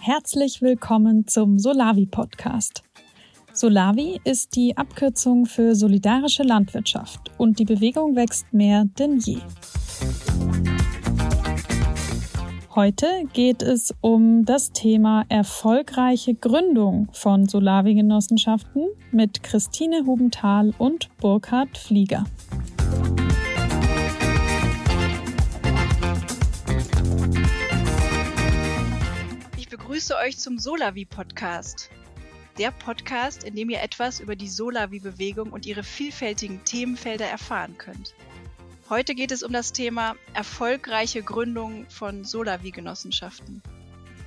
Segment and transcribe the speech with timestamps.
[0.00, 2.82] Herzlich willkommen zum Solavi Podcast.
[3.52, 9.38] Solavi ist die Abkürzung für solidarische Landwirtschaft und die Bewegung wächst mehr denn je.
[12.74, 21.76] Heute geht es um das Thema erfolgreiche Gründung von Solavi-Genossenschaften mit Christine Hubenthal und Burkhard
[21.76, 22.24] Flieger.
[29.98, 31.90] Begrüße euch zum Solavi-Podcast.
[32.56, 38.14] Der Podcast, in dem ihr etwas über die Solavi-Bewegung und ihre vielfältigen Themenfelder erfahren könnt.
[38.88, 43.60] Heute geht es um das Thema erfolgreiche Gründung von Solavi-Genossenschaften.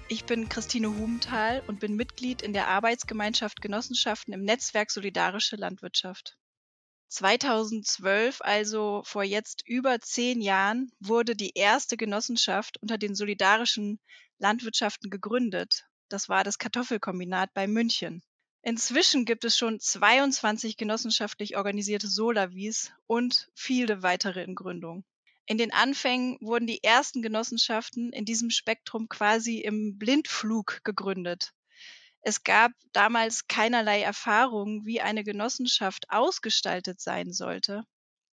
[0.10, 6.38] Ich bin Christine Hubenthal und bin Mitglied in der Arbeitsgemeinschaft Genossenschaften im Netzwerk Solidarische Landwirtschaft.
[7.08, 14.02] 2012, also vor jetzt über zehn Jahren, wurde die erste Genossenschaft unter den solidarischen
[14.42, 15.86] Landwirtschaften gegründet.
[16.10, 18.24] Das war das Kartoffelkombinat bei München.
[18.64, 25.06] Inzwischen gibt es schon 22 genossenschaftlich organisierte Solavis und viele weitere in Gründung.
[25.46, 31.54] In den Anfängen wurden die ersten Genossenschaften in diesem Spektrum quasi im Blindflug gegründet.
[32.22, 37.84] Es gab damals keinerlei Erfahrung, wie eine Genossenschaft ausgestaltet sein sollte,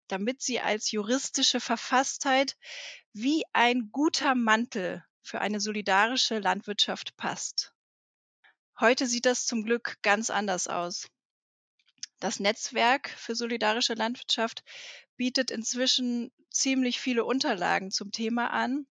[0.09, 2.57] damit sie als juristische Verfasstheit
[3.13, 7.75] wie ein guter Mantel für eine solidarische Landwirtschaft passt.
[8.81, 11.09] Heute sieht das zum Glück ganz anders aus.
[12.19, 14.65] Das Netzwerk für solidarische Landwirtschaft
[15.17, 18.87] bietet inzwischen ziemlich viele Unterlagen zum Thema an,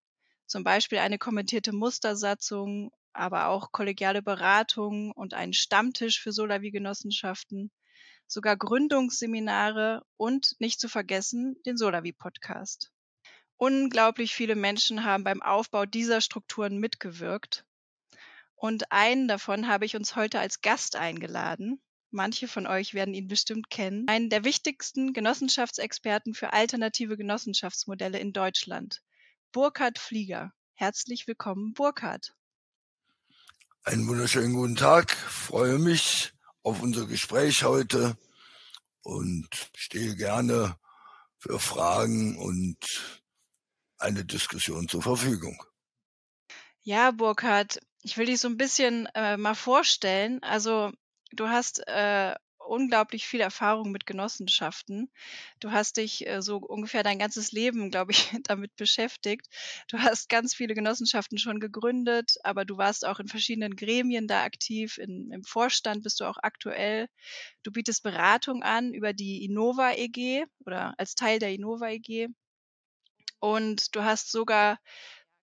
[0.46, 7.72] zum Beispiel eine kommentierte Mustersatzung, aber auch kollegiale Beratung und einen Stammtisch für Solavi-Genossenschaften,
[8.28, 12.92] sogar Gründungsseminare und nicht zu vergessen den Solavi-Podcast.
[13.58, 17.64] Unglaublich viele Menschen haben beim Aufbau dieser Strukturen mitgewirkt
[18.54, 21.80] und einen davon habe ich uns heute als Gast eingeladen.
[22.10, 24.06] Manche von euch werden ihn bestimmt kennen.
[24.08, 29.02] Einen der wichtigsten Genossenschaftsexperten für alternative Genossenschaftsmodelle in Deutschland.
[29.50, 30.52] Burkhard Flieger.
[30.74, 32.34] Herzlich willkommen, Burkhard.
[33.82, 35.10] Einen wunderschönen guten Tag.
[35.10, 38.16] Freue mich auf unser Gespräch heute
[39.02, 40.76] und stehe gerne
[41.38, 42.78] für Fragen und
[43.98, 45.62] eine Diskussion zur Verfügung.
[46.82, 50.42] Ja, Burkhard, ich will dich so ein bisschen, äh, mal vorstellen.
[50.42, 50.92] Also,
[51.32, 52.34] du hast, äh,
[52.68, 55.10] unglaublich viel Erfahrung mit Genossenschaften.
[55.60, 59.46] Du hast dich, äh, so ungefähr dein ganzes Leben, glaube ich, damit beschäftigt.
[59.88, 64.44] Du hast ganz viele Genossenschaften schon gegründet, aber du warst auch in verschiedenen Gremien da
[64.44, 64.98] aktiv.
[64.98, 67.08] In im Vorstand bist du auch aktuell.
[67.62, 72.28] Du bietest Beratung an über die Innova EG oder als Teil der Innova EG.
[73.40, 74.78] Und du hast sogar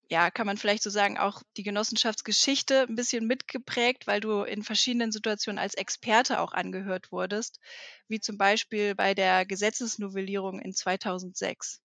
[0.09, 4.63] ja, kann man vielleicht so sagen, auch die Genossenschaftsgeschichte ein bisschen mitgeprägt, weil du in
[4.63, 7.59] verschiedenen Situationen als Experte auch angehört wurdest,
[8.07, 11.81] wie zum Beispiel bei der Gesetzesnovellierung in 2006.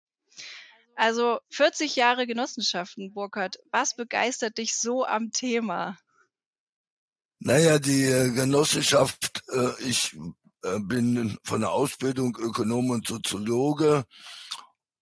[0.97, 3.59] Also 40 Jahre Genossenschaften, Burkhard.
[3.70, 5.99] Was begeistert dich so am Thema?
[7.38, 10.15] Naja, die äh, Genossenschaft, äh, ich
[10.62, 14.04] äh, bin von der Ausbildung Ökonom und Soziologe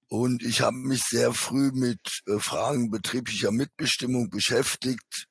[0.09, 5.29] und ich habe mich sehr früh mit äh, Fragen betrieblicher Mitbestimmung beschäftigt.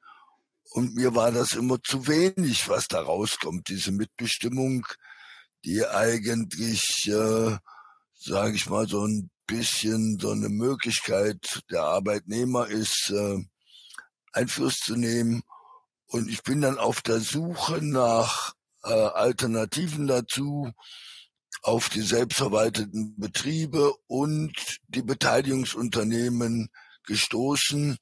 [0.72, 3.70] Und mir war das immer zu wenig, was da rauskommt.
[3.70, 4.86] Diese Mitbestimmung,
[5.66, 7.58] die eigentlich, äh,
[8.14, 13.44] sage ich mal, so ein bisschen so eine Möglichkeit der Arbeitnehmer ist, äh,
[14.34, 15.42] Einfluss zu nehmen.
[16.06, 20.72] Und ich bin dann auf der Suche nach äh, Alternativen dazu
[21.62, 24.54] auf die selbstverwalteten Betriebe und
[24.88, 26.70] die Beteiligungsunternehmen
[27.06, 27.98] gestoßen.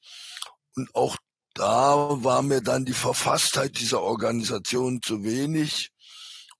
[0.76, 1.18] Und auch
[1.54, 5.92] da war mir dann die Verfasstheit dieser Organisation zu wenig.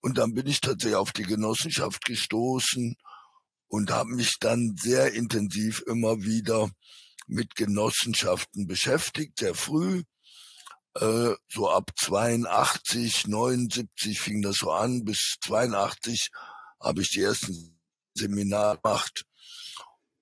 [0.02, 2.96] Und dann bin ich tatsächlich auf die Genossenschaft gestoßen
[3.68, 6.70] und habe mich dann sehr intensiv immer wieder
[7.28, 10.04] mit Genossenschaften beschäftigt, sehr früh.
[10.94, 16.30] Äh, so ab 82, 79 fing das so an, bis 82
[16.80, 17.80] habe ich die ersten
[18.14, 19.26] Seminare gemacht.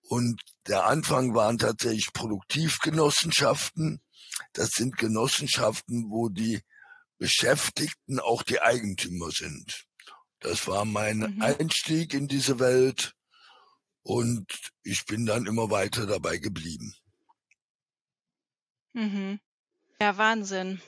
[0.01, 4.01] Und der Anfang waren tatsächlich Produktivgenossenschaften.
[4.53, 6.61] Das sind Genossenschaften, wo die
[7.17, 9.85] Beschäftigten auch die Eigentümer sind.
[10.39, 11.41] Das war mein mhm.
[11.41, 13.15] Einstieg in diese Welt
[14.01, 14.45] und
[14.83, 16.93] ich bin dann immer weiter dabei geblieben.
[18.91, 19.39] Mhm.
[20.01, 20.81] Ja, Wahnsinn.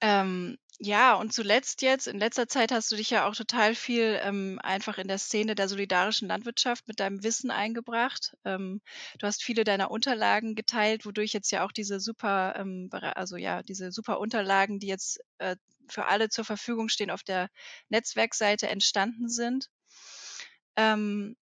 [0.00, 4.18] Ähm, Ja, und zuletzt jetzt, in letzter Zeit hast du dich ja auch total viel
[4.22, 8.34] ähm, einfach in der Szene der solidarischen Landwirtschaft mit deinem Wissen eingebracht.
[8.44, 8.80] Ähm,
[9.18, 13.62] du hast viele deiner Unterlagen geteilt, wodurch jetzt ja auch diese super, ähm, also ja,
[13.62, 15.54] diese super Unterlagen, die jetzt äh,
[15.88, 17.48] für alle zur Verfügung stehen, auf der
[17.88, 19.68] Netzwerkseite entstanden sind.
[20.76, 21.34] Ähm,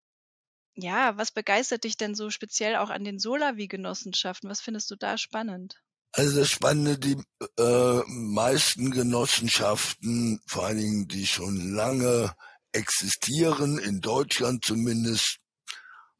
[0.76, 4.50] ja, was begeistert dich denn so speziell auch an den Solavi-Genossenschaften?
[4.50, 5.80] Was findest du da spannend?
[6.12, 7.16] Also das Spannende, die
[7.56, 12.34] äh, meisten Genossenschaften, vor allen Dingen die schon lange
[12.72, 15.38] existieren, in Deutschland zumindest,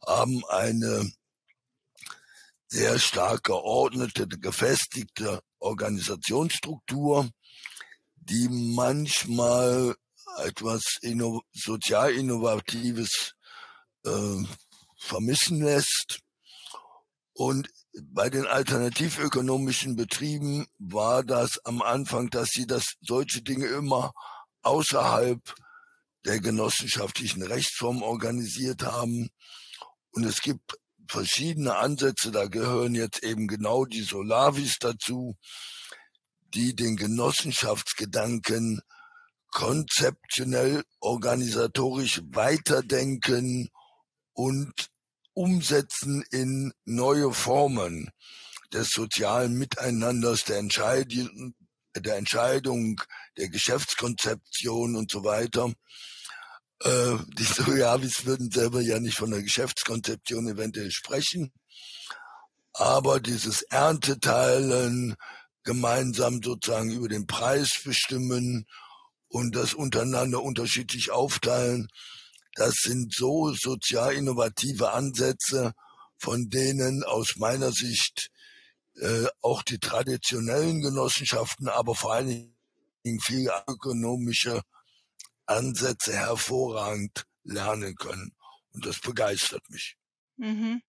[0.07, 1.11] haben eine
[2.69, 7.29] sehr stark geordnete, gefestigte Organisationsstruktur,
[8.15, 9.97] die manchmal
[10.39, 13.35] etwas inno sozial Innovatives
[14.05, 14.45] äh,
[14.97, 16.21] vermissen lässt.
[17.33, 17.69] Und
[18.03, 24.13] bei den alternativökonomischen Betrieben war das am Anfang, dass sie das solche Dinge immer
[24.63, 25.41] außerhalb
[26.25, 29.31] der genossenschaftlichen Rechtsform organisiert haben.
[30.13, 30.79] Und es gibt
[31.09, 35.37] verschiedene Ansätze, da gehören jetzt eben genau die Solavis dazu,
[36.55, 38.81] die den Genossenschaftsgedanken
[39.51, 43.69] konzeptionell, organisatorisch weiterdenken
[44.33, 44.91] und
[45.35, 48.11] umsetzen in neue Formen
[48.73, 51.55] des sozialen Miteinanders, der Entscheidung,
[51.97, 53.00] der Entscheidung,
[53.37, 55.73] der Geschäftskonzeption und so weiter.
[56.82, 61.53] Äh, die Sojavis würden selber ja nicht von der Geschäftskonzeption eventuell sprechen,
[62.73, 65.17] aber dieses Ernteteilen,
[65.62, 68.67] gemeinsam sozusagen über den Preis bestimmen
[69.29, 71.88] und das untereinander unterschiedlich aufteilen,
[72.55, 75.73] das sind so sozial innovative Ansätze,
[76.19, 78.31] von denen aus meiner Sicht
[78.97, 82.55] äh, auch die traditionellen Genossenschaften, aber vor allen
[83.05, 84.62] Dingen viele ökonomische
[85.47, 88.32] Ansätze hervorragend lernen können.
[88.73, 89.97] Und das begeistert mich.
[90.37, 90.82] Mhm.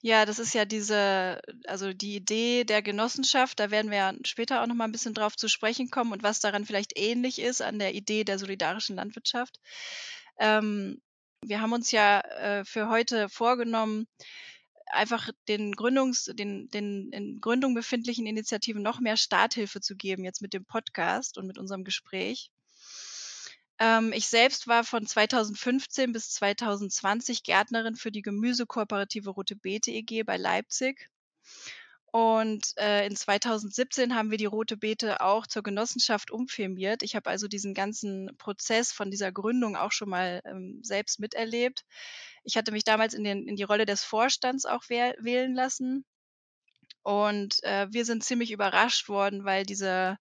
[0.00, 4.62] Ja, das ist ja diese, also die Idee der Genossenschaft, da werden wir ja später
[4.62, 7.60] auch noch mal ein bisschen drauf zu sprechen kommen und was daran vielleicht ähnlich ist
[7.60, 9.60] an der Idee der solidarischen Landwirtschaft.
[10.40, 11.00] Ähm,
[11.42, 14.06] wir haben uns ja äh, für heute vorgenommen,
[14.86, 20.42] einfach den Gründungs, den, den in Gründung befindlichen Initiativen noch mehr Starthilfe zu geben, jetzt
[20.42, 22.50] mit dem Podcast und mit unserem Gespräch.
[23.78, 30.22] Ähm, ich selbst war von 2015 bis 2020 Gärtnerin für die Gemüsekooperative Rote Beete EG
[30.24, 31.08] bei Leipzig
[32.12, 37.04] und äh, in 2017 haben wir die Rote Beete auch zur Genossenschaft umfirmiert.
[37.04, 41.84] Ich habe also diesen ganzen Prozess von dieser Gründung auch schon mal ähm, selbst miterlebt.
[42.42, 46.04] Ich hatte mich damals in, den, in die Rolle des Vorstands auch wählen lassen.
[47.02, 50.18] Und äh, wir sind ziemlich überrascht worden, weil diese,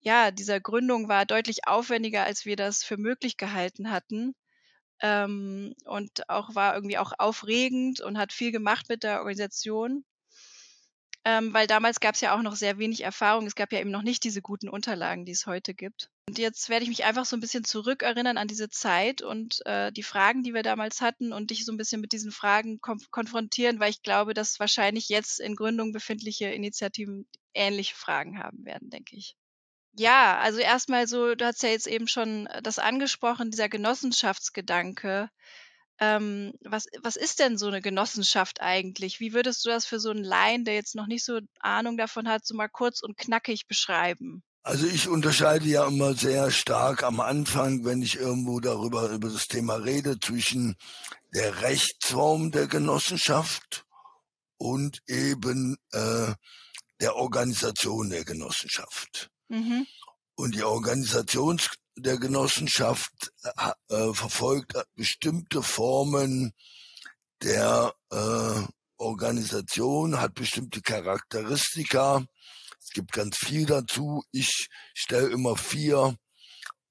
[0.00, 4.34] ja, dieser Gründung war deutlich aufwendiger, als wir das für möglich gehalten hatten.
[5.00, 10.04] Ähm, und auch war irgendwie auch aufregend und hat viel gemacht mit der Organisation
[11.26, 13.48] ähm, weil damals gab es ja auch noch sehr wenig Erfahrung.
[13.48, 16.08] Es gab ja eben noch nicht diese guten Unterlagen, die es heute gibt.
[16.28, 19.90] Und jetzt werde ich mich einfach so ein bisschen zurückerinnern an diese Zeit und äh,
[19.90, 23.80] die Fragen, die wir damals hatten und dich so ein bisschen mit diesen Fragen konfrontieren,
[23.80, 29.16] weil ich glaube, dass wahrscheinlich jetzt in Gründung befindliche Initiativen ähnliche Fragen haben werden, denke
[29.16, 29.36] ich.
[29.94, 35.28] Ja, also erstmal so, du hast ja jetzt eben schon das angesprochen, dieser Genossenschaftsgedanke.
[35.98, 39.18] Ähm, was, was ist denn so eine Genossenschaft eigentlich?
[39.20, 42.28] Wie würdest du das für so einen Laien, der jetzt noch nicht so Ahnung davon
[42.28, 44.42] hat, so mal kurz und knackig beschreiben?
[44.62, 49.46] Also ich unterscheide ja immer sehr stark am Anfang, wenn ich irgendwo darüber über das
[49.46, 50.74] Thema rede, zwischen
[51.32, 53.86] der Rechtsform der Genossenschaft
[54.58, 56.32] und eben äh,
[57.00, 59.30] der Organisation der Genossenschaft.
[59.48, 59.86] Mhm.
[60.34, 66.52] Und die Organisations der Genossenschaft äh, äh, verfolgt bestimmte Formen
[67.42, 68.62] der äh,
[68.98, 72.24] Organisation, hat bestimmte Charakteristika.
[72.80, 74.22] Es gibt ganz viel dazu.
[74.30, 76.16] Ich stelle immer vier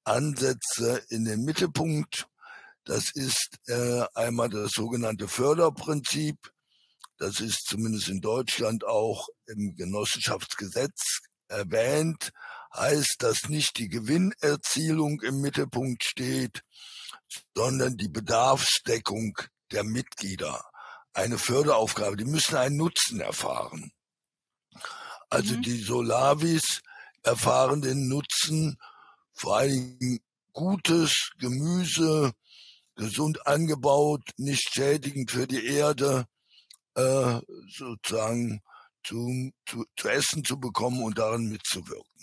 [0.03, 2.27] Ansätze in den Mittelpunkt.
[2.83, 6.37] Das ist äh, einmal das sogenannte Förderprinzip.
[7.17, 12.31] Das ist zumindest in Deutschland auch im Genossenschaftsgesetz erwähnt
[12.75, 16.61] heißt, dass nicht die Gewinnerzielung im Mittelpunkt steht,
[17.55, 19.37] sondern die Bedarfsdeckung
[19.71, 20.63] der Mitglieder.
[21.13, 23.91] Eine Förderaufgabe, die müssen einen Nutzen erfahren.
[25.29, 25.61] Also mhm.
[25.61, 26.81] die Solavis
[27.23, 28.77] erfahren den Nutzen,
[29.33, 30.19] vor allen Dingen
[30.53, 32.33] gutes Gemüse,
[32.95, 36.25] gesund angebaut, nicht schädigend für die Erde,
[36.95, 37.39] äh,
[37.69, 38.61] sozusagen
[39.03, 42.14] zu, zu, zu essen zu bekommen und daran mitzuwirken.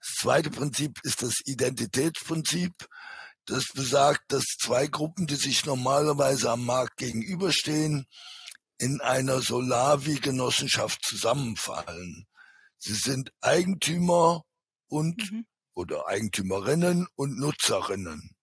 [0.00, 2.72] Das zweite Prinzip ist das Identitätsprinzip.
[3.46, 8.06] Das besagt, dass zwei Gruppen, die sich normalerweise am Markt gegenüberstehen,
[8.78, 12.26] in einer Solavi-Genossenschaft zusammenfallen.
[12.78, 14.44] Sie sind Eigentümer
[14.86, 15.46] und mhm.
[15.74, 18.36] oder Eigentümerinnen und Nutzerinnen.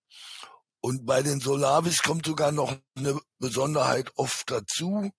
[0.82, 5.12] Und bei den Solavis kommt sogar noch eine Besonderheit oft dazu.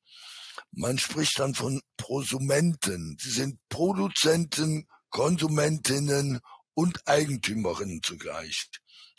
[0.70, 3.16] Man spricht dann von Prosumenten.
[3.20, 6.40] Sie sind Produzenten, Konsumentinnen
[6.74, 8.68] und Eigentümerinnen zugleich.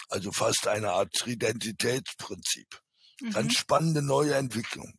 [0.10, 2.82] Also fast eine Art Identitätsprinzip.
[3.22, 3.32] Mhm.
[3.32, 4.94] Ganz spannende neue Entwicklung.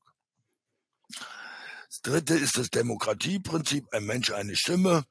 [1.89, 5.05] Das dritte ist das Demokratieprinzip, ein Mensch, eine Stimme.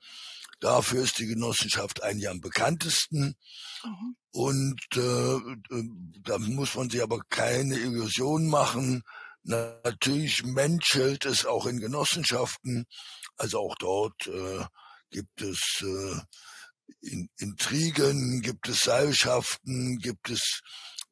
[0.60, 3.36] Dafür ist die Genossenschaft eigentlich am bekanntesten.
[3.84, 4.16] Mhm.
[4.32, 5.90] Und äh, äh,
[6.22, 9.04] da muss man sich aber keine Illusionen machen.
[9.44, 12.86] Natürlich menschelt es auch in Genossenschaften.
[13.38, 14.66] Also auch dort äh,
[15.10, 16.20] gibt es äh,
[17.02, 20.62] in, Intrigen, gibt es Seilschaften, gibt es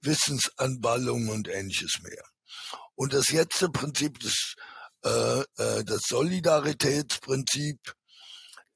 [0.02, 2.24] Wissensanballungen und ähnliches mehr.
[2.96, 4.56] Und das letzte Prinzip, das,
[5.04, 7.80] äh, äh, das Solidaritätsprinzip,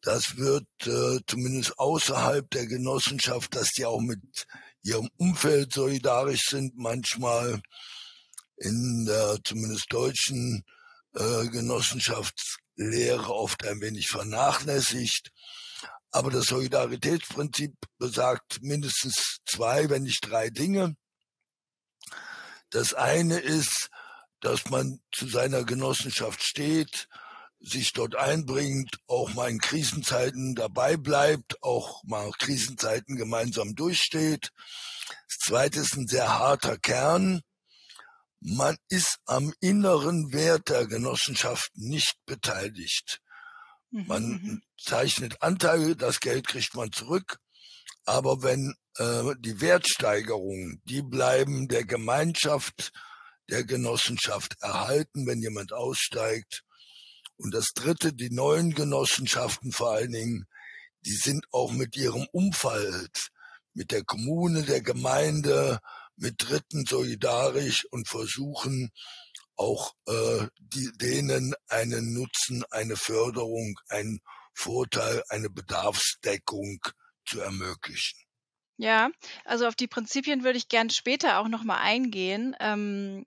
[0.01, 4.21] das wird äh, zumindest außerhalb der Genossenschaft, dass die auch mit
[4.81, 7.61] ihrem Umfeld solidarisch sind, manchmal
[8.57, 10.63] in der zumindest deutschen
[11.15, 11.47] äh,
[12.79, 15.31] Genossenschaftslehre oft ein wenig vernachlässigt.
[16.11, 20.95] Aber das Solidaritätsprinzip besagt mindestens zwei, wenn nicht drei Dinge.
[22.71, 23.89] Das eine ist,
[24.39, 27.07] dass man zu seiner Genossenschaft steht,
[27.59, 34.51] sich dort einbringt, auch mal in Krisenzeiten dabei bleibt, auch mal Krisenzeiten gemeinsam durchsteht.
[35.27, 37.41] Das zweite ist ein sehr harter Kern.
[38.41, 43.19] Man ist am inneren Wert der Genossenschaft nicht beteiligt.
[43.91, 44.61] Mhm, man mhm.
[44.77, 47.39] zeichnet Anteile, das Geld kriegt man zurück.
[48.05, 52.91] Aber wenn äh, die Wertsteigerungen, die bleiben der Gemeinschaft,
[53.49, 56.63] der Genossenschaft erhalten, wenn jemand aussteigt.
[57.37, 60.47] Und das Dritte, die neuen Genossenschaften vor allen Dingen,
[61.05, 63.29] die sind auch mit ihrem Umfeld,
[63.73, 65.79] mit der Kommune, der Gemeinde,
[66.19, 68.91] mit Dritten solidarisch und versuchen
[69.55, 74.19] auch äh, die, denen einen Nutzen, eine Förderung, einen
[74.53, 76.79] Vorteil, eine Bedarfsdeckung
[77.25, 78.19] zu ermöglichen.
[78.77, 79.09] Ja,
[79.43, 82.55] also auf die Prinzipien würde ich gern später auch nochmal eingehen.
[82.61, 83.25] Ähm,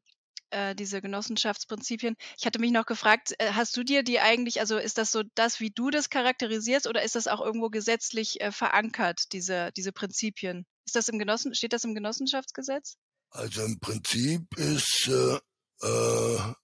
[0.52, 2.16] äh, diese Genossenschaftsprinzipien.
[2.38, 5.22] Ich hatte mich noch gefragt, äh, hast du dir die eigentlich, also ist das so
[5.34, 9.92] das, wie du das charakterisierst, oder ist das auch irgendwo gesetzlich äh, verankert, diese, diese
[9.92, 10.66] Prinzipien?
[10.84, 12.96] Ist das im Genossen, steht das im Genossenschaftsgesetz?
[13.30, 15.38] Also im Prinzip ist äh,
[15.86, 16.54] äh,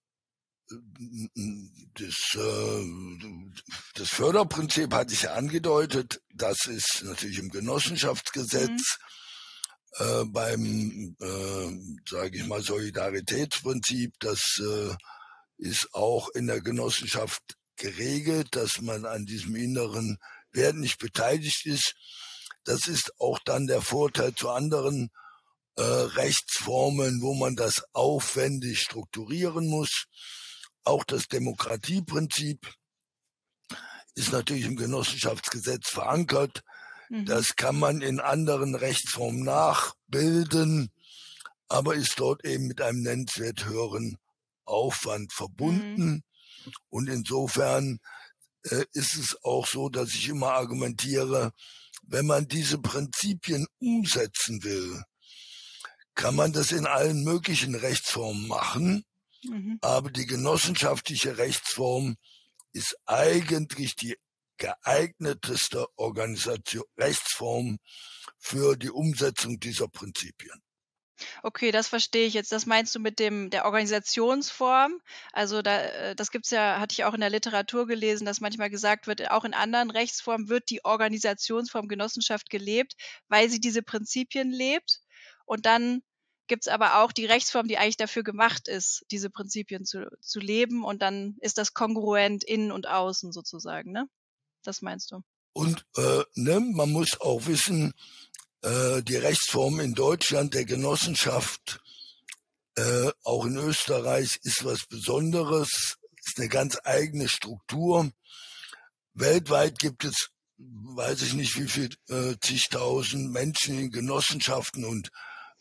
[1.95, 2.85] das, äh,
[3.95, 6.21] das Förderprinzip hatte ich ja angedeutet.
[6.33, 8.69] Das ist natürlich im Genossenschaftsgesetz.
[8.69, 10.05] Mhm.
[10.05, 14.95] Äh, beim, äh, sage ich mal, Solidaritätsprinzip, das äh,
[15.57, 17.41] ist auch in der Genossenschaft
[17.75, 20.19] geregelt, dass man an diesem inneren
[20.51, 21.95] Wert nicht beteiligt ist.
[22.63, 25.09] Das ist auch dann der Vorteil zu anderen
[25.75, 30.05] äh, Rechtsformen, wo man das aufwendig strukturieren muss.
[30.83, 32.73] Auch das Demokratieprinzip
[34.15, 36.63] ist natürlich im Genossenschaftsgesetz verankert.
[37.09, 37.25] Mhm.
[37.25, 40.91] Das kann man in anderen Rechtsformen nachbilden,
[41.67, 44.17] aber ist dort eben mit einem nennenswert höheren
[44.65, 46.05] Aufwand verbunden.
[46.05, 46.23] Mhm.
[46.89, 47.99] Und insofern
[48.63, 51.53] äh, ist es auch so, dass ich immer argumentiere,
[52.03, 55.03] wenn man diese Prinzipien umsetzen will,
[56.15, 59.05] kann man das in allen möglichen Rechtsformen machen,
[59.43, 59.77] mhm.
[59.81, 62.17] aber die genossenschaftliche Rechtsform
[62.73, 64.17] ist eigentlich die
[64.57, 67.77] geeigneteste Organisation, Rechtsform
[68.37, 70.61] für die Umsetzung dieser Prinzipien.
[71.43, 72.51] Okay, das verstehe ich jetzt.
[72.51, 75.01] Das meinst du mit dem der Organisationsform?
[75.33, 78.69] Also da, äh, das gibt's ja, hatte ich auch in der Literatur gelesen, dass manchmal
[78.69, 82.95] gesagt wird, auch in anderen Rechtsformen wird die Organisationsform Genossenschaft gelebt,
[83.27, 84.99] weil sie diese Prinzipien lebt.
[85.45, 86.01] Und dann
[86.47, 90.39] gibt es aber auch die Rechtsform, die eigentlich dafür gemacht ist, diese Prinzipien zu, zu
[90.39, 94.09] leben und dann ist das kongruent innen und außen sozusagen, ne?
[94.63, 95.21] Das meinst du?
[95.53, 97.93] Und äh, ne, man muss auch wissen,
[98.61, 101.79] äh, die Rechtsform in Deutschland der Genossenschaft,
[102.75, 108.11] äh, auch in Österreich, ist was Besonderes, ist eine ganz eigene Struktur.
[109.13, 115.09] Weltweit gibt es, weiß ich nicht, wie viel äh, zigtausend Menschen in Genossenschaften und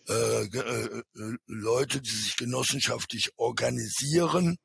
[0.08, 1.02] äh, äh,
[1.46, 4.58] Leute, die sich genossenschaftlich organisieren.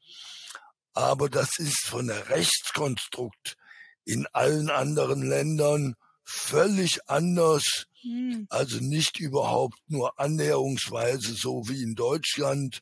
[0.93, 3.57] Aber das ist von der Rechtskonstrukt
[4.05, 8.47] in allen anderen Ländern völlig anders, hm.
[8.49, 12.81] also nicht überhaupt nur annäherungsweise so wie in Deutschland.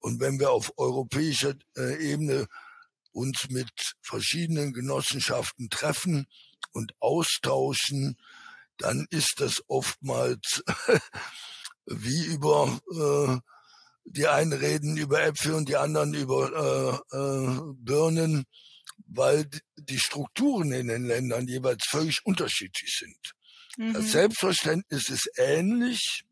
[0.00, 2.46] Und wenn wir auf europäischer äh, Ebene
[3.12, 6.26] uns mit verschiedenen Genossenschaften treffen
[6.72, 8.16] und austauschen,
[8.76, 10.62] dann ist das oftmals
[11.86, 13.40] wie über äh,
[14.04, 18.44] die einen reden über Äpfel und die anderen über äh, äh, Birnen,
[19.08, 23.32] weil die Strukturen in den Ländern jeweils völlig unterschiedlich sind.
[23.76, 23.94] Mhm.
[23.94, 26.24] Das Selbstverständnis ist ähnlich,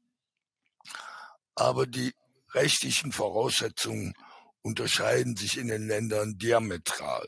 [1.54, 2.12] aber die
[2.52, 4.14] rechtlichen Voraussetzungen
[4.62, 7.26] unterscheiden sich in den Ländern diametral.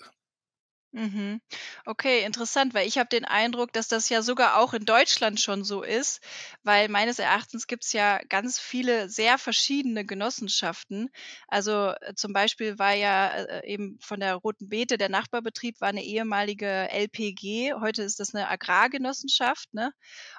[0.93, 1.43] Mhm.
[1.85, 5.63] Okay, interessant, weil ich habe den Eindruck, dass das ja sogar auch in Deutschland schon
[5.63, 6.21] so ist,
[6.63, 11.11] weil meines Erachtens gibt es ja ganz viele sehr verschiedene Genossenschaften.
[11.47, 15.89] Also äh, zum Beispiel war ja äh, eben von der Roten Beete, der Nachbarbetrieb war
[15.91, 19.93] eine ehemalige LPG, heute ist das eine Agrargenossenschaft, ne?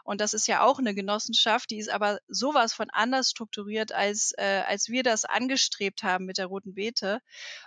[0.03, 4.31] Und das ist ja auch eine Genossenschaft, die ist aber sowas von anders strukturiert, als,
[4.37, 7.21] äh, als wir das angestrebt haben mit der Roten Beete.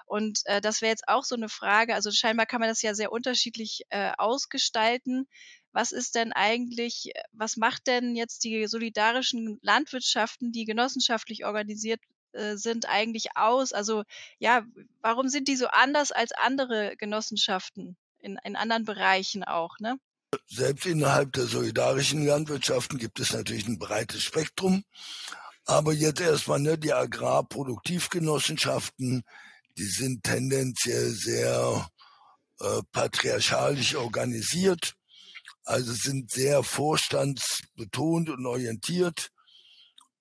[0.07, 2.95] Und äh, das wäre jetzt auch so eine Frage, also scheinbar kann man das ja
[2.95, 5.29] sehr unterschiedlich äh, ausgestalten.
[5.73, 12.01] Was ist denn eigentlich, was macht denn jetzt die solidarischen Landwirtschaften, die genossenschaftlich organisiert
[12.33, 13.73] äh, sind, eigentlich aus?
[13.73, 14.05] Also
[14.39, 14.65] ja,
[15.01, 19.97] warum sind die so anders als andere Genossenschaften in, in anderen Bereichen auch, ne?
[20.47, 24.83] Selbst innerhalb der solidarischen Landwirtschaften gibt es natürlich ein breites Spektrum.
[25.67, 29.25] Aber jetzt erstmal ne, die Agrarproduktivgenossenschaften,
[29.77, 31.87] die sind tendenziell sehr
[32.63, 34.95] äh, patriarchalisch organisiert,
[35.65, 39.31] also sind sehr vorstandsbetont und orientiert.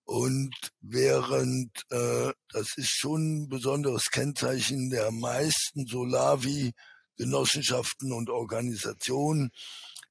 [0.03, 9.51] Und während äh, das ist schon ein besonderes Kennzeichen der meisten Solavi-Genossenschaften und Organisationen,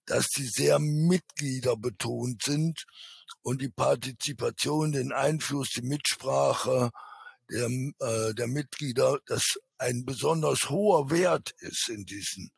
[0.06, 2.84] dass sie sehr mitgliederbetont sind
[3.42, 6.92] und die Partizipation, den Einfluss, die Mitsprache
[7.50, 12.50] der, äh, der Mitglieder, das ein besonders hoher Wert ist in diesen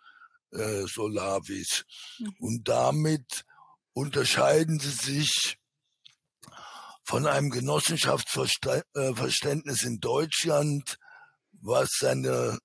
[0.51, 1.85] äh, Solavis.
[2.19, 2.35] Mhm.
[2.41, 3.45] Und damit
[3.93, 5.57] unterscheiden sie sich
[7.05, 10.99] von einem Genossenschaftsverständnis in Deutschland,
[11.53, 12.59] was seine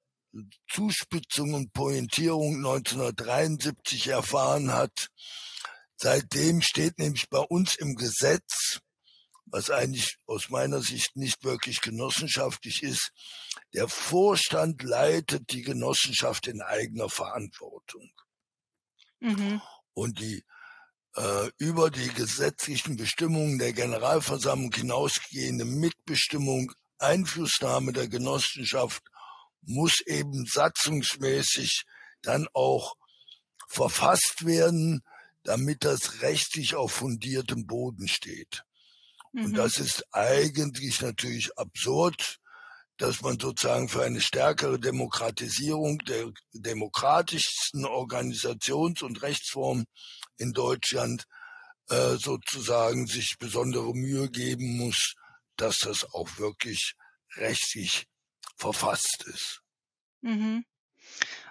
[0.70, 5.08] Zuspitzung und Pointierung 1973 erfahren hat.
[5.98, 8.80] Seitdem steht nämlich bei uns im Gesetz,
[9.50, 13.12] was eigentlich aus meiner Sicht nicht wirklich genossenschaftlich ist,
[13.74, 18.10] der Vorstand leitet die Genossenschaft in eigener Verantwortung.
[19.20, 19.62] Mhm.
[19.94, 20.44] Und die
[21.16, 29.04] äh, über die gesetzlichen Bestimmungen der Generalversammlung hinausgehende Mitbestimmung, Einflussnahme der Genossenschaft
[29.62, 31.86] muss eben satzungsmäßig
[32.22, 32.96] dann auch
[33.68, 35.02] verfasst werden,
[35.44, 38.64] damit das rechtlich auf fundiertem Boden steht.
[39.34, 39.46] Mhm.
[39.46, 42.38] Und das ist eigentlich natürlich absurd,
[42.98, 49.86] dass man sozusagen für eine stärkere Demokratisierung der demokratischsten Organisations- und Rechtsform
[50.38, 51.26] in Deutschland
[51.90, 55.14] äh, sozusagen sich besondere Mühe geben muss,
[55.58, 56.96] dass das auch wirklich
[57.36, 58.08] rechtlich
[58.58, 59.62] verfasst ist.
[60.22, 60.66] Mhm.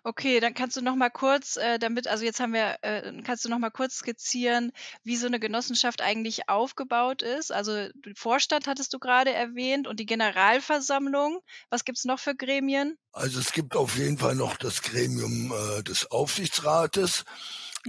[0.04, 3.44] Okay, dann kannst du noch mal kurz, äh, damit, also jetzt haben wir, äh, kannst
[3.44, 7.52] du noch mal kurz skizzieren, wie so eine Genossenschaft eigentlich aufgebaut ist.
[7.52, 11.40] Also den Vorstand hattest du gerade erwähnt und die Generalversammlung.
[11.70, 12.96] Was gibt's noch für Gremien?
[13.12, 17.24] Also es gibt auf jeden Fall noch das Gremium äh, des Aufsichtsrates.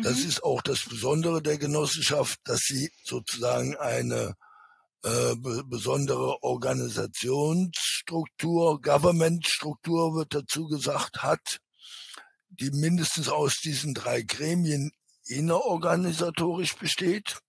[0.02, 0.30] Das mhm.
[0.30, 4.36] ist auch das Besondere der Genossenschaft, dass sie sozusagen eine
[5.04, 5.36] äh,
[5.66, 11.60] besondere Organisationsstruktur, Governmentstruktur wird dazu gesagt, hat,
[12.50, 14.92] die mindestens aus diesen drei Gremien
[15.26, 17.40] innerorganisatorisch besteht.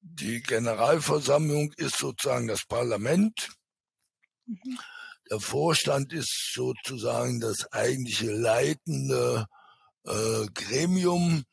[0.00, 3.50] Die Generalversammlung ist sozusagen das Parlament.
[4.46, 4.78] Mhm.
[5.30, 9.46] Der Vorstand ist sozusagen das eigentliche leitende
[10.04, 11.44] äh, Gremium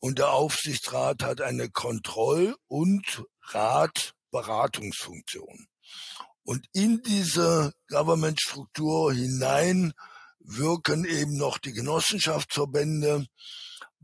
[0.00, 5.68] und der Aufsichtsrat hat eine Kontroll- und Rat Beratungsfunktion.
[6.44, 9.92] Und in diese Government-Struktur hinein
[10.44, 13.26] wirken eben noch die Genossenschaftsverbände,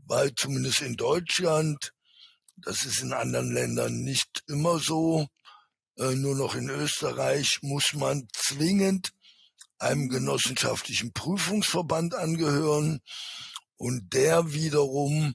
[0.05, 1.93] weil zumindest in Deutschland,
[2.57, 5.27] das ist in anderen Ländern nicht immer so,
[5.97, 9.11] äh, nur noch in Österreich muss man zwingend
[9.77, 13.01] einem genossenschaftlichen Prüfungsverband angehören.
[13.77, 15.33] Und der wiederum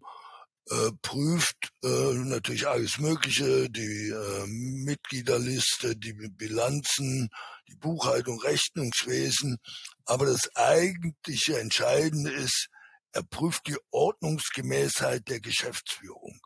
[0.70, 7.30] äh, prüft äh, natürlich alles Mögliche, die äh, Mitgliederliste, die Bilanzen,
[7.74, 9.58] die Buchhaltung, Rechnungswesen.
[10.04, 12.68] Aber das eigentliche Entscheidende ist,
[13.12, 16.40] er prüft die Ordnungsgemäßheit der Geschäftsführung.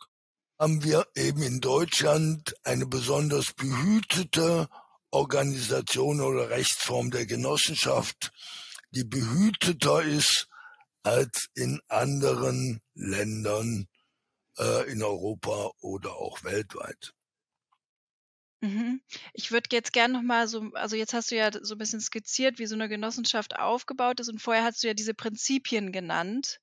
[0.59, 4.69] Haben wir eben in Deutschland eine besonders behütete
[5.11, 8.33] Organisation oder Rechtsform der Genossenschaft,
[8.91, 10.49] die behüteter ist
[11.03, 13.87] als in anderen Ländern
[14.59, 17.15] äh, in Europa oder auch weltweit.
[18.61, 19.01] Mhm.
[19.35, 22.01] Ich würde jetzt gerne noch mal so also jetzt hast du ja so ein bisschen
[22.01, 26.61] skizziert, wie so eine Genossenschaft aufgebaut ist und vorher hast du ja diese Prinzipien genannt,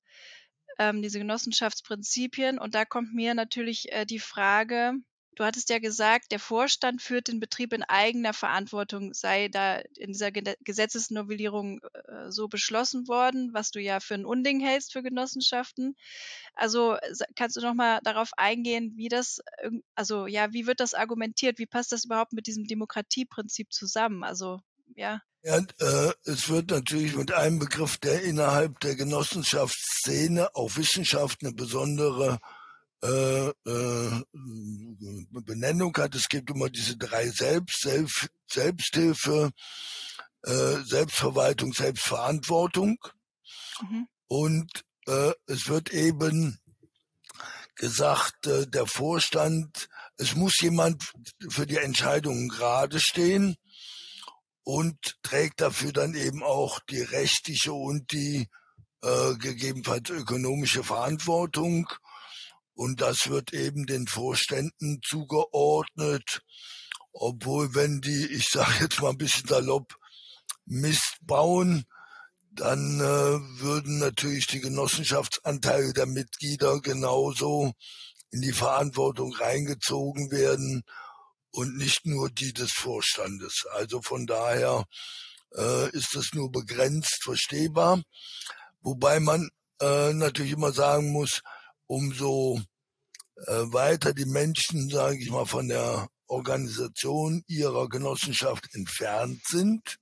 [0.78, 4.94] ähm, diese Genossenschaftsprinzipien und da kommt mir natürlich, äh, die Frage
[5.36, 10.12] Du hattest ja gesagt, der Vorstand führt den Betrieb in eigener Verantwortung, sei da in
[10.12, 15.94] dieser Gesetzesnovellierung äh, so beschlossen worden, was du ja für ein Unding hältst für Genossenschaften.
[16.54, 16.96] Also
[17.36, 19.40] kannst du noch mal darauf eingehen, wie das,
[19.94, 21.58] also ja, wie wird das argumentiert?
[21.58, 24.24] Wie passt das überhaupt mit diesem Demokratieprinzip zusammen?
[24.24, 24.60] Also
[24.94, 25.20] ja.
[25.42, 31.52] Ja, äh, es wird natürlich mit einem Begriff, der innerhalb der Genossenschaftsszene auf Wissenschaft eine
[31.52, 32.40] besondere
[33.02, 34.22] äh, äh,
[35.44, 36.14] Benennung hat.
[36.14, 39.50] Es gibt immer diese drei Selbst, Selbst Selbsthilfe,
[40.44, 42.98] äh, Selbstverwaltung, Selbstverantwortung.
[43.82, 44.08] Mhm.
[44.28, 46.58] Und äh, es wird eben
[47.76, 51.12] gesagt, äh, der Vorstand, es muss jemand
[51.48, 53.56] für die Entscheidungen gerade stehen
[54.64, 58.48] und trägt dafür dann eben auch die rechtliche und die
[59.02, 61.88] äh, gegebenenfalls ökonomische Verantwortung.
[62.76, 66.42] Und das wird eben den Vorständen zugeordnet,
[67.12, 69.96] obwohl wenn die, ich sage jetzt mal ein bisschen salopp,
[70.66, 71.86] Mist bauen,
[72.50, 77.72] dann äh, würden natürlich die Genossenschaftsanteile der Mitglieder genauso
[78.30, 80.82] in die Verantwortung reingezogen werden
[81.52, 83.64] und nicht nur die des Vorstandes.
[83.72, 84.84] Also von daher
[85.56, 88.02] äh, ist es nur begrenzt verstehbar,
[88.80, 89.48] wobei man
[89.80, 91.40] äh, natürlich immer sagen muss,
[91.86, 92.60] umso
[93.46, 99.98] äh, weiter die Menschen, sage ich mal, von der Organisation ihrer Genossenschaft entfernt sind,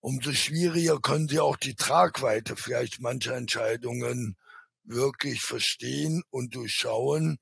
[0.00, 4.36] umso schwieriger können sie auch die Tragweite vielleicht mancher Entscheidungen
[4.84, 7.38] wirklich verstehen und durchschauen.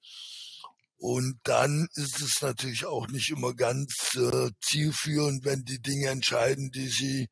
[0.96, 6.72] Und dann ist es natürlich auch nicht immer ganz äh, zielführend, wenn die Dinge entscheiden,
[6.72, 7.28] die sie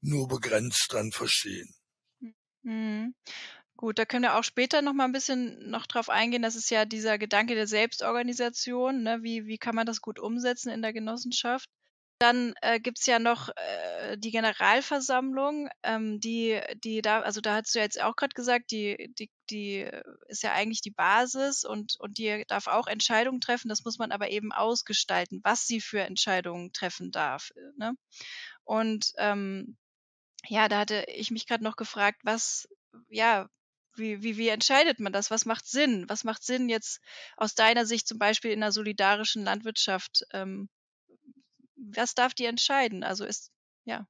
[0.00, 1.74] nur begrenzt dann verstehen.
[2.62, 3.14] Mhm.
[3.80, 6.42] Gut, da können wir auch später noch mal ein bisschen noch drauf eingehen.
[6.42, 9.02] Das ist ja dieser Gedanke der Selbstorganisation.
[9.02, 9.22] Ne?
[9.22, 11.66] Wie, wie kann man das gut umsetzen in der Genossenschaft?
[12.18, 17.74] Dann äh, gibt's ja noch äh, die Generalversammlung, ähm, die, die da, also da hast
[17.74, 19.90] du jetzt auch gerade gesagt, die, die, die
[20.28, 23.70] ist ja eigentlich die Basis und, und die darf auch Entscheidungen treffen.
[23.70, 27.48] Das muss man aber eben ausgestalten, was sie für Entscheidungen treffen darf.
[27.78, 27.94] Ne?
[28.64, 29.78] Und ähm,
[30.48, 32.68] ja, da hatte ich mich gerade noch gefragt, was,
[33.08, 33.48] ja,
[33.94, 35.30] wie, wie, wie entscheidet man das?
[35.30, 36.04] Was macht Sinn?
[36.08, 37.00] Was macht Sinn jetzt
[37.36, 40.24] aus deiner Sicht zum Beispiel in der solidarischen Landwirtschaft?
[40.32, 40.68] Ähm,
[41.76, 43.02] was darf die entscheiden?
[43.04, 43.50] Also ist,
[43.84, 44.06] ja.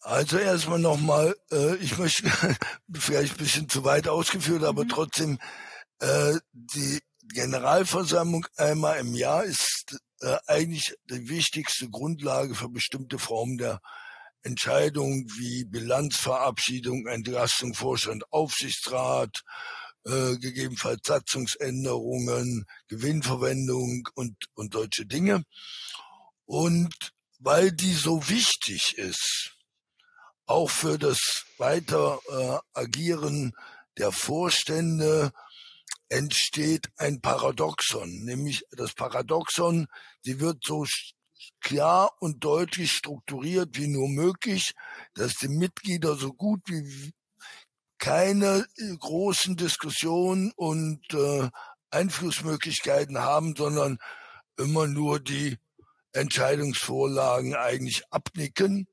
[0.00, 2.28] Also erstmal nochmal, äh, ich möchte
[2.92, 4.88] vielleicht ein bisschen zu weit ausgeführt, aber mhm.
[4.88, 5.38] trotzdem,
[6.00, 7.00] äh, die
[7.32, 13.80] Generalversammlung einmal im Jahr ist äh, eigentlich die wichtigste Grundlage für bestimmte Formen der
[14.42, 19.42] Entscheidungen wie Bilanzverabschiedung, Entlastung, Vorstand, Aufsichtsrat,
[20.04, 25.44] äh, gegebenenfalls Satzungsänderungen, Gewinnverwendung und, und solche Dinge.
[26.44, 29.52] Und weil die so wichtig ist,
[30.46, 33.52] auch für das weiter äh, Agieren
[33.96, 35.32] der Vorstände,
[36.12, 39.88] entsteht ein Paradoxon, nämlich das Paradoxon,
[40.20, 40.84] sie wird so
[41.62, 44.74] klar und deutlich strukturiert wie nur möglich,
[45.14, 47.12] dass die Mitglieder so gut wie
[47.98, 51.48] keine äh, großen Diskussionen und äh,
[51.90, 53.98] Einflussmöglichkeiten haben, sondern
[54.58, 55.56] immer nur die
[56.12, 58.88] Entscheidungsvorlagen eigentlich abnicken.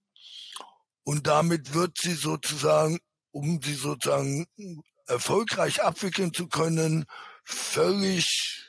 [1.04, 3.00] Und damit wird sie sozusagen,
[3.32, 4.46] um sie sozusagen
[5.08, 7.06] erfolgreich abwickeln zu können,
[7.44, 8.64] völlig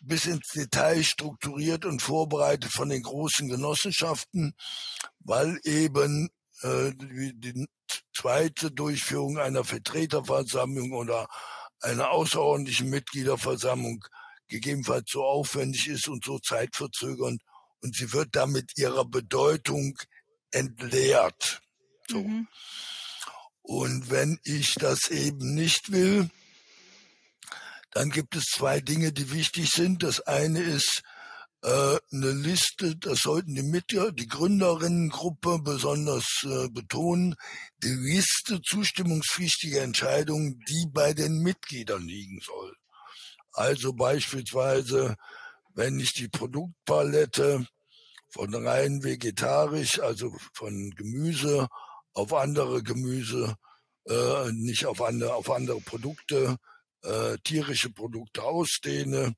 [0.00, 4.54] bis ins Detail strukturiert und vorbereitet von den großen Genossenschaften,
[5.18, 6.30] weil eben
[6.62, 7.66] äh, die, die
[8.14, 11.28] zweite Durchführung einer Vertreterversammlung oder
[11.80, 14.04] einer außerordentlichen Mitgliederversammlung
[14.48, 17.42] gegebenenfalls so aufwendig ist und so zeitverzögernd
[17.82, 19.98] und sie wird damit ihrer Bedeutung
[20.50, 21.60] entleert.
[22.08, 22.22] So.
[22.22, 22.48] Mhm.
[23.62, 26.30] Und wenn ich das eben nicht will,
[27.96, 30.02] dann gibt es zwei Dinge, die wichtig sind.
[30.02, 31.02] Das eine ist,
[31.62, 37.36] äh, eine Liste, das sollten die Mitglieder, die Gründerinnengruppe besonders äh, betonen,
[37.82, 42.76] die Liste zustimmungspflichtiger Entscheidungen, die bei den Mitgliedern liegen soll.
[43.52, 45.16] Also beispielsweise,
[45.74, 47.66] wenn ich die Produktpalette
[48.28, 51.68] von rein vegetarisch, also von Gemüse
[52.12, 53.56] auf andere Gemüse,
[54.04, 56.58] äh, nicht auf andere, auf andere Produkte,
[57.06, 59.34] äh, tierische Produkte ausdehne,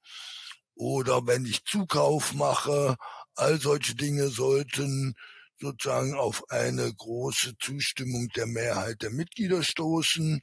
[0.75, 2.97] oder wenn ich Zukauf mache,
[3.35, 5.15] all solche Dinge sollten
[5.61, 10.41] sozusagen auf eine große Zustimmung der Mehrheit der Mitglieder stoßen.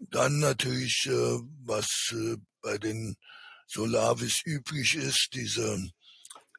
[0.00, 3.16] Dann natürlich, äh, was äh, bei den
[3.66, 5.88] Solavis üblich ist, diese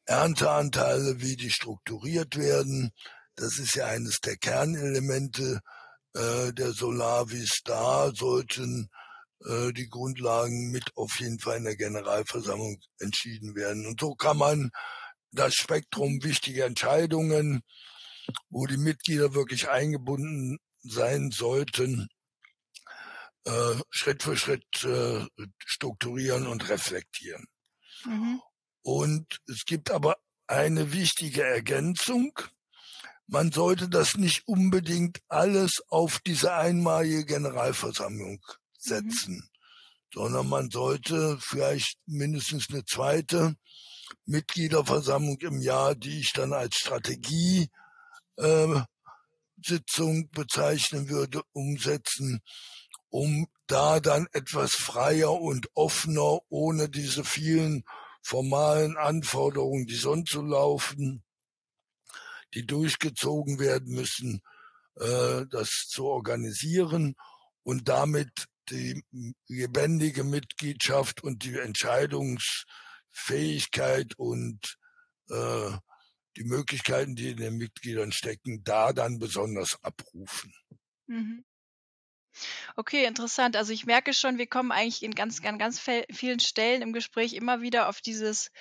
[0.05, 2.91] Ernteanteile, wie die strukturiert werden.
[3.35, 5.59] Das ist ja eines der Kernelemente
[6.13, 7.61] äh, der Solavis.
[7.63, 8.89] Da sollten
[9.45, 13.85] äh, die Grundlagen mit auf jeden Fall in der Generalversammlung entschieden werden.
[13.85, 14.71] Und so kann man
[15.31, 17.61] das Spektrum wichtiger Entscheidungen,
[18.49, 22.09] wo die Mitglieder wirklich eingebunden sein sollten,
[23.45, 25.25] äh, Schritt für Schritt äh,
[25.65, 27.45] strukturieren und reflektieren.
[28.05, 28.41] Mhm.
[28.81, 32.37] Und es gibt aber eine wichtige Ergänzung.
[33.27, 38.41] Man sollte das nicht unbedingt alles auf diese einmalige Generalversammlung.
[38.81, 39.49] Setzen, mhm.
[40.13, 43.55] sondern man sollte vielleicht mindestens eine zweite
[44.25, 47.69] Mitgliederversammlung im Jahr, die ich dann als Strategie
[48.37, 48.81] äh,
[50.31, 52.41] bezeichnen würde, umsetzen,
[53.09, 57.83] um da dann etwas freier und offener, ohne diese vielen
[58.21, 61.23] formalen Anforderungen, die sonst so laufen,
[62.53, 64.41] die durchgezogen werden müssen,
[64.95, 67.15] äh, das zu organisieren
[67.63, 69.03] und damit die
[69.47, 74.77] lebendige Mitgliedschaft und die Entscheidungsfähigkeit und
[75.29, 75.71] äh,
[76.37, 80.53] die Möglichkeiten, die in den Mitgliedern stecken, da dann besonders abrufen.
[81.07, 81.43] Mhm.
[82.75, 83.55] Okay, interessant.
[83.55, 85.79] Also ich merke schon, wir kommen eigentlich in ganz, an ganz
[86.11, 88.51] vielen Stellen im Gespräch immer wieder auf dieses,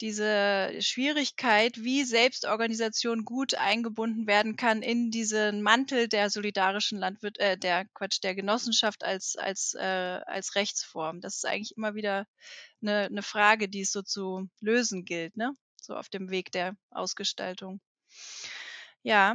[0.00, 7.56] diese Schwierigkeit, wie Selbstorganisation gut eingebunden werden kann in diesen Mantel der solidarischen Landwirt, äh,
[7.58, 9.80] der Quatsch, der Genossenschaft als, als, äh,
[10.26, 11.20] als Rechtsform.
[11.20, 12.26] Das ist eigentlich immer wieder
[12.82, 15.52] eine, eine Frage, die es so zu lösen gilt, ne?
[15.80, 17.80] So auf dem Weg der Ausgestaltung.
[19.02, 19.34] Ja,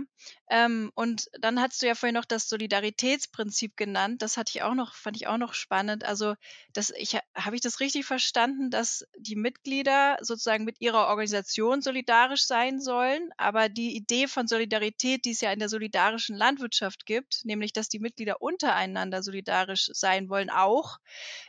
[0.52, 4.22] ähm, und dann hattest du ja vorhin noch das Solidaritätsprinzip genannt.
[4.22, 6.04] Das hatte ich auch noch, fand ich auch noch spannend.
[6.04, 6.36] Also,
[6.74, 12.46] das, ich, habe ich das richtig verstanden, dass die Mitglieder sozusagen mit ihrer Organisation solidarisch
[12.46, 17.42] sein sollen, aber die Idee von Solidarität, die es ja in der solidarischen Landwirtschaft gibt,
[17.44, 20.98] nämlich, dass die Mitglieder untereinander solidarisch sein wollen, auch,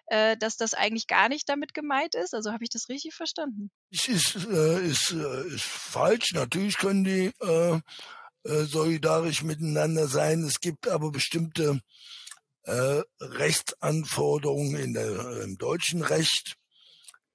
[0.07, 2.35] äh, dass das eigentlich gar nicht damit gemeint ist.
[2.35, 3.71] Also, habe ich das richtig verstanden?
[3.91, 6.33] Ist, ist, äh, ist, äh, ist falsch.
[6.33, 7.81] Natürlich können die äh,
[8.45, 10.43] äh, solidarisch miteinander sein.
[10.43, 11.81] Es gibt aber bestimmte
[12.63, 16.57] äh, Rechtsanforderungen in der, im deutschen Recht,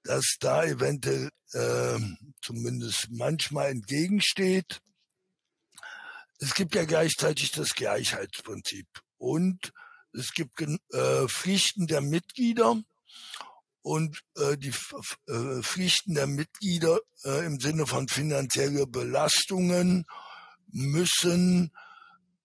[0.03, 1.99] dass da eventuell äh,
[2.41, 4.81] zumindest manchmal entgegensteht.
[6.39, 8.87] Es gibt ja gleichzeitig das Gleichheitsprinzip
[9.17, 9.71] und
[10.13, 12.81] es gibt äh, Pflichten der Mitglieder
[13.81, 14.73] und äh, die
[15.27, 20.05] äh, Pflichten der Mitglieder äh, im Sinne von finanzielle Belastungen
[20.67, 21.71] müssen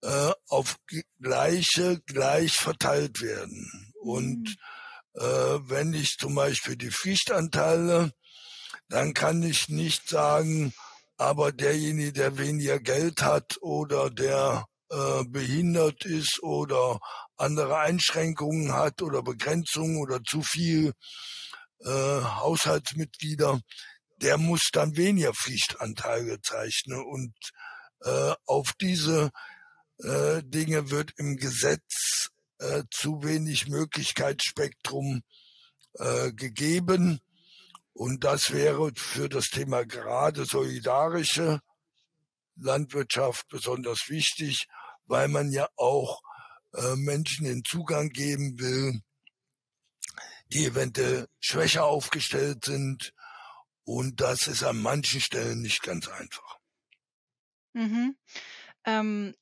[0.03, 0.77] äh, auf
[1.20, 3.92] gleiche gleich verteilt werden.
[4.01, 4.57] Und
[5.14, 5.20] mhm.
[5.20, 8.12] äh, wenn ich zum Beispiel die Pflichtanteile,
[8.88, 10.72] dann kann ich nicht sagen,
[11.16, 17.01] aber derjenige, der weniger Geld hat oder der äh, behindert ist oder
[17.37, 20.92] andere Einschränkungen hat oder Begrenzungen oder zu viel
[21.81, 23.61] äh, Haushaltsmitglieder,
[24.22, 27.03] der muss dann weniger Pflichtanteile zeichnen.
[27.05, 27.35] Und
[28.03, 29.31] äh, auf diese
[29.99, 35.22] äh, Dinge wird im Gesetz äh, zu wenig Möglichkeitsspektrum
[35.94, 37.20] äh, gegeben.
[37.92, 41.61] Und das wäre für das Thema gerade solidarische
[42.57, 44.66] Landwirtschaft besonders wichtig,
[45.07, 46.20] weil man ja auch
[46.76, 49.00] äh, Menschen den Zugang geben will,
[50.52, 53.12] die eventuell schwächer aufgestellt sind.
[53.84, 56.58] Und das ist an manchen Stellen nicht ganz einfach.
[57.72, 58.16] Mhm.
[58.84, 59.34] Ähm,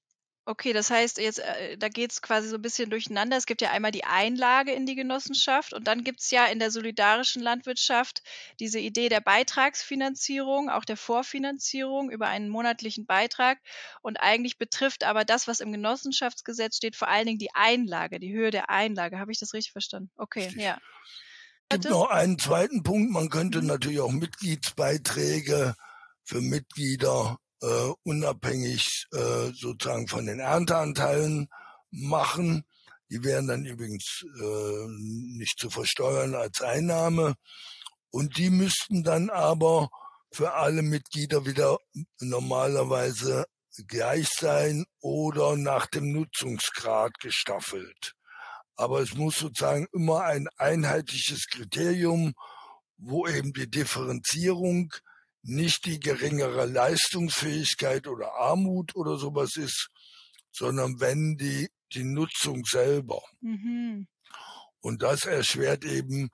[0.46, 3.36] okay, das heißt jetzt, äh, da es quasi so ein bisschen durcheinander.
[3.36, 6.58] Es gibt ja einmal die Einlage in die Genossenschaft und dann gibt es ja in
[6.58, 8.22] der solidarischen Landwirtschaft
[8.60, 13.58] diese Idee der Beitragsfinanzierung, auch der Vorfinanzierung über einen monatlichen Beitrag.
[14.02, 18.32] Und eigentlich betrifft aber das, was im Genossenschaftsgesetz steht, vor allen Dingen die Einlage, die
[18.32, 19.18] Höhe der Einlage.
[19.18, 20.10] Habe ich das richtig verstanden?
[20.16, 20.78] Okay, ja.
[21.70, 23.10] Es gibt noch einen zweiten Punkt.
[23.10, 25.74] Man könnte natürlich auch Mitgliedsbeiträge
[26.22, 31.48] für Mitglieder äh, unabhängig äh, sozusagen von den Ernteanteilen
[31.90, 32.64] machen.
[33.10, 37.34] Die wären dann übrigens äh, nicht zu versteuern als Einnahme.
[38.10, 39.90] Und die müssten dann aber
[40.32, 41.78] für alle Mitglieder wieder
[42.20, 43.46] normalerweise
[43.86, 48.14] gleich sein oder nach dem Nutzungsgrad gestaffelt.
[48.76, 52.34] Aber es muss sozusagen immer ein einheitliches Kriterium,
[52.96, 54.92] wo eben die Differenzierung
[55.44, 59.90] nicht die geringere Leistungsfähigkeit oder Armut oder sowas ist,
[60.50, 63.22] sondern wenn die, die Nutzung selber.
[63.40, 64.06] Mhm.
[64.80, 66.30] Und das erschwert eben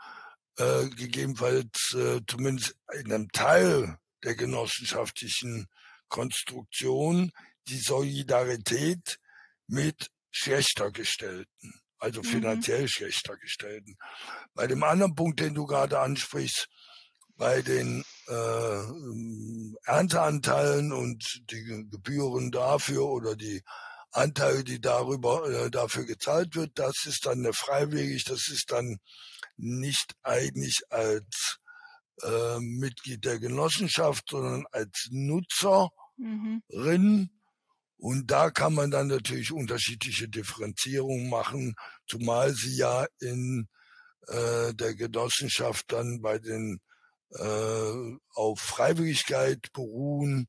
[0.57, 5.67] äh, gegebenenfalls äh, zumindest in einem Teil der genossenschaftlichen
[6.09, 7.33] Konstruktion
[7.69, 9.19] die Solidarität
[9.67, 12.27] mit schlechter gestellten, also mhm.
[12.27, 12.89] finanziell mhm.
[12.89, 13.97] schlechter gestellten.
[14.55, 16.69] Bei dem anderen Punkt, den du gerade ansprichst,
[17.41, 18.83] bei den äh,
[19.87, 23.63] Ernteanteilen und die Gebühren dafür oder die
[24.13, 28.99] Anteile, die darüber äh, dafür gezahlt wird, das ist dann eine freiwillig, das ist dann
[29.57, 31.61] nicht eigentlich als
[32.23, 35.91] äh, Mitglied der Genossenschaft, sondern als Nutzerin.
[36.19, 37.31] Mhm.
[37.97, 41.75] Und da kann man dann natürlich unterschiedliche Differenzierungen machen,
[42.07, 43.67] zumal sie ja in
[44.27, 46.83] äh, der Genossenschaft dann bei den
[47.31, 50.49] äh, auf Freiwilligkeit beruhen.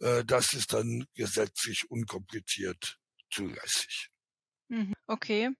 [0.00, 2.98] Äh, das ist dann gesetzlich unkompliziert
[3.30, 4.10] zulässig.
[4.68, 4.94] Mhm.
[5.06, 5.50] Okay.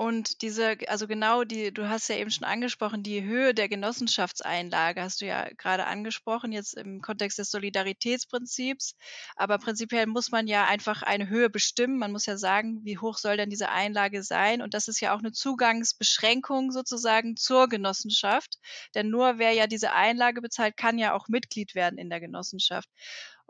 [0.00, 5.02] Und diese, also genau die, du hast ja eben schon angesprochen, die Höhe der Genossenschaftseinlage
[5.02, 8.96] hast du ja gerade angesprochen, jetzt im Kontext des Solidaritätsprinzips.
[9.36, 11.98] Aber prinzipiell muss man ja einfach eine Höhe bestimmen.
[11.98, 14.62] Man muss ja sagen, wie hoch soll denn diese Einlage sein?
[14.62, 18.56] Und das ist ja auch eine Zugangsbeschränkung sozusagen zur Genossenschaft.
[18.94, 22.88] Denn nur wer ja diese Einlage bezahlt, kann ja auch Mitglied werden in der Genossenschaft.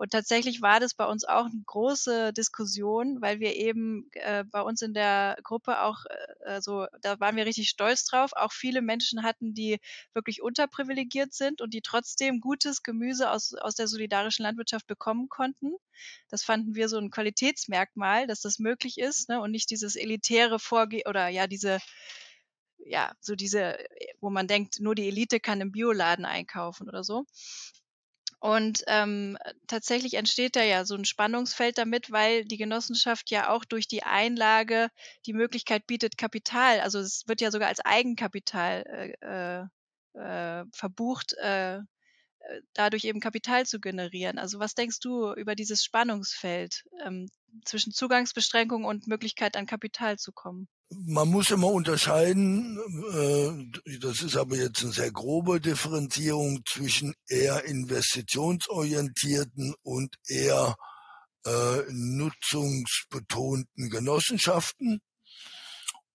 [0.00, 4.62] Und tatsächlich war das bei uns auch eine große Diskussion, weil wir eben äh, bei
[4.62, 8.80] uns in der Gruppe auch, äh, also da waren wir richtig stolz drauf, auch viele
[8.80, 9.78] Menschen hatten, die
[10.14, 15.74] wirklich unterprivilegiert sind und die trotzdem gutes Gemüse aus, aus der solidarischen Landwirtschaft bekommen konnten.
[16.30, 19.38] Das fanden wir so ein Qualitätsmerkmal, dass das möglich ist ne?
[19.42, 21.78] und nicht dieses elitäre Vorgehen oder ja, diese
[22.78, 23.76] ja, so diese,
[24.20, 27.26] wo man denkt, nur die Elite kann im Bioladen einkaufen oder so.
[28.40, 33.66] Und ähm, tatsächlich entsteht da ja so ein Spannungsfeld damit, weil die Genossenschaft ja auch
[33.66, 34.88] durch die Einlage
[35.26, 41.76] die Möglichkeit bietet, Kapital, also es wird ja sogar als Eigenkapital äh, äh, verbucht, äh,
[41.76, 41.80] äh,
[42.74, 44.38] dadurch eben Kapital zu generieren.
[44.38, 47.28] Also was denkst du über dieses Spannungsfeld ähm,
[47.64, 50.68] zwischen Zugangsbeschränkung und Möglichkeit an Kapital zu kommen?
[50.90, 52.78] Man muss immer unterscheiden,
[53.14, 53.52] äh,
[53.98, 60.74] das ist aber jetzt eine sehr grobe Differenzierung zwischen eher investitionsorientierten und eher
[61.46, 65.00] äh, nutzungsbetonten Genossenschaften.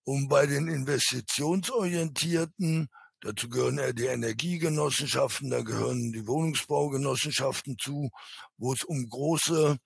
[0.03, 2.89] Und bei den investitionsorientierten,
[3.25, 8.11] dazu gehören eher die Energiegenossenschaften, da gehören die Wohnungsbaugenossenschaften zu,
[8.57, 9.77] wo es um große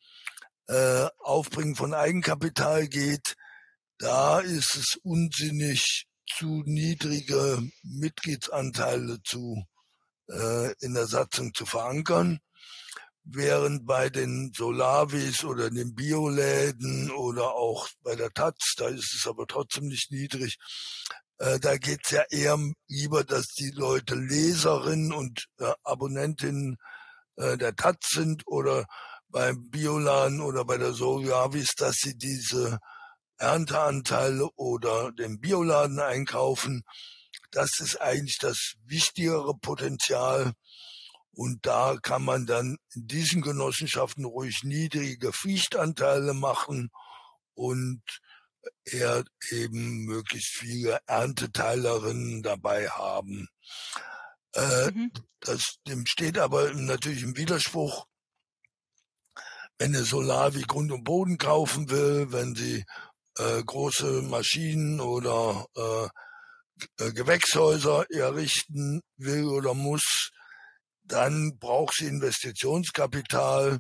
[0.68, 3.38] äh, Aufbringen von Eigenkapital geht,
[3.98, 6.06] da ist es unsinnig,
[6.38, 9.66] zu niedrige Mitgliedsanteile zu
[10.30, 12.40] äh, in der Satzung zu verankern,
[13.24, 19.26] während bei den Solavis oder den Bioläden oder auch bei der Taz, da ist es
[19.26, 20.60] aber trotzdem nicht niedrig,
[21.40, 26.78] äh, da geht's ja eher lieber, dass die Leute Leserinnen und äh, Abonnentinnen
[27.38, 28.86] äh, der Taz sind oder
[29.30, 32.80] beim Bioladen oder bei der Solavis, dass sie diese
[33.38, 36.84] Ernteanteile oder den Bioladen einkaufen.
[37.52, 40.54] Das ist eigentlich das wichtigere Potenzial.
[41.32, 46.90] Und da kann man dann in diesen Genossenschaften ruhig niedrige Pflichtanteile machen
[47.54, 48.02] und
[48.86, 53.48] eher eben möglichst viele Ernteteilerinnen dabei haben.
[54.54, 55.12] Äh, mhm.
[55.40, 58.06] Das dem steht aber natürlich im Widerspruch,
[59.78, 62.84] wenn eine Solar wie Grund und Boden kaufen will, wenn sie
[63.38, 66.10] äh, große Maschinen oder äh,
[66.98, 70.32] äh, Gewächshäuser errichten will oder muss,
[71.04, 73.80] dann braucht sie Investitionskapital.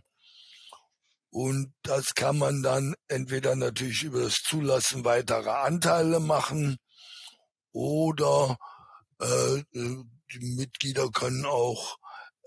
[1.31, 6.77] Und das kann man dann entweder natürlich über das Zulassen weiterer Anteile machen
[7.71, 8.57] oder
[9.19, 11.97] äh, die Mitglieder können auch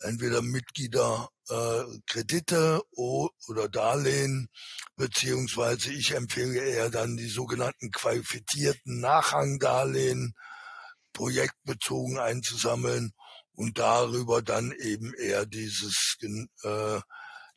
[0.03, 4.49] entweder Mitglieder äh, Kredite oder Darlehen,
[4.97, 10.35] beziehungsweise ich empfehle eher dann die sogenannten qualifizierten Nachrangdarlehen,
[11.13, 13.13] projektbezogen einzusammeln
[13.53, 16.17] und darüber dann eben eher dieses
[16.63, 17.01] äh,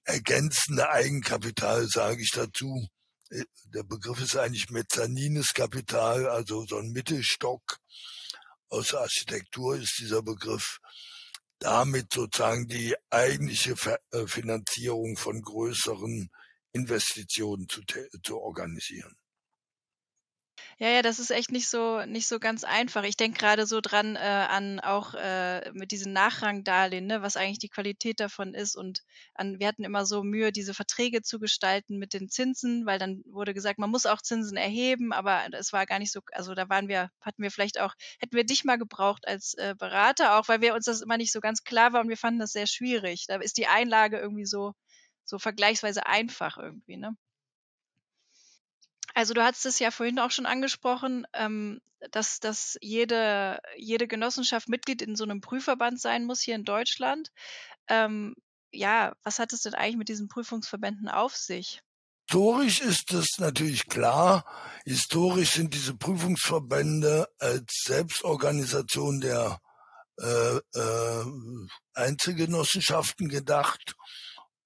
[0.05, 2.87] ergänzende Eigenkapital, sage ich dazu.
[3.29, 7.79] Äh, der Begriff ist eigentlich mezzanines Kapital, also so ein Mittelstock.
[8.69, 10.79] Aus der Architektur ist dieser Begriff
[11.59, 13.75] damit sozusagen die eigentliche
[14.11, 16.29] äh, Finanzierung von größeren
[16.73, 17.81] Investitionen zu,
[18.23, 19.15] zu organisieren.
[20.79, 23.03] Ja, ja, das ist echt nicht so nicht so ganz einfach.
[23.03, 27.59] Ich denke gerade so dran äh, an auch äh, mit diesen Nachrangdarlehen, ne, was eigentlich
[27.59, 28.75] die Qualität davon ist.
[28.75, 29.01] Und
[29.33, 33.21] an, wir hatten immer so Mühe, diese Verträge zu gestalten mit den Zinsen, weil dann
[33.25, 36.69] wurde gesagt, man muss auch Zinsen erheben, aber es war gar nicht so, also da
[36.69, 40.47] waren wir, hatten wir vielleicht auch, hätten wir dich mal gebraucht als äh, Berater, auch
[40.47, 42.67] weil wir uns das immer nicht so ganz klar war und wir fanden das sehr
[42.67, 43.25] schwierig.
[43.27, 44.73] Da ist die Einlage irgendwie so,
[45.25, 47.15] so vergleichsweise einfach irgendwie, ne?
[49.15, 51.79] Also du hattest es ja vorhin auch schon angesprochen, ähm,
[52.11, 57.31] dass, dass jede, jede Genossenschaft Mitglied in so einem Prüfverband sein muss hier in Deutschland.
[57.87, 58.35] Ähm,
[58.71, 61.81] ja, was hat es denn eigentlich mit diesen Prüfungsverbänden auf sich?
[62.27, 64.45] Historisch ist es natürlich klar.
[64.83, 69.61] Historisch sind diese Prüfungsverbände als Selbstorganisation der
[70.19, 71.25] äh, äh,
[71.93, 73.95] Einzelgenossenschaften gedacht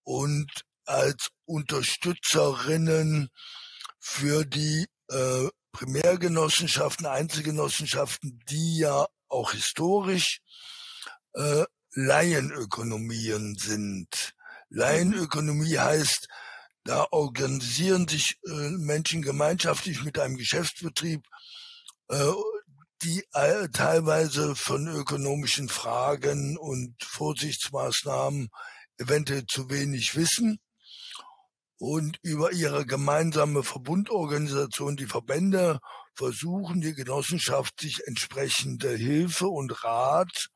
[0.03, 0.49] und
[0.85, 3.29] als Unterstützerinnen
[3.99, 10.41] für die äh, Primärgenossenschaften, Einzelgenossenschaften, die ja auch historisch
[11.33, 14.33] äh, Laienökonomien sind.
[14.69, 16.27] Laienökonomie heißt,
[16.83, 21.25] da organisieren sich äh, Menschen gemeinschaftlich mit einem Geschäftsbetrieb,
[22.09, 22.31] äh,
[23.03, 28.49] die äh, teilweise von ökonomischen Fragen und Vorsichtsmaßnahmen
[28.97, 30.59] eventuell zu wenig wissen
[31.79, 35.79] und über ihre gemeinsame Verbundorganisation, die Verbände,
[36.13, 40.49] versuchen die Genossenschaft sich entsprechende Hilfe und Rat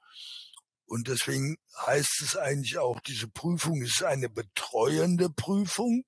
[0.85, 1.57] und deswegen
[1.87, 6.03] heißt es eigentlich auch, diese Prüfung ist eine betreuende Prüfung,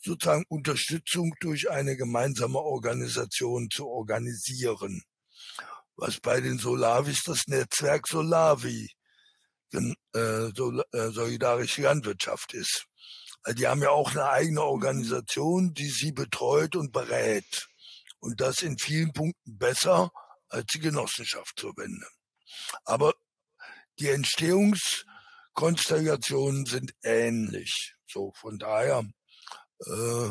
[0.00, 5.02] sozusagen Unterstützung durch eine gemeinsame Organisation zu organisieren.
[5.96, 8.90] Was bei den Solavis das Netzwerk Solavi,
[9.72, 9.78] äh,
[10.12, 12.86] äh, solidarische Landwirtschaft ist.
[13.54, 17.68] Die haben ja auch eine eigene Organisation, die sie betreut und berät.
[18.18, 20.10] Und das in vielen Punkten besser
[20.48, 22.08] als die Genossenschaftsverbände.
[22.84, 23.14] Aber
[23.98, 27.94] die Entstehungskonstellationen sind ähnlich.
[28.06, 29.08] So, von daher
[29.84, 30.28] äh,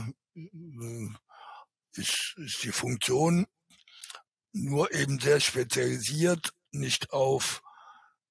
[1.93, 3.45] ist, ist die Funktion
[4.51, 7.61] nur eben sehr spezialisiert, nicht auf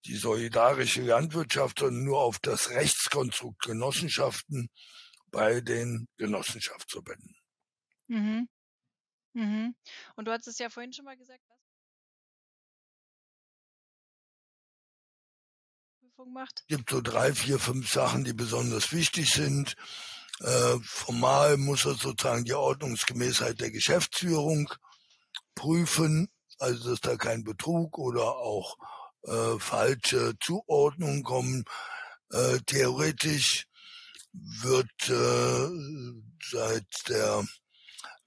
[0.07, 4.69] die solidarische Landwirtschaft, sondern nur auf das Rechtskonstrukt Genossenschaften
[5.31, 7.37] bei den Genossenschaftsverbänden.
[8.09, 8.49] Mhm.
[9.33, 9.75] Mhm.
[10.17, 11.59] Und du hast es ja vorhin schon mal gesagt, was
[16.01, 16.61] Prüfung macht?
[16.61, 19.75] Es gibt so drei, vier, fünf Sachen, die besonders wichtig sind.
[20.41, 24.73] Äh, formal muss er sozusagen die Ordnungsgemäßheit der Geschäftsführung
[25.55, 26.29] prüfen,
[26.59, 28.77] also dass da kein Betrug oder auch
[29.25, 31.65] äh, falsche Zuordnung kommen.
[32.31, 33.67] Äh, theoretisch
[34.33, 35.69] wird äh,
[36.51, 37.45] seit der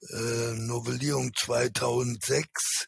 [0.10, 2.88] äh, Novellierung 2006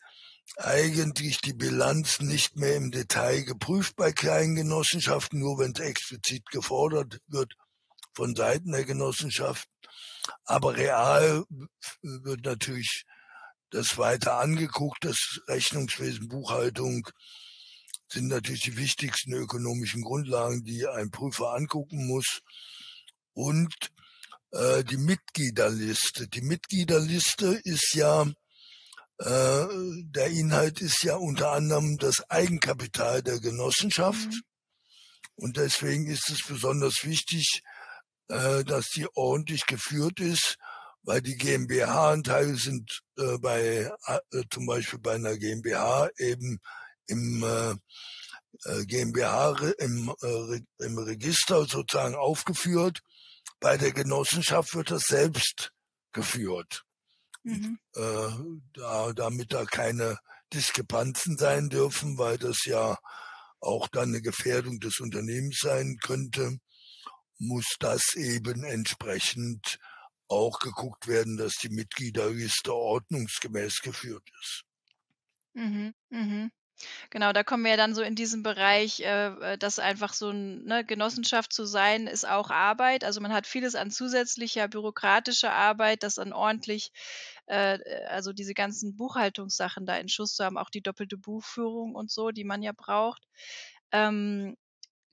[0.57, 6.45] eigentlich die Bilanz nicht mehr im Detail geprüft bei kleinen Genossenschaften, nur wenn es explizit
[6.51, 7.53] gefordert wird
[8.14, 9.68] von Seiten der Genossenschaft.
[10.45, 11.45] Aber real
[12.01, 13.05] wird natürlich
[13.70, 17.07] das weiter angeguckt, das Rechnungswesen, Buchhaltung,
[18.12, 22.41] sind natürlich die wichtigsten ökonomischen Grundlagen, die ein Prüfer angucken muss.
[23.34, 23.74] Und
[24.51, 26.28] äh, die Mitgliederliste.
[26.28, 28.24] Die Mitgliederliste ist ja,
[29.20, 29.66] äh,
[30.03, 34.28] der Inhalt ist ja unter anderem das Eigenkapital der Genossenschaft.
[34.28, 34.41] Mhm.
[35.36, 37.62] Und deswegen ist es besonders wichtig,
[38.28, 40.57] äh, dass die ordentlich geführt ist,
[41.03, 46.60] weil die GmbH-Anteile sind äh, bei äh, zum Beispiel bei einer GmbH eben
[47.10, 47.72] im äh,
[48.66, 53.01] äh GmbH im, äh, im Register sozusagen aufgeführt.
[53.60, 55.72] Bei der Genossenschaft wird das selbst
[56.14, 56.84] geführt.
[57.43, 57.80] Mhm.
[57.95, 58.30] Äh,
[58.74, 60.18] da, damit da keine
[60.53, 62.97] Diskrepanzen sein dürfen, weil das ja
[63.60, 66.57] auch dann eine Gefährdung des Unternehmens sein könnte,
[67.38, 69.80] muss das eben entsprechend
[70.28, 74.64] auch geguckt werden, dass die Mitgliederliste ordnungsgemäß geführt ist.
[75.53, 76.51] Mhm, mhm.
[77.11, 80.30] Genau, da kommen wir ja dann so in diesen Bereich, äh, äh dass einfach so
[80.30, 83.03] 'n ne, Genossenschaft zu sein, ist auch Arbeit.
[83.03, 86.91] Also, man hat vieles an zusätzlicher bürokratischer Arbeit, das dann ordentlich
[87.47, 91.95] äh, äh, also diese ganzen Buchhaltungssachen da in Schuss zu haben, auch die doppelte Buchführung
[91.95, 93.23] und so, die man ja braucht.
[93.91, 94.55] Ähm,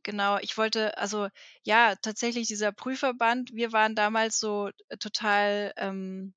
[0.05, 1.29] genau, ich wollte also
[1.65, 6.35] ja, tatsächlich dieser Prüfverband, wir waren damals so äh, total, ähm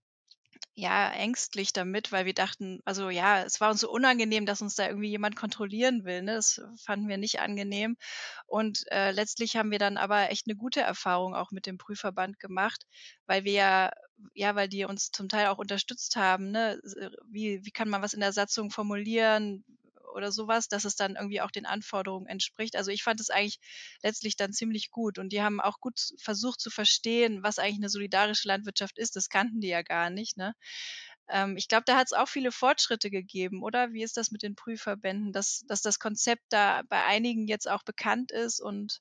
[0.79, 4.75] ja, ängstlich damit, weil wir dachten also ja, es war uns so unangenehm, dass uns
[4.75, 6.35] da irgendwie jemand kontrollieren will, ne?
[6.35, 7.97] Das fanden wir nicht angenehm.
[8.47, 12.39] Und, äh, letztlich haben wir dann aber echt eine gute Erfahrung auch mit dem Prüfverband
[12.39, 12.85] gemacht,
[13.27, 13.91] weil wir ja
[14.33, 16.79] ja, weil die uns zum Teil auch unterstützt haben, ne?
[17.29, 19.63] wie wie kann man was in der Satzung formulieren?
[20.13, 22.75] Oder sowas, dass es dann irgendwie auch den Anforderungen entspricht.
[22.75, 23.59] Also ich fand es eigentlich
[24.03, 27.89] letztlich dann ziemlich gut und die haben auch gut versucht zu verstehen, was eigentlich eine
[27.89, 29.15] solidarische Landwirtschaft ist.
[29.15, 30.37] Das kannten die ja gar nicht.
[30.37, 30.53] Ne?
[31.29, 33.93] Ähm, ich glaube, da hat es auch viele Fortschritte gegeben, oder?
[33.93, 37.83] Wie ist das mit den Prüfverbänden, dass, dass das Konzept da bei einigen jetzt auch
[37.83, 38.99] bekannt ist und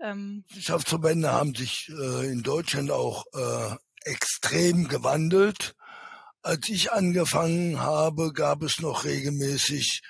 [0.00, 0.44] ähm
[1.32, 5.74] haben sich äh, in Deutschland auch äh, extrem gewandelt.
[6.42, 10.02] Als ich angefangen habe, gab es noch regelmäßig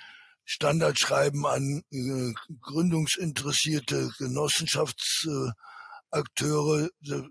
[0.44, 6.90] Standardschreiben an äh, gründungsinteressierte Genossenschaftsakteure.
[7.06, 7.22] Äh,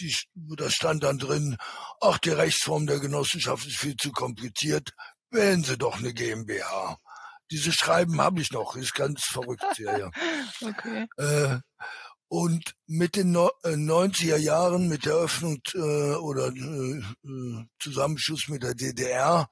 [0.00, 1.56] die, da stand dann drin,
[2.00, 4.92] ach, die Rechtsform der Genossenschaft ist viel zu kompliziert,
[5.30, 6.98] wählen Sie doch eine GmbH.
[7.50, 9.98] Diese Schreiben habe ich noch, ist ganz verrückt hier.
[9.98, 10.10] Ja.
[10.68, 11.08] okay.
[11.16, 11.58] Äh,
[12.28, 18.62] und mit den 90er äh, Jahren, mit der Öffnung äh, oder äh, äh Zusammenschluss mit
[18.62, 19.48] der DDR,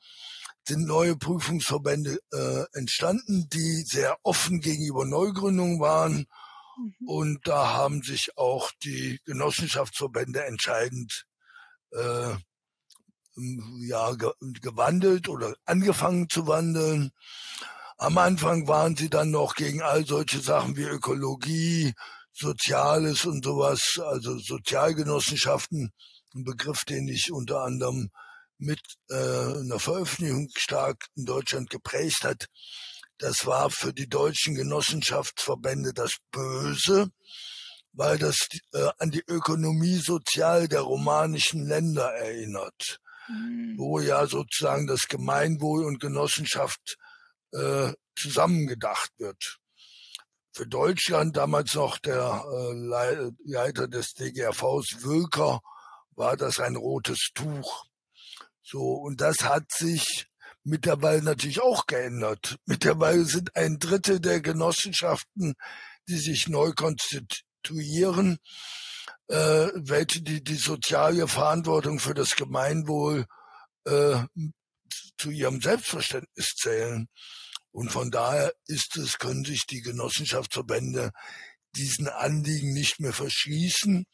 [0.67, 6.27] sind neue Prüfungsverbände äh, entstanden, die sehr offen gegenüber Neugründungen waren.
[6.77, 7.09] Mhm.
[7.09, 11.27] Und da haben sich auch die Genossenschaftsverbände entscheidend
[11.93, 12.35] äh,
[13.87, 14.31] ja, ge
[14.63, 17.13] gewandelt oder angefangen zu wandeln.
[17.99, 21.95] Am Anfang waren sie dann noch gegen all solche Sachen wie Ökologie,
[22.33, 25.93] Soziales und sowas, also Sozialgenossenschaften,
[26.35, 28.11] ein Begriff, den ich unter anderem
[28.59, 28.81] mit
[29.11, 32.47] äh, einer Veröffentlichung stark in Deutschland geprägt hat.
[33.19, 37.11] Das war für die deutschen Genossenschaftsverbände das Böse,
[37.93, 43.75] weil das äh, an die Ökonomie sozial der romanischen Länder erinnert, mhm.
[43.79, 46.99] wo ja sozusagen das Gemeinwohl und Genossenschaft
[47.53, 49.59] äh, zusammengedacht wird.
[50.53, 55.61] Für Deutschland damals noch der äh, Leiter des DGRVs Wölker
[56.15, 57.86] war das ein rotes Tuch.
[58.69, 60.27] So, und das hat sich
[60.65, 62.57] mittlerweile natürlich auch geändert.
[62.65, 65.55] Mittlerweile sind ein Drittel der Genossenschaften,
[66.09, 68.39] die sich neu konstituieren,
[69.29, 73.27] äh, welche die, die soziale Verantwortung für das Gemeinwohl
[73.85, 74.25] äh,
[75.17, 77.09] zu ihrem Selbstverständnis zählen.
[77.71, 81.13] Und von daher ist es, können sich die Genossenschaftsverbände
[81.77, 84.07] diesen Anliegen nicht mehr verschließen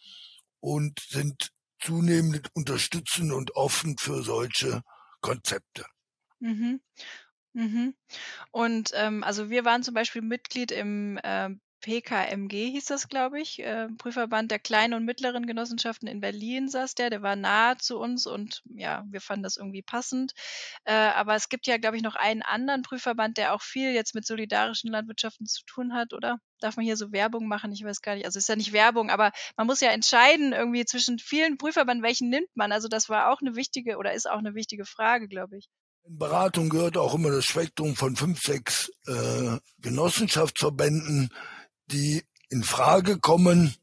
[0.60, 1.52] und sind
[1.82, 4.82] zunehmend unterstützen und offen für solche
[5.20, 5.84] Konzepte.
[6.40, 6.80] Mhm.
[7.54, 7.94] Mhm.
[8.50, 11.50] Und ähm, also wir waren zum Beispiel Mitglied im äh,
[11.82, 16.94] PKMG hieß das, glaube ich, äh, Prüfverband der kleinen und mittleren Genossenschaften in Berlin saß
[16.94, 20.32] der, der war nahe zu uns und ja, wir fanden das irgendwie passend.
[20.84, 24.14] Äh, aber es gibt ja, glaube ich, noch einen anderen Prüfverband, der auch viel jetzt
[24.14, 26.38] mit solidarischen Landwirtschaften zu tun hat, oder?
[26.60, 27.72] Darf man hier so Werbung machen?
[27.72, 28.24] Ich weiß gar nicht.
[28.24, 32.30] Also ist ja nicht Werbung, aber man muss ja entscheiden irgendwie zwischen vielen Prüfverbanden, welchen
[32.30, 32.70] nimmt man.
[32.70, 35.68] Also das war auch eine wichtige oder ist auch eine wichtige Frage, glaube ich.
[36.04, 41.30] In Beratung gehört auch immer das Spektrum von fünf, sechs äh, Genossenschaftsverbänden
[41.90, 43.74] die in Frage kommen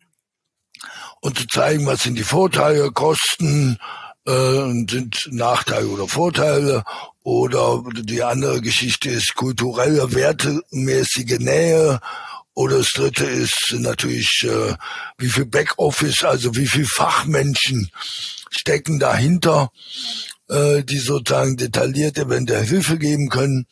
[1.21, 3.77] und zu zeigen, was sind die Vorteile, Kosten,
[4.25, 6.83] äh, sind Nachteile oder Vorteile
[7.23, 11.99] oder die andere Geschichte ist kulturelle, wertemäßige Nähe
[12.53, 14.75] oder das dritte ist natürlich, äh,
[15.17, 17.89] wie viel Backoffice, also wie viel Fachmenschen
[18.49, 19.71] stecken dahinter,
[20.49, 23.65] äh, die sozusagen detailliert eventuell Hilfe geben können.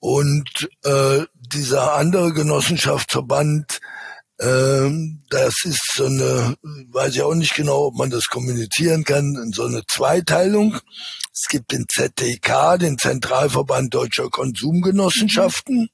[0.00, 3.80] Und äh, dieser andere Genossenschaftsverband,
[4.38, 4.90] äh,
[5.28, 9.64] das ist so eine, weiß ich auch nicht genau, ob man das kommunizieren kann, so
[9.66, 10.78] eine Zweiteilung.
[11.32, 15.90] Es gibt den ZTK, den Zentralverband Deutscher Konsumgenossenschaften.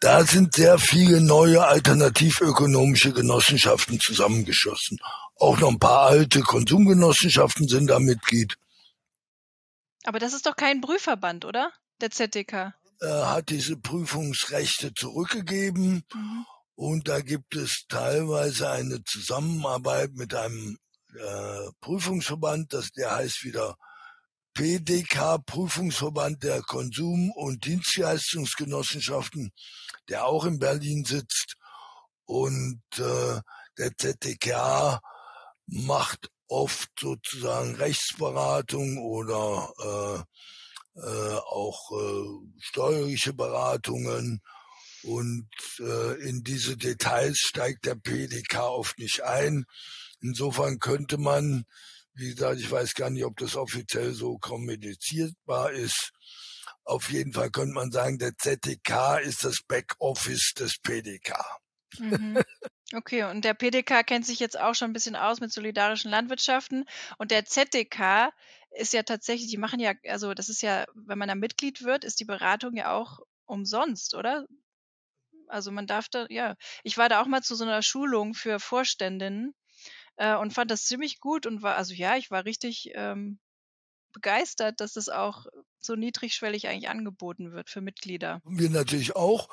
[0.00, 4.98] Da sind sehr viele neue alternativökonomische Genossenschaften zusammengeschossen.
[5.36, 8.56] Auch noch ein paar alte Konsumgenossenschaften sind da Mitglied.
[10.04, 11.70] Aber das ist doch kein Prüfverband, oder?
[12.00, 12.74] Der ZTK.
[13.02, 16.02] Äh, hat diese Prüfungsrechte zurückgegeben.
[16.12, 16.46] Mhm.
[16.74, 20.76] Und da gibt es teilweise eine Zusammenarbeit mit einem
[21.14, 23.76] äh, Prüfungsverband, das, der heißt wieder
[24.52, 29.50] PDK, Prüfungsverband der Konsum- und Dienstleistungsgenossenschaften,
[30.10, 31.56] der auch in Berlin sitzt.
[32.26, 33.40] Und äh,
[33.78, 35.00] der ZDK
[35.66, 40.22] macht oft sozusagen Rechtsberatung oder äh,
[41.02, 44.40] äh, auch äh, steuerliche Beratungen.
[45.02, 45.48] Und
[45.78, 49.64] äh, in diese Details steigt der PDK oft nicht ein.
[50.20, 51.64] Insofern könnte man,
[52.12, 56.12] wie gesagt, ich weiß gar nicht, ob das offiziell so kommunizierbar ist.
[56.84, 61.60] Auf jeden Fall könnte man sagen, der ZDK ist das Backoffice des PDK.
[61.98, 62.38] Mhm.
[62.92, 66.86] Okay, und der PDK kennt sich jetzt auch schon ein bisschen aus mit solidarischen Landwirtschaften.
[67.18, 68.32] Und der ZDK
[68.72, 72.04] ist ja tatsächlich, die machen ja, also das ist ja, wenn man da Mitglied wird,
[72.04, 74.46] ist die Beratung ja auch umsonst, oder?
[75.48, 78.60] Also man darf da, ja, ich war da auch mal zu so einer Schulung für
[78.60, 79.54] Vorständinnen
[80.16, 83.40] äh, und fand das ziemlich gut und war, also ja, ich war richtig ähm,
[84.12, 85.46] begeistert, dass das auch
[85.84, 88.40] so niedrigschwellig eigentlich angeboten wird für Mitglieder.
[88.44, 89.48] Wir natürlich auch,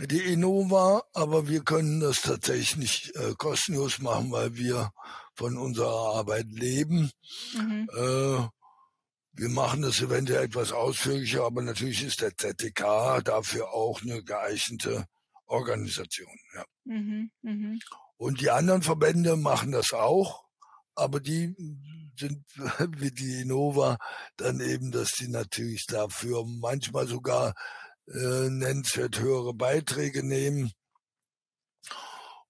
[0.00, 4.92] die Innova, aber wir können das tatsächlich nicht äh, kostenlos machen, weil wir
[5.34, 7.10] von unserer Arbeit leben.
[7.54, 7.88] Mhm.
[7.94, 8.48] Äh,
[9.32, 15.06] wir machen das eventuell etwas ausführlicher, aber natürlich ist der ZDK dafür auch eine geeignete
[15.46, 16.36] Organisation.
[16.54, 16.64] Ja.
[16.84, 17.78] Mhm, mh.
[18.16, 20.44] Und die anderen Verbände machen das auch,
[20.94, 21.54] aber die
[22.18, 22.44] sind
[22.98, 23.98] wie die Innova
[24.36, 27.54] dann eben, dass die natürlich dafür manchmal sogar
[28.08, 30.72] äh, nennenswert höhere Beiträge nehmen.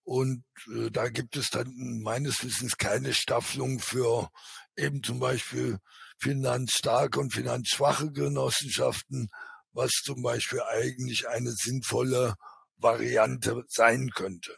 [0.03, 4.29] Und äh, da gibt es dann meines Wissens keine Staffelung für
[4.77, 5.79] eben zum Beispiel
[6.19, 9.31] finanzstarke und finanzschwache Genossenschaften,
[9.73, 12.35] was zum Beispiel eigentlich eine sinnvolle
[12.77, 14.57] Variante sein könnte.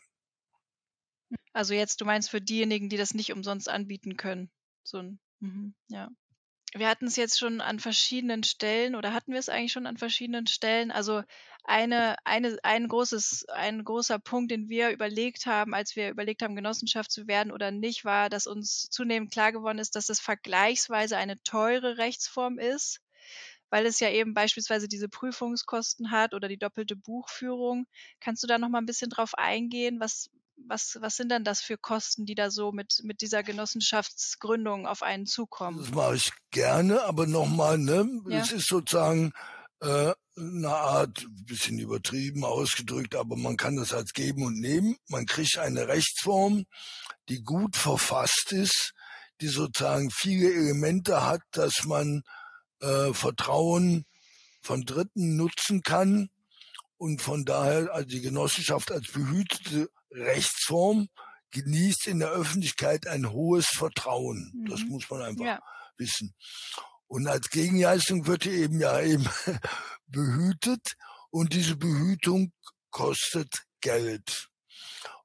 [1.53, 4.51] Also jetzt, du meinst für diejenigen, die das nicht umsonst anbieten können.
[4.85, 6.11] So ein, mhm, ja.
[6.75, 9.99] Wir hatten es jetzt schon an verschiedenen Stellen oder hatten wir es eigentlich schon an
[9.99, 10.91] verschiedenen Stellen?
[10.91, 11.23] Also
[11.65, 16.57] eine, eine, ein großes, ein großer Punkt, den wir überlegt haben, als wir überlegt haben,
[16.57, 21.17] Genossenschaft zu werden oder nicht, war, dass uns zunehmend klar geworden ist, dass es vergleichsweise
[21.19, 23.01] eine teure Rechtsform ist,
[23.71, 27.87] weil es ja eben beispielsweise diese Prüfungskosten hat oder die doppelte Buchführung.
[28.21, 30.01] Kannst du da noch mal ein bisschen drauf eingehen?
[30.01, 30.31] Was,
[30.69, 35.03] was, was sind denn das für Kosten, die da so mit, mit dieser Genossenschaftsgründung auf
[35.03, 35.79] einen zukommen?
[35.79, 38.09] Das mache ich gerne, aber nochmal, ne?
[38.29, 38.39] Ja.
[38.39, 39.33] Es ist sozusagen
[39.81, 44.97] äh, eine Art, bisschen übertrieben ausgedrückt, aber man kann das als geben und nehmen.
[45.09, 46.65] Man kriegt eine Rechtsform,
[47.29, 48.95] die gut verfasst ist,
[49.41, 52.23] die sozusagen viele Elemente hat, dass man
[52.81, 54.07] äh, Vertrauen
[54.63, 56.31] von Dritten nutzen kann
[56.97, 61.09] und von daher also die Genossenschaft als behütete Rechtsform
[61.51, 64.53] genießt in der Öffentlichkeit ein hohes Vertrauen.
[64.55, 64.67] Mhm.
[64.67, 65.61] Das muss man einfach ja.
[65.97, 66.35] wissen.
[67.07, 69.29] Und als Gegenleistung wird eben ja eben
[70.07, 70.95] behütet
[71.31, 72.53] und diese Behütung
[72.91, 74.49] kostet Geld.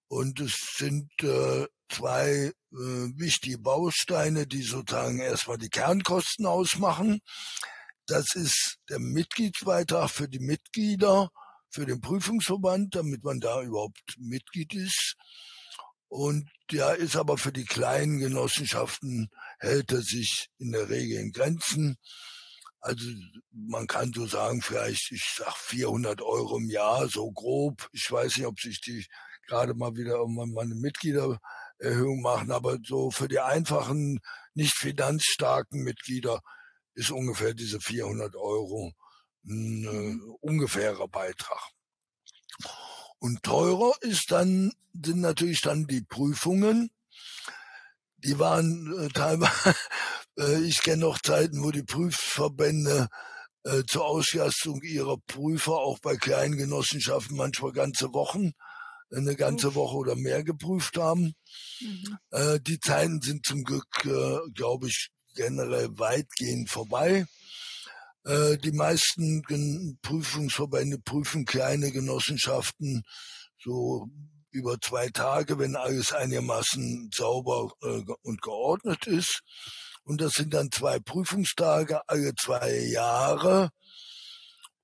[0.10, 7.20] Und es sind äh, zwei äh, wichtige Bausteine, die sozusagen erstmal die Kernkosten ausmachen.
[8.06, 11.30] Das ist der Mitgliedsbeitrag für die Mitglieder
[11.78, 15.14] für den Prüfungsverband, damit man da überhaupt Mitglied ist.
[16.08, 21.32] Und ja, ist aber für die kleinen Genossenschaften hält er sich in der Regel in
[21.32, 21.98] Grenzen.
[22.80, 23.06] Also
[23.52, 27.88] man kann so sagen, vielleicht, ich sag 400 Euro im Jahr, so grob.
[27.92, 29.06] Ich weiß nicht, ob sich die
[29.46, 34.20] gerade mal wieder irgendwann mal eine Mitgliedererhöhung machen, aber so für die einfachen,
[34.56, 36.42] nicht finanzstarken Mitglieder
[36.96, 38.96] ist ungefähr diese 400 Euro
[39.48, 41.72] ein äh, ungefährer Beitrag.
[43.20, 46.92] Und teurer ist dann, sind natürlich dann die Prüfungen.
[48.18, 49.76] Die waren äh, teilweise,
[50.40, 53.08] äh, ich kenne noch Zeiten, wo die Prüfverbände
[53.64, 58.54] äh, zur Auslastung ihrer Prüfer auch bei kleinen Genossenschaften manchmal ganze Wochen,
[59.12, 61.34] eine ganze Woche oder mehr geprüft haben.
[61.80, 62.18] Mhm.
[62.32, 67.26] Äh, die Zeiten sind zum Glück, äh, glaube ich, generell weitgehend vorbei.
[68.28, 69.42] Äh, die meisten
[70.02, 73.04] Prüfungsverbände prüfen kleine Genossenschaften
[73.58, 74.10] so
[74.52, 79.42] über zwei Tage, wenn alles einigermaßen sauber äh, und geordnet ist.
[80.04, 83.70] Und das sind dann zwei Prüfungstage alle zwei Jahre.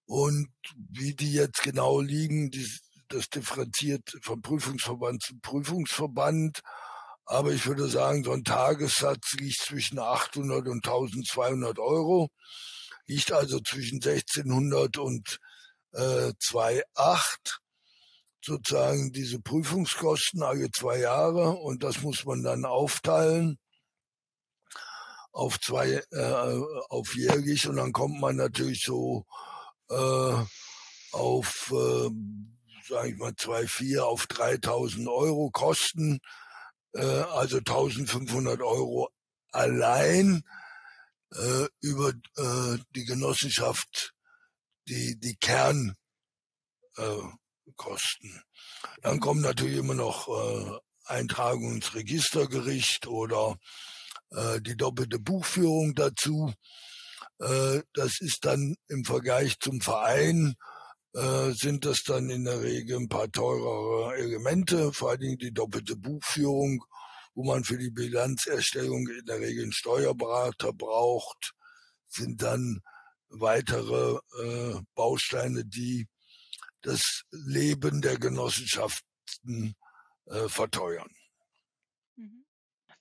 [0.06, 2.66] Und wie die jetzt genau liegen, die,
[3.10, 6.62] das differenziert von Prüfungsverband zu Prüfungsverband.
[7.26, 12.30] Aber ich würde sagen, so ein Tagessatz liegt zwischen 800 und 1200 Euro
[13.08, 15.40] liegt also zwischen 1600 und
[15.94, 17.60] äh, 2,8
[18.44, 23.58] sozusagen diese Prüfungskosten alle zwei Jahre und das muss man dann aufteilen
[25.34, 29.26] auf zwei, äh, auf jährlich und dann kommt man natürlich so
[29.90, 30.36] äh,
[31.12, 32.10] auf, äh,
[32.88, 36.20] sage ich mal, zwei vier auf 3000 Euro Kosten,
[36.94, 39.10] äh, also 1500 Euro
[39.52, 40.44] allein
[41.36, 44.14] äh, über äh, die Genossenschaft,
[44.88, 45.98] die, die Kernkosten.
[46.98, 48.40] Äh,
[49.02, 53.58] Dann kommen natürlich immer noch äh, Eintragung ins Registergericht oder
[54.32, 56.54] äh, die doppelte Buchführung dazu.
[57.40, 60.56] Äh, das ist dann im Vergleich zum Verein
[61.14, 65.54] äh, sind das dann in der Regel ein paar teurere Elemente, vor allen Dingen die
[65.54, 66.84] doppelte Buchführung,
[67.34, 71.54] wo man für die Bilanzerstellung in der Regel einen Steuerberater braucht,
[72.08, 72.82] sind dann
[73.30, 76.08] weitere äh, Bausteine, die
[76.82, 79.76] das Leben der Genossenschaften
[80.26, 81.10] äh, verteuern.
[82.16, 82.46] Mhm.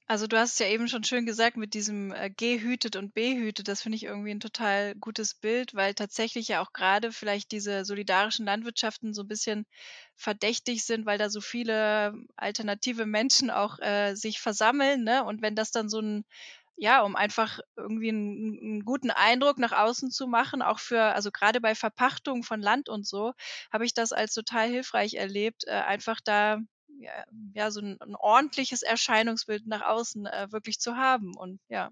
[0.07, 3.69] Also du hast ja eben schon schön gesagt mit diesem äh, gehütet und behütet.
[3.69, 7.85] Das finde ich irgendwie ein total gutes Bild, weil tatsächlich ja auch gerade vielleicht diese
[7.85, 9.65] solidarischen Landwirtschaften so ein bisschen
[10.15, 15.05] verdächtig sind, weil da so viele alternative Menschen auch äh, sich versammeln.
[15.05, 15.25] Ne?
[15.25, 16.25] Und wenn das dann so ein
[16.77, 21.31] ja, um einfach irgendwie einen, einen, guten Eindruck nach außen zu machen, auch für, also
[21.31, 23.35] gerade bei Verpachtung von Land und so,
[23.73, 26.59] habe ich das als total hilfreich erlebt, äh, einfach da
[27.55, 31.91] ja, so ein, ein, ordentliches Erscheinungsbild nach außen äh, wirklich zu haben und ja.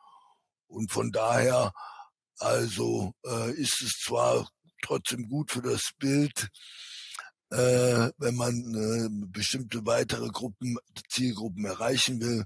[0.66, 1.72] Und von daher
[2.38, 4.48] also äh, ist es zwar
[4.84, 6.48] trotzdem gut für das Bild,
[7.50, 10.76] äh, wenn man äh, bestimmte weitere Gruppen,
[11.08, 12.44] Zielgruppen erreichen will.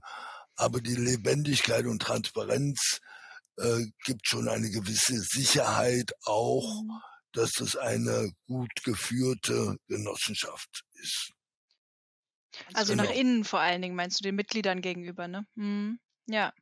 [0.57, 3.01] Aber die Lebendigkeit und Transparenz
[3.59, 6.91] äh, gibt schon eine gewisse Sicherheit auch, mhm.
[7.33, 11.33] dass das eine gut geführte Genossenschaft ist.
[12.75, 13.05] Also genau.
[13.05, 15.47] nach innen vor allen Dingen meinst du den Mitgliedern gegenüber, ne?
[15.55, 15.99] Mhm.
[16.27, 16.53] Ja.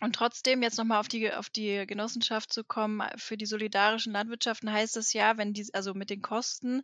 [0.00, 4.72] Und trotzdem jetzt nochmal auf die, auf die Genossenschaft zu kommen, für die solidarischen Landwirtschaften
[4.72, 6.82] heißt es ja, wenn die, also mit den Kosten,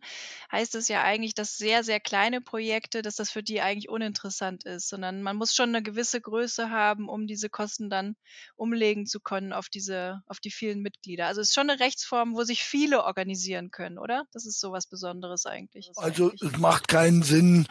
[0.51, 4.65] heißt es ja eigentlich, dass sehr, sehr kleine Projekte, dass das für die eigentlich uninteressant
[4.65, 8.15] ist, sondern man muss schon eine gewisse Größe haben, um diese Kosten dann
[8.55, 11.25] umlegen zu können auf diese, auf die vielen Mitglieder.
[11.25, 14.25] Also es ist schon eine Rechtsform, wo sich viele organisieren können, oder?
[14.31, 15.89] Das ist so was Besonderes eigentlich.
[15.95, 17.67] Also es macht keinen Sinn,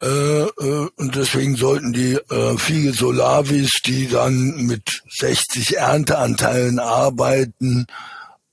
[0.00, 7.86] äh, äh, und deswegen sollten die äh, viele Solavis, die dann mit 60 Ernteanteilen arbeiten,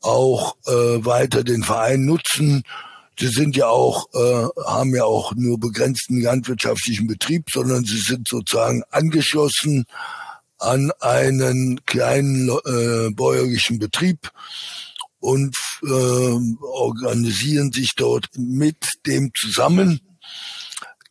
[0.02, 2.64] auch äh, weiter den Verein nutzen.
[3.18, 8.28] Sie sind ja auch, äh, haben ja auch nur begrenzten landwirtschaftlichen Betrieb, sondern sie sind
[8.28, 9.86] sozusagen angeschlossen
[10.58, 14.32] an einen kleinen äh, bäuerlichen Betrieb
[15.20, 15.88] und äh,
[16.62, 20.00] organisieren sich dort mit dem zusammen.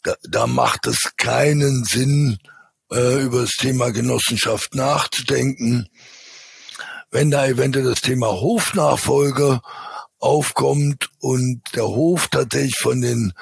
[0.02, 2.38] Da, da macht es keinen Sinn,
[2.94, 5.88] äh, über das Thema Genossenschaft nachzudenken.
[7.10, 9.60] Wenn da eventuell das Thema Hofnachfolge
[10.18, 13.32] aufkommt und der Hof tatsächlich von den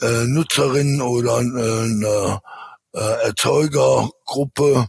[0.00, 2.42] äh, Nutzerinnen oder äh, einer
[2.92, 4.86] äh, Erzeugergruppe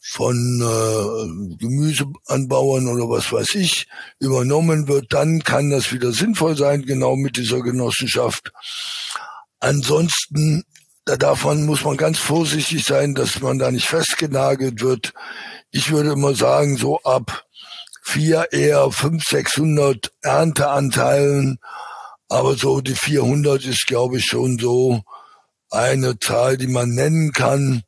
[0.00, 3.88] von äh, Gemüseanbauern oder was weiß ich
[4.20, 8.52] übernommen wird, dann kann das wieder sinnvoll sein, genau mit dieser Genossenschaft.
[9.58, 10.64] Ansonsten
[11.06, 15.12] da davon muss man ganz vorsichtig sein, dass man da nicht festgenagelt wird.
[15.70, 17.44] Ich würde immer sagen, so ab
[18.02, 21.58] vier, eher fünf, sechshundert Ernteanteilen.
[22.28, 25.02] Aber so die 400 ist, glaube ich, schon so
[25.70, 27.82] eine Zahl, die man nennen kann.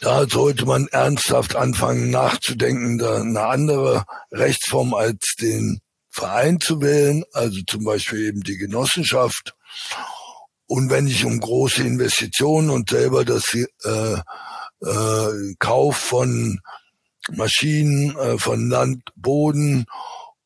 [0.00, 5.80] Da sollte man ernsthaft anfangen nachzudenken, da eine andere Rechtsform als den
[6.10, 9.54] Verein zu wählen, also zum Beispiel eben die Genossenschaft.
[10.66, 14.16] Und wenn ich um große Investitionen und selber das äh,
[14.82, 16.60] äh, Kauf von
[17.30, 19.86] Maschinen, äh, von Land, Boden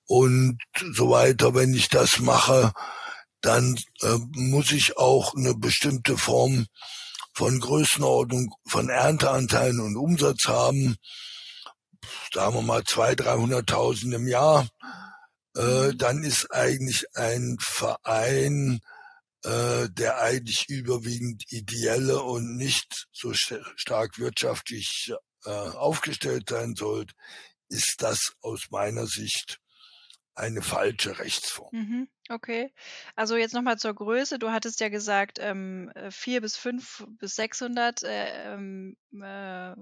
[0.07, 0.59] und
[0.93, 2.73] so weiter, wenn ich das mache,
[3.41, 6.67] dann äh, muss ich auch eine bestimmte Form
[7.33, 10.97] von Größenordnung von Ernteanteilen und Umsatz haben,
[12.35, 14.69] sagen wir mal zwei, dreihunderttausend im Jahr,
[15.57, 15.99] äh, mhm.
[15.99, 18.81] dann ist eigentlich ein Verein,
[19.45, 25.13] äh, der eigentlich überwiegend ideelle und nicht so stark wirtschaftlich
[25.45, 27.15] äh, aufgestellt sein sollte,
[27.69, 29.59] ist das aus meiner Sicht
[30.35, 31.71] eine falsche Rechtsform.
[31.73, 32.09] Mhm.
[32.33, 32.73] Okay.
[33.17, 34.39] Also jetzt nochmal zur Größe.
[34.39, 39.75] Du hattest ja gesagt, ähm, 4 äh, bis 5 bis 600 äh, ähm, äh,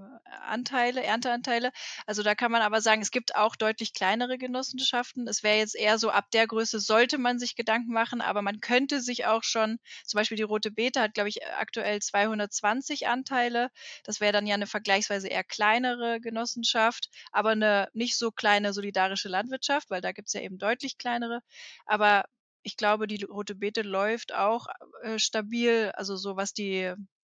[0.47, 1.73] Anteile, Ernteanteile.
[2.07, 5.29] Also da kann man aber sagen, es gibt auch deutlich kleinere Genossenschaften.
[5.29, 8.61] Es wäre jetzt eher so, ab der Größe sollte man sich Gedanken machen, aber man
[8.61, 13.69] könnte sich auch schon, zum Beispiel die Rote Beta hat, glaube ich, aktuell 220 Anteile.
[14.05, 19.29] Das wäre dann ja eine vergleichsweise eher kleinere Genossenschaft, aber eine nicht so kleine solidarische
[19.29, 21.43] Landwirtschaft, weil da gibt es ja eben deutlich kleinere.
[21.85, 22.25] Aber
[22.63, 24.67] ich glaube, die Rote Beete läuft auch
[25.03, 26.93] äh, stabil, also so was die,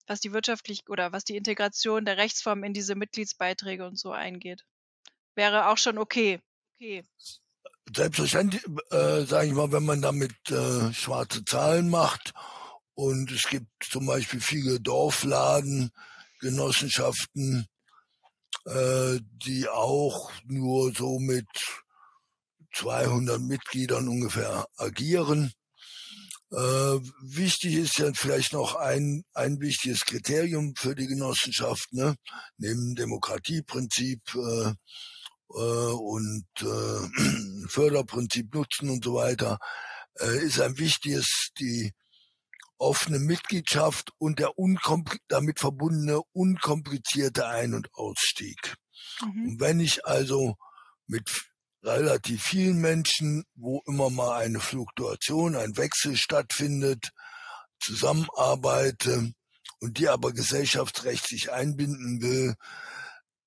[0.06, 4.64] was die wirtschaftlich oder was die Integration der Rechtsform in diese Mitgliedsbeiträge und so eingeht.
[5.34, 6.40] Wäre auch schon okay.
[6.74, 7.04] Okay.
[7.94, 12.32] Selbstverständlich, äh, sage ich mal, wenn man damit äh, schwarze Zahlen macht
[12.94, 15.90] und es gibt zum Beispiel viele Dorfladen,
[16.40, 17.66] Genossenschaften,
[18.66, 21.48] äh, die auch nur so mit
[22.74, 25.52] 200 Mitgliedern ungefähr agieren.
[26.50, 32.14] Äh, wichtig ist ja vielleicht noch ein, ein wichtiges Kriterium für die Genossenschaft, ne?
[32.58, 34.74] neben Demokratieprinzip äh,
[35.54, 39.58] äh, und äh, Förderprinzip Nutzen und so weiter,
[40.20, 41.92] äh, ist ein wichtiges die
[42.78, 44.58] offene Mitgliedschaft und der
[45.28, 48.74] damit verbundene unkomplizierte Ein- und Ausstieg.
[49.20, 49.46] Mhm.
[49.46, 50.56] Und wenn ich also
[51.06, 51.30] mit
[51.82, 57.10] relativ vielen Menschen, wo immer mal eine Fluktuation, ein Wechsel stattfindet,
[57.80, 59.32] zusammenarbeite
[59.80, 62.54] und die aber gesellschaftsrechtlich einbinden will,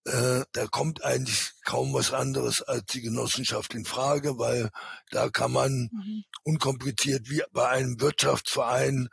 [0.05, 4.69] äh, da kommt eigentlich kaum was anderes als die Genossenschaft in Frage, weil
[5.09, 6.23] da kann man mhm.
[6.43, 9.09] unkompliziert wie bei einem Wirtschaftsverein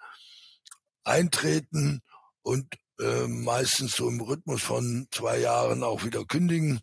[1.04, 2.02] eintreten
[2.42, 2.66] und
[3.00, 6.80] äh, meistens so im Rhythmus von zwei Jahren auch wieder kündigen.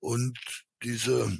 [0.00, 0.38] Und
[0.82, 1.38] diese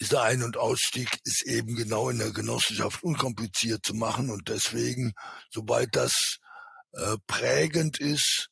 [0.00, 5.12] dieser Ein- und Ausstieg ist eben genau in der Genossenschaft unkompliziert zu machen und deswegen,
[5.50, 6.38] sobald das
[6.92, 8.48] äh, prägend ist,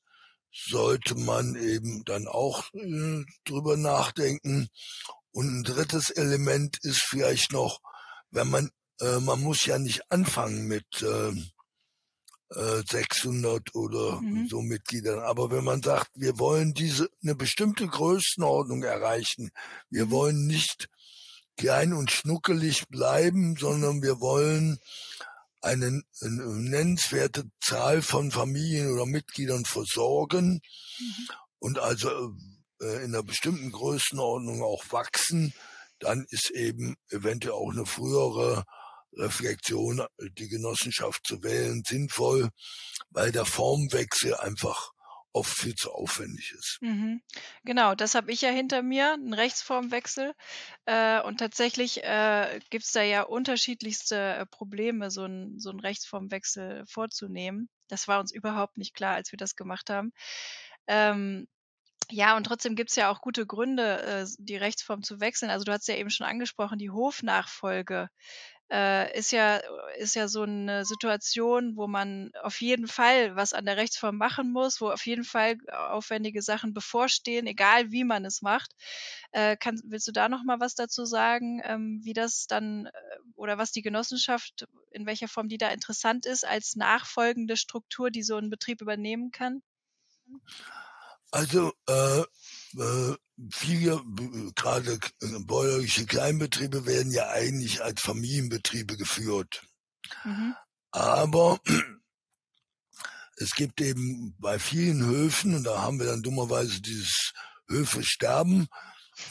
[0.53, 4.69] sollte man eben dann auch äh, drüber nachdenken.
[5.33, 7.81] Und ein drittes Element ist vielleicht noch,
[8.31, 8.71] wenn man,
[9.01, 11.33] äh, man muss ja nicht anfangen mit äh,
[12.51, 14.49] 600 äh, oder mhm.
[14.49, 15.21] so Mitgliedern.
[15.21, 19.51] Aber wenn man sagt, wir wollen diese eine bestimmte Größenordnung erreichen,
[19.91, 20.11] wir mhm.
[20.11, 20.89] wollen nicht
[21.57, 24.79] klein und schnuckelig bleiben, sondern wir wollen
[25.63, 30.61] eine, eine nennenswerte Zahl von Familien oder Mitgliedern versorgen
[30.99, 31.29] mhm.
[31.59, 32.35] und also
[32.81, 35.53] äh, in einer bestimmten Größenordnung auch wachsen,
[35.99, 38.65] dann ist eben eventuell auch eine frühere
[39.15, 40.07] Reflexion,
[40.39, 42.51] die Genossenschaft zu wählen, sinnvoll,
[43.11, 44.93] weil der Formwechsel einfach
[45.37, 46.78] oft viel zu aufwendig ist.
[46.80, 47.20] Mhm.
[47.64, 50.32] Genau, das habe ich ja hinter mir, einen Rechtsformwechsel.
[50.87, 56.84] Äh, und tatsächlich äh, gibt es da ja unterschiedlichste äh, Probleme, so einen so Rechtsformwechsel
[56.87, 57.68] vorzunehmen.
[57.89, 60.12] Das war uns überhaupt nicht klar, als wir das gemacht haben.
[60.87, 61.47] Ähm,
[62.11, 65.51] ja, und trotzdem gibt es ja auch gute Gründe, äh, die Rechtsform zu wechseln.
[65.51, 68.09] Also du hast ja eben schon angesprochen, die Hofnachfolge
[68.71, 69.61] äh, ist ja
[69.99, 74.53] ist ja so eine Situation, wo man auf jeden Fall was an der Rechtsform machen
[74.53, 78.73] muss, wo auf jeden Fall aufwendige Sachen bevorstehen, egal wie man es macht.
[79.33, 82.91] Äh, kann, willst du da noch mal was dazu sagen, ähm, wie das dann äh,
[83.37, 88.23] oder was die Genossenschaft, in welcher Form die da interessant ist als nachfolgende Struktur, die
[88.23, 89.62] so ein Betrieb übernehmen kann?
[91.31, 92.23] Also äh,
[92.79, 93.14] äh,
[93.51, 94.03] viele,
[94.55, 94.99] gerade
[95.47, 99.66] bäuerliche Kleinbetriebe werden ja eigentlich als Familienbetriebe geführt.
[100.24, 100.55] Mhm.
[100.91, 101.61] Aber
[103.37, 107.33] es gibt eben bei vielen Höfen, und da haben wir dann dummerweise dieses
[107.68, 108.66] Höfe sterben,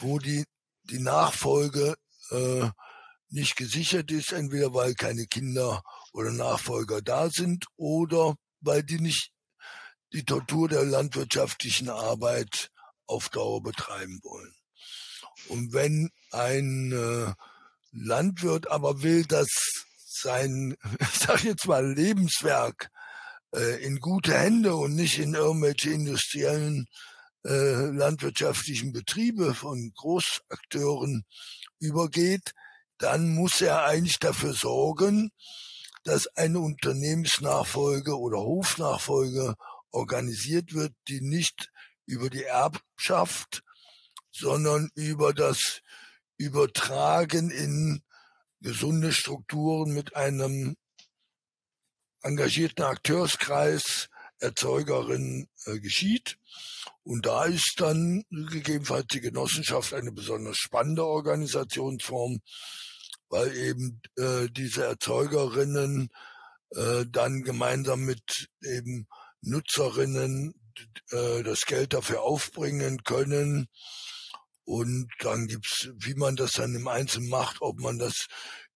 [0.00, 0.44] wo die,
[0.84, 1.96] die Nachfolge
[2.30, 2.68] äh,
[3.28, 5.82] nicht gesichert ist, entweder weil keine Kinder
[6.12, 9.32] oder Nachfolger da sind oder weil die nicht
[10.12, 12.70] die Tortur der landwirtschaftlichen Arbeit
[13.06, 14.54] auf Dauer betreiben wollen.
[15.48, 17.32] Und wenn ein äh,
[17.92, 19.48] Landwirt aber will, dass
[19.96, 22.90] sein, ich sag jetzt mal, Lebenswerk
[23.54, 26.86] äh, in gute Hände und nicht in irgendwelche industriellen
[27.44, 31.24] äh, landwirtschaftlichen Betriebe von Großakteuren
[31.78, 32.52] übergeht,
[32.98, 35.30] dann muss er eigentlich dafür sorgen,
[36.04, 39.54] dass eine Unternehmensnachfolge oder Hofnachfolge
[39.90, 41.70] organisiert wird, die nicht
[42.06, 43.62] über die Erbschaft,
[44.32, 45.82] sondern über das
[46.38, 48.02] Übertragen in
[48.60, 50.76] gesunde Strukturen mit einem
[52.22, 56.38] engagierten Akteurskreis Erzeugerin äh, geschieht.
[57.02, 62.40] Und da ist dann gegebenenfalls die Genossenschaft eine besonders spannende Organisationsform,
[63.28, 66.10] weil eben äh, diese Erzeugerinnen
[66.70, 69.06] äh, dann gemeinsam mit eben
[69.40, 70.54] Nutzerinnen
[71.10, 73.68] äh, das Geld dafür aufbringen können.
[74.64, 78.26] Und dann gibt's, wie man das dann im Einzelnen macht, ob man das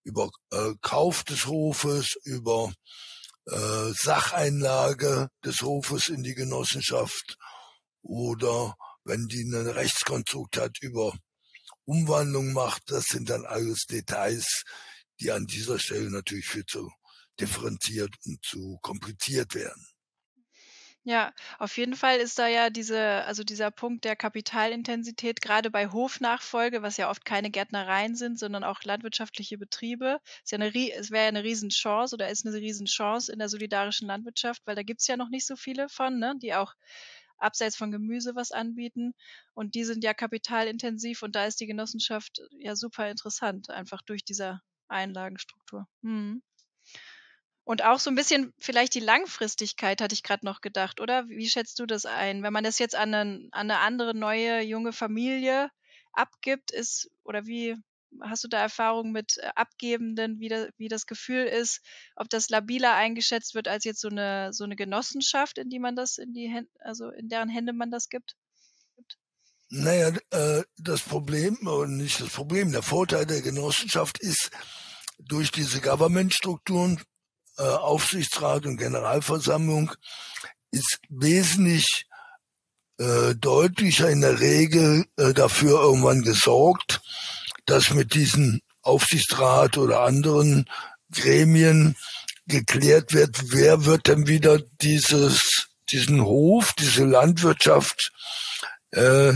[0.05, 2.72] über äh, Kauf des Hofes, über
[3.46, 7.36] äh, Sacheinlage des Hofes in die Genossenschaft
[8.03, 11.14] oder wenn die eine Rechtskonstrukt hat über
[11.84, 14.62] Umwandlung macht, das sind dann alles Details,
[15.20, 16.90] die an dieser Stelle natürlich viel zu
[17.40, 19.89] differenziert und zu kompliziert werden.
[21.11, 25.88] Ja, auf jeden Fall ist da ja diese, also dieser Punkt der Kapitalintensität gerade bei
[25.90, 31.11] Hofnachfolge, was ja oft keine Gärtnereien sind, sondern auch landwirtschaftliche Betriebe, ist ja eine, es
[31.11, 35.06] wäre ja eine Riesenchance oder ist eine Riesenchance in der solidarischen Landwirtschaft, weil da gibt's
[35.08, 36.74] ja noch nicht so viele von, ne, die auch
[37.38, 39.12] abseits von Gemüse was anbieten.
[39.54, 44.24] Und die sind ja kapitalintensiv und da ist die Genossenschaft ja super interessant, einfach durch
[44.24, 45.86] diese Einlagenstruktur.
[46.02, 46.42] Mhm.
[47.66, 51.28] Und auch so ein bisschen vielleicht die Langfristigkeit hatte ich gerade noch gedacht, oder?
[51.28, 52.42] Wie schätzt du das ein?
[52.42, 55.70] Wenn man das jetzt an 'nen an 'ne andere neue junge Familie
[56.12, 57.76] abgibt, ist oder wie
[58.22, 61.80] hast du da Erfahrung mit, äh, Abgebenden, wie da wie das Gefühl ist,
[62.16, 65.94] ob das labiler eingeschätzt wird als jetzt so eine so 'ne Genossenschaft, in die man
[65.96, 68.34] das in die Hän also in deren Hände man das gibt?
[69.72, 71.56] Naja, äh, das Problem
[71.86, 74.50] nicht das Problem, der Vorteil der Genossenschaft ist,
[75.18, 77.00] durch diese Government-Strukturen
[77.61, 79.92] äh, Aufsichtsrat und Generalversammlung
[80.70, 82.06] ist wesentlich
[82.98, 87.02] äh, deutlicher in der Regel äh, dafür irgendwann gesorgt,
[87.66, 90.64] dass mit diesem Aufsichtsrat oder anderen
[91.12, 91.96] Gremien
[92.46, 98.11] geklärt wird, wer wird denn wieder dieses, diesen Hof, diese Landwirtschaft
[98.92, 99.34] äh,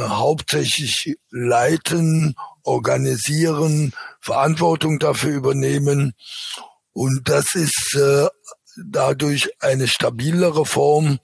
[0.00, 6.14] hauptsächlich leiten, organisieren, Verantwortung dafür übernehmen
[6.94, 8.28] und das ist äh,
[8.76, 11.18] dadurch eine stabilere Form,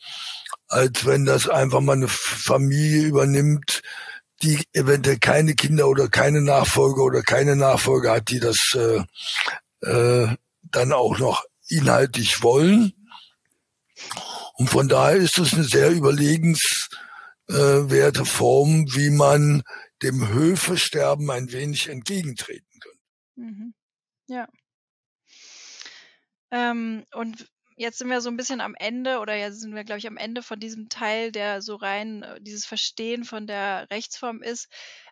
[0.68, 3.80] als wenn das einfach mal eine Familie übernimmt,
[4.42, 9.02] die eventuell keine Kinder oder keine Nachfolger oder keine Nachfolger hat, die das äh,
[9.86, 12.92] äh, dann auch noch inhaltlich wollen.
[14.54, 19.62] Und von daher ist es eine sehr überlegenswerte Form, wie man
[20.02, 22.92] dem Höfesterben ein wenig entgegentreten kann.
[23.36, 23.74] Mhm.
[24.26, 24.48] Ja.
[26.50, 27.46] Ähm, und
[27.76, 30.16] jetzt sind wir so ein bisschen am Ende oder jetzt sind wir, glaube ich, am
[30.16, 34.68] Ende von diesem Teil, der so rein äh, dieses Verstehen von der Rechtsform ist,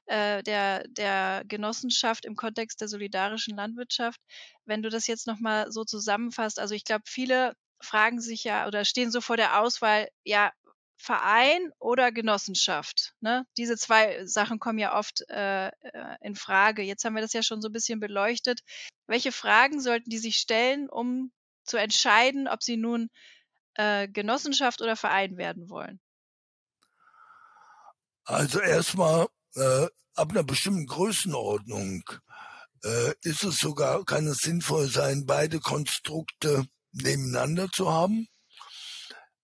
[0.07, 4.21] äh, der der Genossenschaft im Kontext der solidarischen Landwirtschaft.
[4.67, 8.67] Wenn du das jetzt noch mal so zusammenfasst, also, ich glaube, viele fragen sich ja
[8.67, 10.53] oder stehen so vor der Auswahl, ja,
[10.99, 13.47] Verein oder Genossenschaft, ne?
[13.57, 15.73] Diese zwei Sachen kommen ja oft, äh, äh,
[16.21, 16.83] in Frage.
[16.83, 18.61] Jetzt haben wir das ja schon so ein bisschen beleuchtet.
[19.07, 21.33] Welche Fragen sollten die sich stellen, um
[21.65, 23.11] zu entscheiden, ob sie nun,
[23.75, 26.01] äh, Genossenschaft oder Verein werden wollen?
[28.25, 32.03] Also erstmal äh, ab einer bestimmten Größenordnung,
[32.85, 38.29] äh, ist es sogar kann es sinnvoll sein, beide Konstrukte nebeneinander zu haben.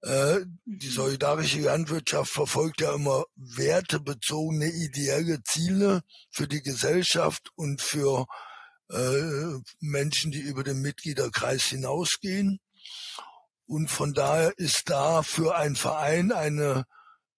[0.04, 8.26] Äh, die solidarische Landwirtschaft verfolgt ja immer wertebezogene ideelle Ziele für die Gesellschaft und für
[8.90, 12.60] äh, Menschen, die über den Mitgliederkreis hinausgehen.
[13.66, 16.84] Und von daher ist da für einen Verein eine,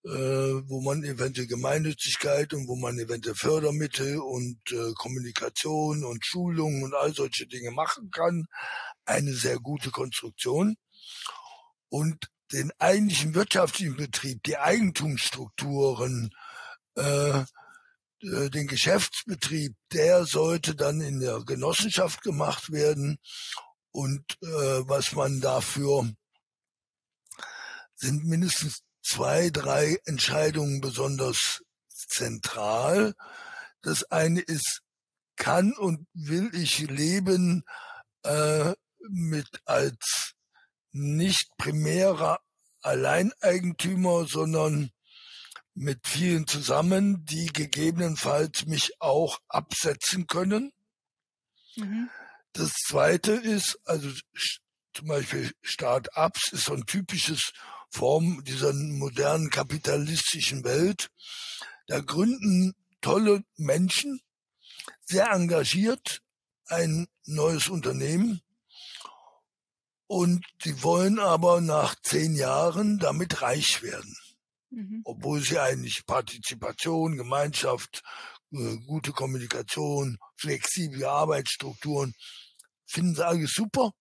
[0.05, 6.83] äh, wo man eventuell Gemeinnützigkeit und wo man eventuell Fördermittel und äh, Kommunikation und Schulungen
[6.83, 8.47] und all solche Dinge machen kann,
[9.05, 10.75] eine sehr gute Konstruktion.
[11.89, 16.31] Und den eigentlichen wirtschaftlichen Betrieb, die Eigentumsstrukturen,
[16.97, 23.19] äh, äh, den Geschäftsbetrieb, der sollte dann in der Genossenschaft gemacht werden.
[23.91, 26.11] Und äh, was man dafür
[27.95, 33.15] sind mindestens zwei, drei Entscheidungen besonders zentral.
[33.83, 34.83] Das eine ist,
[35.37, 37.65] kann und will ich leben
[38.23, 38.75] äh,
[39.09, 40.35] mit als
[40.97, 42.41] nicht primärer
[42.81, 44.91] Alleineigentümer, sondern
[45.75, 50.73] mit vielen zusammen, die gegebenenfalls mich auch absetzen können.
[51.77, 52.09] Mhm.
[52.55, 54.11] das zweite ist, also
[54.95, 57.53] zum Beispiel Start-ups ist so ein typisches
[57.91, 61.11] Form dieser modernen kapitalistischen Welt.
[61.87, 64.23] Da gründen tolle Menschen,
[65.05, 66.23] sehr engagiert,
[66.69, 68.41] ein neues Unternehmen
[70.07, 74.17] und die wollen aber nach zehn Jahren damit reich werden.
[74.71, 75.03] Mhm.
[75.05, 78.03] Obwohl sie eigentlich Partizipation, Gemeinschaft,
[78.53, 82.15] äh, gute Kommunikation, flexible Arbeitsstrukturen,
[82.85, 83.93] finden sie alles super.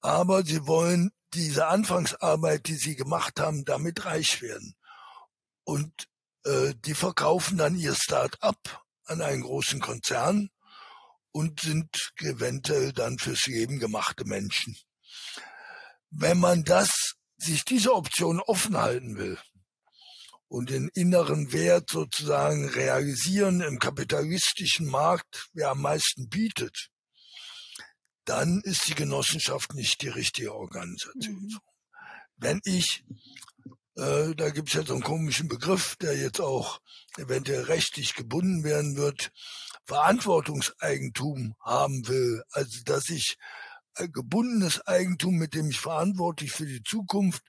[0.00, 4.74] Aber sie wollen diese Anfangsarbeit, die sie gemacht haben, damit reich werden.
[5.64, 5.92] Und
[6.44, 10.50] äh, die verkaufen dann ihr Start-up an einen großen Konzern
[11.32, 14.76] und sind eventuell dann fürs Leben gemachte Menschen.
[16.10, 19.38] Wenn man das, sich diese Option offen halten will
[20.48, 26.88] und den inneren Wert sozusagen realisieren im kapitalistischen Markt, wer am meisten bietet,
[28.24, 31.46] dann ist die Genossenschaft nicht die richtige Organisation.
[31.46, 31.58] Mhm.
[32.36, 33.04] Wenn ich,
[33.96, 36.80] äh, da gibt es ja so einen komischen Begriff, der jetzt auch
[37.16, 39.32] eventuell rechtlich gebunden werden wird,
[39.86, 43.38] Verantwortungseigentum haben will, also dass ich
[44.06, 47.42] gebundenes Eigentum, mit dem ich verantwortlich für die Zukunft,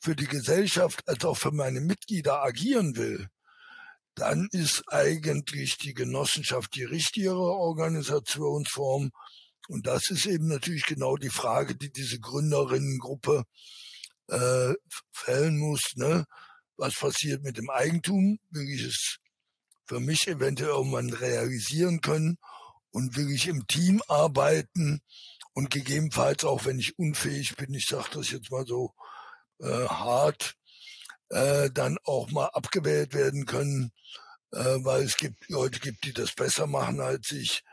[0.00, 3.28] für die Gesellschaft als auch für meine Mitglieder agieren will,
[4.14, 9.10] dann ist eigentlich die Genossenschaft die richtigere Organisationsform.
[9.68, 13.44] Und das ist eben natürlich genau die Frage, die diese Gründerinnengruppe
[14.28, 14.74] äh,
[15.12, 15.92] fällen muss.
[15.94, 16.24] Ne?
[16.76, 18.38] Was passiert mit dem Eigentum?
[18.50, 19.18] Will ich es
[19.86, 22.38] für mich eventuell irgendwann realisieren können?
[22.90, 25.00] Und will ich im Team arbeiten?
[25.58, 28.94] Und gegebenenfalls auch, wenn ich unfähig bin, ich sage das jetzt mal so
[29.58, 30.54] äh, hart,
[31.30, 33.90] äh, dann auch mal abgewählt werden können,
[34.52, 37.64] äh, weil es gibt Leute gibt, die das besser machen als ich.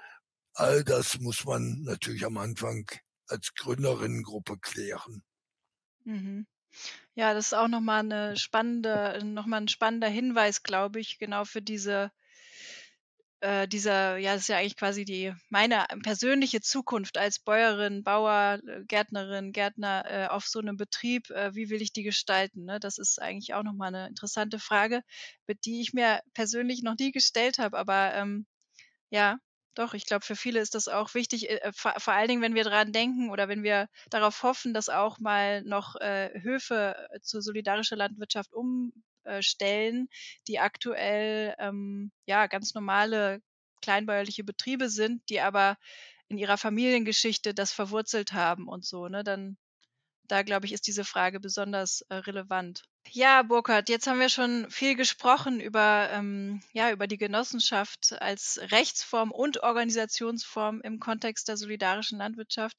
[0.55, 2.89] All das muss man natürlich am Anfang
[3.27, 5.21] als Gründerinnengruppe klären.
[6.05, 6.47] Mhm.
[7.13, 11.61] Ja, das ist auch nochmal eine spannende, nochmal ein spannender Hinweis, glaube ich, genau für
[11.61, 12.11] diese
[13.45, 18.59] äh, dieser, ja, das ist ja eigentlich quasi die meine persönliche Zukunft als Bäuerin, Bauer,
[18.67, 22.65] äh, Gärtnerin, Gärtner äh, auf so einem Betrieb, äh, wie will ich die gestalten?
[22.65, 22.79] Ne?
[22.79, 25.01] Das ist eigentlich auch nochmal eine interessante Frage,
[25.45, 28.47] mit die ich mir persönlich noch nie gestellt habe, aber ähm,
[29.11, 29.37] ja,
[29.75, 32.55] doch, ich glaube, für viele ist das auch wichtig, äh, vor, vor, allen Dingen, wenn
[32.55, 37.19] wir daran denken oder wenn wir darauf hoffen, dass auch mal noch äh, Höfe äh,
[37.21, 38.91] zur solidarischen Landwirtschaft um
[39.25, 40.09] äh, Stellen,
[40.47, 43.41] die aktuell ähm, ja ganz normale
[43.81, 45.77] kleinbäuerliche Betriebe sind, die aber
[46.27, 49.57] in ihrer Familiengeschichte das verwurzelt haben und so, ne, dann
[50.27, 52.83] da glaube ich, ist diese Frage besonders äh, relevant.
[53.11, 58.59] Ja, Burkhard, jetzt haben wir schon viel gesprochen über, ähm, ja, über die Genossenschaft als
[58.71, 62.77] Rechtsform und Organisationsform im Kontext der solidarischen Landwirtschaft.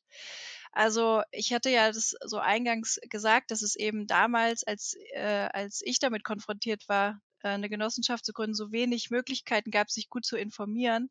[0.76, 5.80] Also ich hatte ja das so eingangs gesagt, dass es eben damals, als, äh, als
[5.82, 10.26] ich damit konfrontiert war, äh, eine Genossenschaft zu gründen, so wenig Möglichkeiten gab, sich gut
[10.26, 11.08] zu informieren.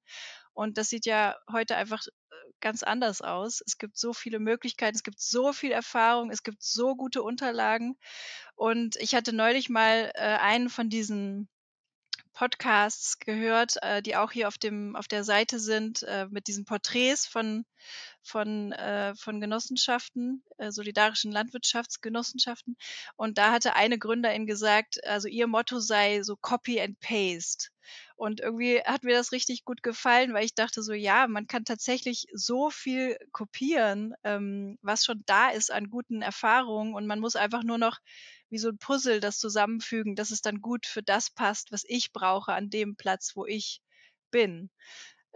[0.54, 3.64] Und das sieht ja heute einfach äh, ganz anders aus.
[3.66, 7.98] Es gibt so viele Möglichkeiten, es gibt so viel Erfahrung, es gibt so gute Unterlagen.
[8.54, 11.50] Und ich hatte neulich mal äh, einen von diesen
[12.36, 16.66] Podcasts gehört, äh, die auch hier auf dem auf der Seite sind äh, mit diesen
[16.66, 17.66] Porträts von
[18.22, 22.78] von äh, von Genossenschaften, äh, solidarischen Landwirtschaftsgenossenschaften.
[23.16, 27.70] Und da hatte eine Gründerin gesagt, also ihr Motto sei so Copy and Paste.
[28.16, 31.66] Und irgendwie hat mir das richtig gut gefallen, weil ich dachte so, ja, man kann
[31.66, 37.36] tatsächlich so viel kopieren, ähm, was schon da ist an guten Erfahrungen und man muss
[37.36, 38.00] einfach nur noch
[38.50, 42.14] wie so ein Puzzle das zusammenfügen, dass es dann gut für das passt, was ich
[42.14, 43.82] brauche an dem Platz, wo ich
[44.32, 44.70] bin.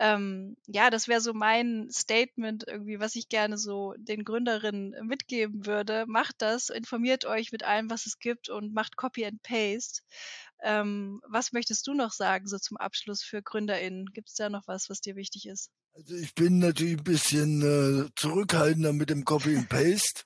[0.02, 5.66] Ähm, ja, das wäre so mein Statement irgendwie, was ich gerne so den Gründerinnen mitgeben
[5.66, 6.06] würde.
[6.08, 10.02] Macht das, informiert euch mit allem, was es gibt und macht Copy and Paste.
[10.64, 14.06] Ähm, was möchtest du noch sagen, so zum Abschluss für GründerInnen?
[14.14, 15.70] Gibt es da noch was, was dir wichtig ist?
[15.94, 20.24] Also ich bin natürlich ein bisschen äh, zurückhaltender mit dem Copy and Paste,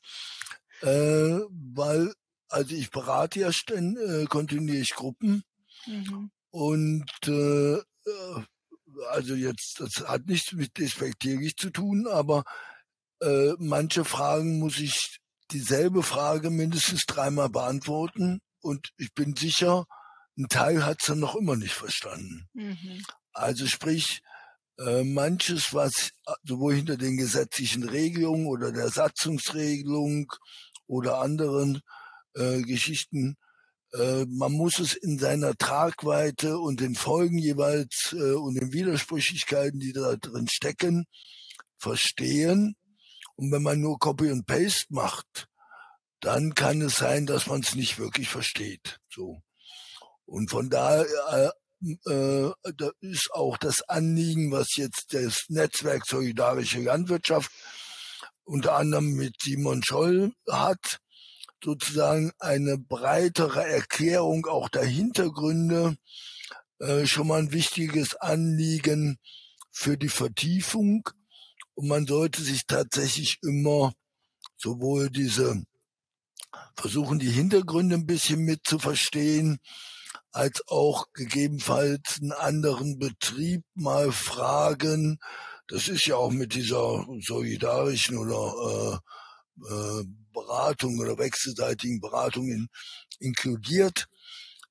[0.81, 2.13] äh, weil
[2.53, 5.43] also ich berate ja äh, kontinuierlich Gruppen
[5.87, 6.29] mhm.
[6.51, 8.43] und äh, äh,
[9.09, 12.43] also jetzt, das hat nichts mit despektierlich zu tun, aber
[13.21, 15.19] äh, manche Fragen muss ich
[15.49, 19.85] dieselbe Frage mindestens dreimal beantworten und ich bin sicher,
[20.37, 22.47] ein Teil hat es dann noch immer nicht verstanden.
[22.53, 23.03] Mhm.
[23.33, 24.21] Also sprich,
[24.77, 26.11] äh, manches, was
[26.43, 30.31] sowohl hinter den gesetzlichen Regelungen oder der Satzungsregelung
[30.85, 31.81] oder anderen
[32.35, 33.37] äh, Geschichten.
[33.93, 39.79] Äh, man muss es in seiner Tragweite und den Folgen jeweils äh, und den Widersprüchlichkeiten,
[39.79, 41.05] die da drin stecken,
[41.77, 42.75] verstehen.
[43.35, 45.47] Und wenn man nur Copy und Paste macht,
[46.19, 48.99] dann kann es sein, dass man es nicht wirklich versteht.
[49.09, 49.41] So.
[50.25, 51.49] Und von daher äh,
[52.05, 57.51] äh, da ist auch das Anliegen, was jetzt das Netzwerk Solidarische Landwirtschaft
[58.45, 60.99] unter anderem mit Simon Scholl hat,
[61.63, 65.95] sozusagen eine breitere Erklärung auch der Hintergründe,
[66.79, 69.17] äh, schon mal ein wichtiges Anliegen
[69.71, 71.09] für die Vertiefung.
[71.75, 73.93] Und man sollte sich tatsächlich immer
[74.57, 75.63] sowohl diese
[76.75, 79.59] versuchen, die Hintergründe ein bisschen mit zu verstehen,
[80.31, 85.19] als auch gegebenenfalls einen anderen Betrieb mal fragen.
[85.67, 89.01] Das ist ja auch mit dieser solidarischen oder
[89.69, 92.67] äh, äh, Beratung oder wechselseitigen Beratung in,
[93.19, 94.07] inkludiert,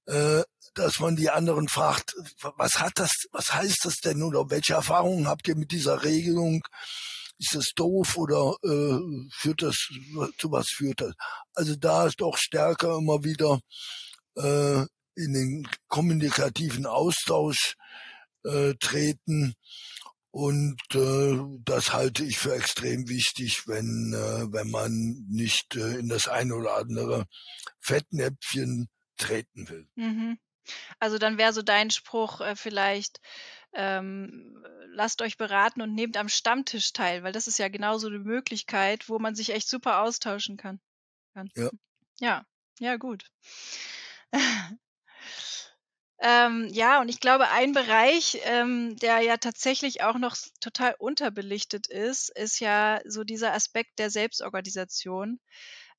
[0.06, 0.42] äh,
[0.74, 2.14] dass man die anderen fragt,
[2.56, 6.62] was hat das, was heißt das denn oder welche Erfahrungen habt ihr mit dieser Regelung?
[7.38, 8.98] Ist das doof oder äh,
[9.32, 9.88] führt das
[10.38, 11.12] zu was führt das?
[11.54, 13.60] Also da ist doch stärker immer wieder
[14.36, 14.82] äh,
[15.14, 17.76] in den kommunikativen Austausch
[18.44, 19.54] äh, treten.
[20.32, 26.08] Und äh, das halte ich für extrem wichtig, wenn, äh, wenn man nicht äh, in
[26.08, 27.26] das eine oder andere
[27.80, 28.88] Fettnäpfchen
[29.18, 29.86] treten will.
[29.94, 30.38] Mhm.
[30.98, 33.20] Also dann wäre so dein Spruch äh, vielleicht,
[33.74, 38.18] ähm, lasst euch beraten und nehmt am Stammtisch teil, weil das ist ja genauso eine
[38.18, 40.80] Möglichkeit, wo man sich echt super austauschen kann.
[41.54, 41.70] Ja.
[42.20, 42.46] Ja,
[42.78, 43.30] ja, gut.
[46.22, 51.88] Ähm, ja, und ich glaube, ein Bereich, ähm, der ja tatsächlich auch noch total unterbelichtet
[51.88, 55.40] ist, ist ja so dieser Aspekt der Selbstorganisation.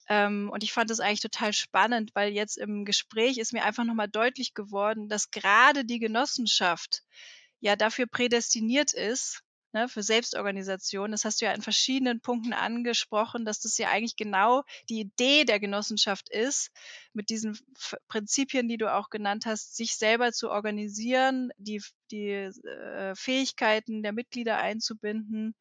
[0.09, 3.83] Ähm, und ich fand das eigentlich total spannend, weil jetzt im Gespräch ist mir einfach
[3.85, 7.03] nochmal deutlich geworden, dass gerade die Genossenschaft
[7.59, 9.43] ja dafür prädestiniert ist,
[9.73, 11.11] ne, für Selbstorganisation.
[11.11, 15.43] Das hast du ja in verschiedenen Punkten angesprochen, dass das ja eigentlich genau die Idee
[15.43, 16.71] der Genossenschaft ist,
[17.13, 17.57] mit diesen
[18.07, 21.81] Prinzipien, die du auch genannt hast, sich selber zu organisieren, die,
[22.11, 25.55] die äh, Fähigkeiten der Mitglieder einzubinden.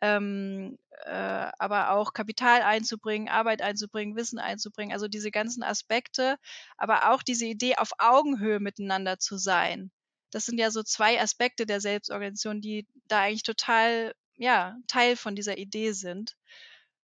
[0.00, 6.38] Ähm, äh, aber auch Kapital einzubringen, Arbeit einzubringen, Wissen einzubringen, also diese ganzen Aspekte,
[6.76, 9.92] aber auch diese Idee, auf Augenhöhe miteinander zu sein.
[10.32, 15.36] Das sind ja so zwei Aspekte der Selbstorganisation, die da eigentlich total, ja, Teil von
[15.36, 16.36] dieser Idee sind.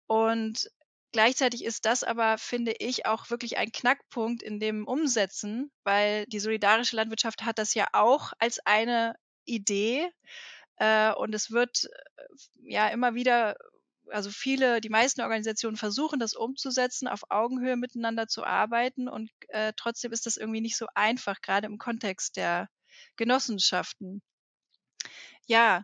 [0.08, 0.70] Und
[1.14, 6.40] gleichzeitig ist das aber, finde ich, auch wirklich ein Knackpunkt in dem Umsetzen, weil die
[6.40, 9.16] solidarische Landwirtschaft hat das ja auch als eine
[9.46, 10.10] Idee.
[10.78, 11.86] Äh, und es wird
[12.18, 12.24] äh,
[12.64, 13.56] ja immer wieder
[14.12, 19.74] also viele, die meisten Organisationen versuchen das umzusetzen, auf Augenhöhe miteinander zu arbeiten und äh,
[19.76, 22.68] trotzdem ist das irgendwie nicht so einfach, gerade im Kontext der
[23.16, 24.22] Genossenschaften.
[25.48, 25.84] Ja,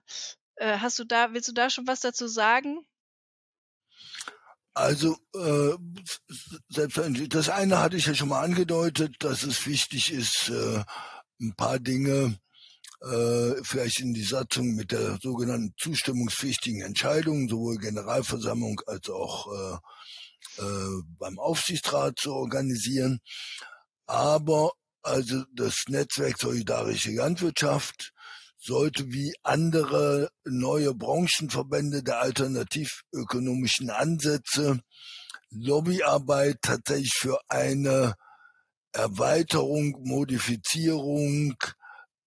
[0.56, 2.80] äh, hast du da, willst du da schon was dazu sagen?
[4.74, 5.76] Also äh,
[6.70, 7.30] selbstverständlich.
[7.30, 10.84] Das eine hatte ich ja schon mal angedeutet, dass es wichtig ist, äh,
[11.42, 12.40] ein paar Dinge
[13.02, 20.62] äh, vielleicht in die Satzung mit der sogenannten zustimmungspflichtigen Entscheidung, sowohl Generalversammlung als auch äh,
[20.62, 23.20] äh, beim Aufsichtsrat zu organisieren.
[24.06, 24.74] Aber
[25.08, 28.14] also das Netzwerk Solidarische Landwirtschaft
[28.60, 34.82] sollte wie andere neue Branchenverbände der alternativökonomischen Ansätze
[35.50, 38.16] Lobbyarbeit tatsächlich für eine
[38.92, 41.56] Erweiterung, Modifizierung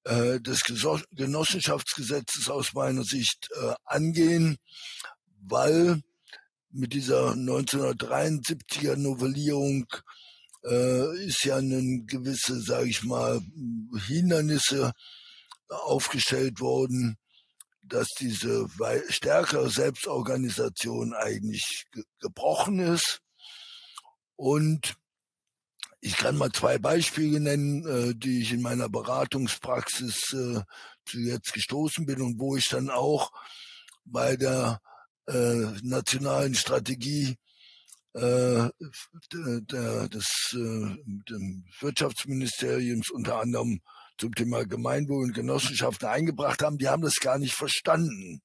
[0.04, 0.62] äh, des
[1.10, 4.56] Genossenschaftsgesetzes aus meiner Sicht äh, angehen,
[5.42, 6.00] weil
[6.70, 9.86] mit dieser 1973er Novellierung
[10.64, 13.40] äh, ist ja eine gewisse, sage ich mal,
[14.06, 14.92] Hindernisse
[15.68, 17.16] aufgestellt worden,
[17.82, 18.68] dass diese
[19.08, 23.20] stärkere Selbstorganisation eigentlich ge gebrochen ist.
[24.36, 24.96] Und
[26.00, 30.62] ich kann mal zwei Beispiele nennen, äh, die ich in meiner Beratungspraxis äh,
[31.04, 33.32] zu jetzt gestoßen bin und wo ich dann auch
[34.04, 34.80] bei der
[35.26, 37.36] äh, nationalen Strategie
[40.08, 40.96] des äh,
[41.80, 43.80] Wirtschaftsministeriums unter anderem
[44.18, 48.42] zum Thema Gemeinwohl und Genossenschaften eingebracht haben, die haben das gar nicht verstanden.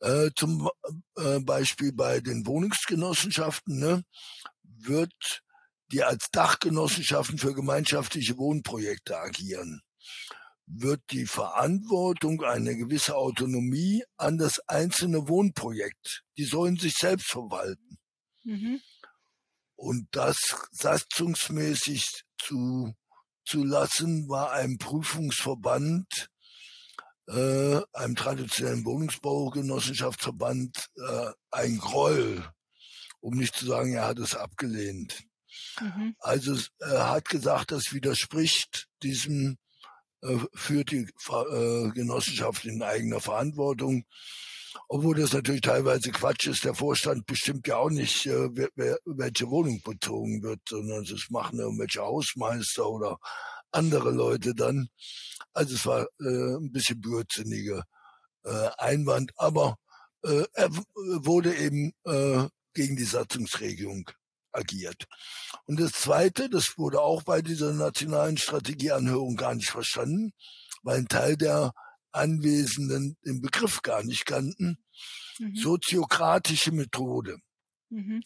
[0.00, 0.68] Äh, zum
[1.16, 4.02] äh, Beispiel bei den Wohnungsgenossenschaften ne,
[4.62, 5.42] wird
[5.92, 9.82] die als Dachgenossenschaften für gemeinschaftliche Wohnprojekte agieren,
[10.66, 17.98] wird die Verantwortung, eine gewisse Autonomie an das einzelne Wohnprojekt, die sollen sich selbst verwalten.
[18.44, 18.80] Mhm.
[19.76, 22.94] Und das satzungsmäßig zu,
[23.44, 26.28] zu lassen, war einem Prüfungsverband
[27.28, 32.44] äh, einem traditionellen Wohnungsbaugenossenschaftsverband äh, ein Groll,
[33.20, 35.22] um nicht zu sagen, er hat es abgelehnt.
[35.80, 36.16] Mhm.
[36.18, 39.58] Also er hat gesagt, das widerspricht diesem
[40.22, 44.04] äh, führt die äh, Genossenschaft in eigener Verantwortung.
[44.88, 46.64] Obwohl das natürlich teilweise Quatsch ist.
[46.64, 48.48] Der Vorstand bestimmt ja auch nicht, äh,
[49.04, 53.18] welche Wohnung bezogen wird, sondern das machen irgendwelche Hausmeister oder
[53.70, 54.88] andere Leute dann.
[55.52, 57.84] Also es war äh, ein bisschen blödsinniger
[58.44, 59.76] äh, Einwand, aber
[60.24, 61.92] er wurde eben
[62.74, 64.08] gegen die Satzungsregelung
[64.52, 65.06] agiert.
[65.64, 70.32] Und das Zweite, das wurde auch bei dieser nationalen Strategieanhörung gar nicht verstanden,
[70.84, 71.72] weil ein Teil der
[72.12, 74.78] Anwesenden den Begriff gar nicht kannten.
[75.38, 75.56] Mhm.
[75.56, 77.38] Soziokratische Methode.
[77.90, 78.22] Mhm.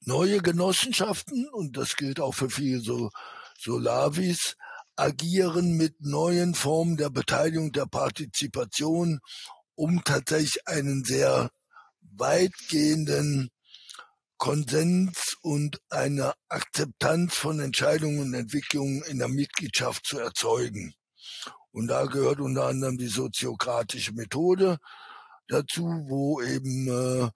[0.00, 3.10] Neue Genossenschaften, und das gilt auch für viele so
[3.58, 4.56] Solavis,
[4.96, 9.20] agieren mit neuen Formen der Beteiligung, der Partizipation,
[9.74, 11.50] um tatsächlich einen sehr
[12.00, 13.50] weitgehenden
[14.36, 20.94] Konsens und eine Akzeptanz von Entscheidungen und Entwicklungen in der Mitgliedschaft zu erzeugen.
[21.72, 24.78] Und da gehört unter anderem die soziokratische Methode
[25.48, 27.30] dazu, wo eben äh,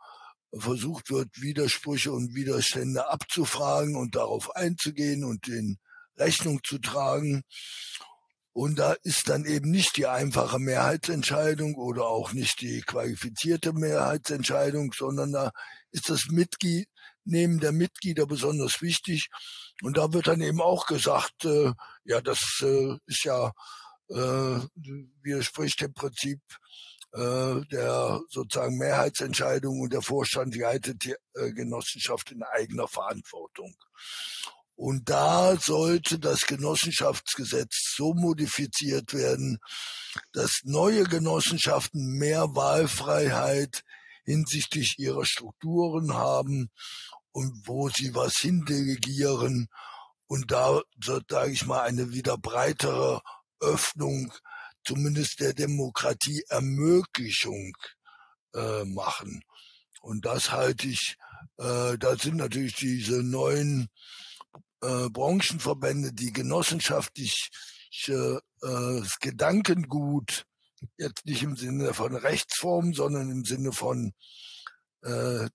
[0.59, 5.79] versucht wird, Widersprüche und Widerstände abzufragen und darauf einzugehen und den
[6.17, 7.43] Rechnung zu tragen.
[8.53, 14.95] Und da ist dann eben nicht die einfache Mehrheitsentscheidung oder auch nicht die qualifizierte Mehrheitsentscheidung,
[14.97, 15.51] sondern da
[15.91, 16.89] ist das Mitglied,
[17.25, 19.29] Nehmen der Mitglieder besonders wichtig.
[19.83, 21.73] Und da wird dann eben auch gesagt, äh,
[22.05, 23.53] ja, das äh, ist ja,
[24.09, 24.61] äh,
[25.23, 26.41] widerspricht dem Prinzip
[27.13, 33.75] äh, der sozusagen Mehrheitsentscheidung und der Vorstand leitet die äh, Genossenschaft in eigener Verantwortung.
[34.75, 39.59] Und da sollte das Genossenschaftsgesetz so modifiziert werden,
[40.33, 43.85] dass neue Genossenschaften mehr Wahlfreiheit
[44.25, 46.71] hinsichtlich ihrer Strukturen haben
[47.33, 49.69] und wo sie was hindelegieren
[50.27, 53.23] und da, sage ich mal, eine wieder breitere
[53.61, 54.33] Öffnung
[54.85, 57.77] zumindest der Demokratieermöglichung
[58.55, 59.43] äh, machen.
[60.01, 61.17] Und das halte ich,
[61.59, 63.89] äh, da sind natürlich diese neuen
[64.83, 67.51] äh, Branchenverbände, die genossenschaftlich
[68.07, 68.39] äh,
[69.21, 70.45] Gedankengut,
[70.99, 74.13] jetzt nicht im Sinne von Rechtsform, sondern im Sinne von
[75.03, 75.49] äh,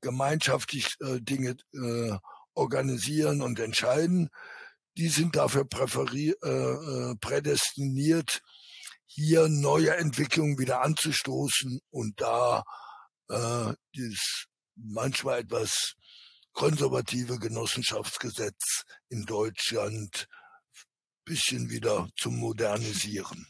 [0.00, 2.16] gemeinschaftlich äh, Dinge äh,
[2.54, 4.30] organisieren und entscheiden,
[4.96, 8.42] die sind dafür äh, äh, prädestiniert,
[9.06, 12.64] hier neue Entwicklungen wieder anzustoßen und da
[13.28, 15.94] äh, dieses manchmal etwas
[16.52, 20.28] konservative Genossenschaftsgesetz in Deutschland
[21.24, 23.46] bisschen wieder zu modernisieren.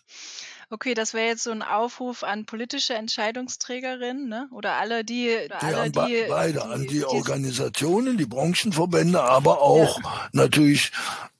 [0.73, 4.49] Okay, das wäre jetzt so ein Aufruf an politische Entscheidungsträgerinnen, ne?
[4.53, 9.61] Oder alle, die, oder alle, die beide, die, an die, die Organisationen, die Branchenverbände, aber
[9.61, 10.31] auch ja.
[10.33, 10.91] natürlich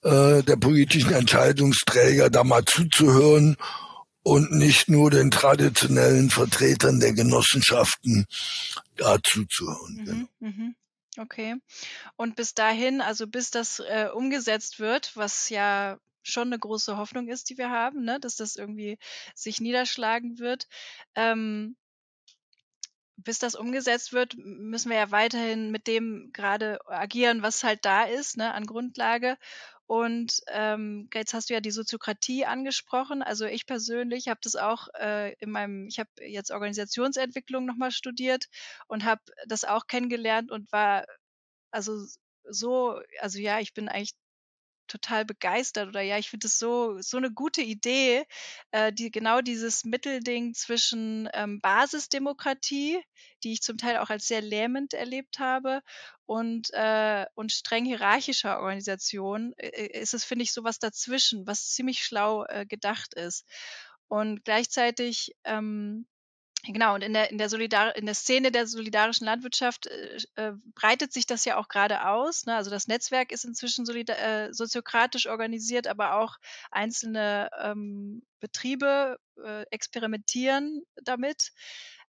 [0.03, 3.57] äh, der politischen Entscheidungsträger da mal zuzuhören
[4.21, 8.27] und nicht nur den traditionellen Vertretern der Genossenschaften
[8.97, 9.95] da zuzuhören.
[9.95, 10.27] Mhm, genau.
[10.41, 10.75] mhm.
[11.17, 11.55] Okay.
[12.17, 17.27] Und bis dahin, also bis das äh, umgesetzt wird, was ja schon eine große Hoffnung
[17.27, 18.97] ist, die wir haben, ne, dass das irgendwie
[19.35, 20.67] sich niederschlagen wird.
[21.15, 21.75] Ähm,
[23.17, 28.03] bis das umgesetzt wird, müssen wir ja weiterhin mit dem gerade agieren, was halt da
[28.03, 29.37] ist, ne, an Grundlage.
[29.85, 33.21] Und ähm, jetzt hast du ja die Soziokratie angesprochen.
[33.21, 38.45] Also ich persönlich habe das auch äh, in meinem, ich habe jetzt Organisationsentwicklung nochmal studiert
[38.87, 41.05] und habe das auch kennengelernt und war
[41.71, 42.05] also
[42.49, 44.13] so, also ja, ich bin eigentlich
[44.87, 48.23] total begeistert oder ja, ich finde es so, so eine gute Idee,
[48.71, 53.01] äh, die genau dieses Mittelding zwischen ähm, Basisdemokratie,
[53.43, 55.81] die ich zum Teil auch als sehr lähmend erlebt habe,
[56.25, 62.03] und, äh, und streng hierarchischer Organisation, äh, ist es, finde ich, sowas dazwischen, was ziemlich
[62.03, 63.45] schlau äh, gedacht ist.
[64.07, 66.07] Und gleichzeitig ähm,
[66.65, 70.53] Genau, und in der, in der, Solidar in der Szene der solidarischen Landwirtschaft äh, äh,
[70.75, 72.45] breitet sich das ja auch gerade aus.
[72.45, 72.55] Ne?
[72.55, 76.37] Also das Netzwerk ist inzwischen äh, soziokratisch organisiert, aber auch
[76.71, 81.51] einzelne ähm, Betriebe äh, experimentieren damit.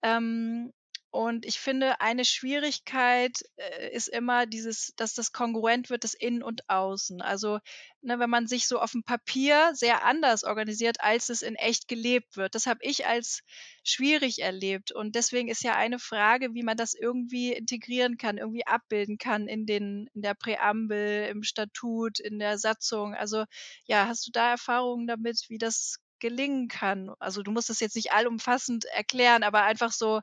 [0.02, 0.72] Ähm,
[1.16, 6.42] und ich finde, eine Schwierigkeit äh, ist immer dieses, dass das kongruent wird, das Innen
[6.42, 7.22] und Außen.
[7.22, 7.58] Also,
[8.02, 11.88] ne, wenn man sich so auf dem Papier sehr anders organisiert, als es in echt
[11.88, 12.54] gelebt wird.
[12.54, 13.40] Das habe ich als
[13.82, 14.92] schwierig erlebt.
[14.92, 19.48] Und deswegen ist ja eine Frage, wie man das irgendwie integrieren kann, irgendwie abbilden kann
[19.48, 23.14] in den, in der Präambel, im Statut, in der Satzung.
[23.14, 23.44] Also,
[23.86, 27.10] ja, hast du da Erfahrungen damit, wie das gelingen kann?
[27.18, 30.20] Also du musst es jetzt nicht allumfassend erklären, aber einfach so,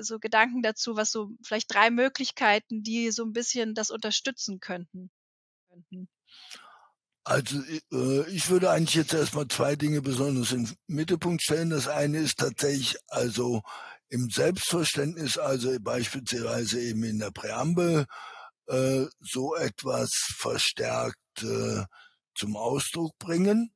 [0.00, 5.10] so Gedanken dazu, was so vielleicht drei Möglichkeiten, die so ein bisschen das unterstützen könnten.
[7.24, 7.60] Also
[7.92, 11.70] äh, ich würde eigentlich jetzt erstmal zwei Dinge besonders in den Mittelpunkt stellen.
[11.70, 13.62] Das eine ist tatsächlich also
[14.08, 18.06] im Selbstverständnis, also beispielsweise eben in der Präambel,
[18.68, 21.84] äh, so etwas verstärkt äh,
[22.36, 23.72] zum Ausdruck bringen.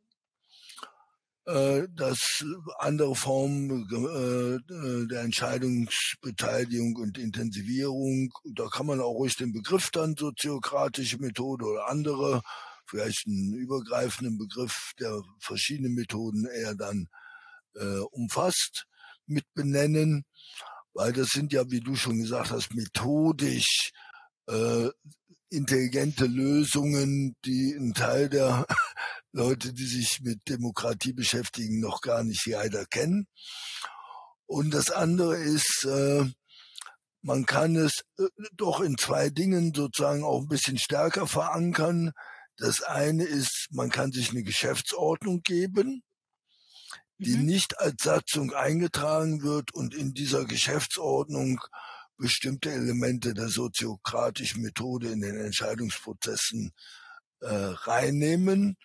[1.46, 2.44] Äh, dass
[2.78, 10.14] andere Formen äh, der Entscheidungsbeteiligung und Intensivierung, da kann man auch ruhig den Begriff dann
[10.16, 12.42] soziokratische Methode oder andere
[12.90, 17.08] vielleicht einen übergreifenden Begriff, der verschiedene Methoden eher dann
[17.74, 18.86] äh, umfasst,
[19.26, 20.24] mit benennen,
[20.92, 23.92] weil das sind ja, wie du schon gesagt hast, methodisch
[24.48, 24.88] äh,
[25.50, 28.66] intelligente Lösungen, die ein Teil der
[29.32, 33.26] Leute, die sich mit Demokratie beschäftigen, noch gar nicht leider kennen.
[34.46, 36.24] Und das andere ist, äh,
[37.22, 42.12] man kann es äh, doch in zwei Dingen sozusagen auch ein bisschen stärker verankern.
[42.56, 46.02] Das eine ist, man kann sich eine Geschäftsordnung geben,
[47.18, 47.44] die mhm.
[47.44, 51.60] nicht als Satzung eingetragen wird und in dieser Geschäftsordnung
[52.20, 56.72] bestimmte Elemente der soziokratischen Methode in den Entscheidungsprozessen
[57.40, 58.76] äh, reinnehmen.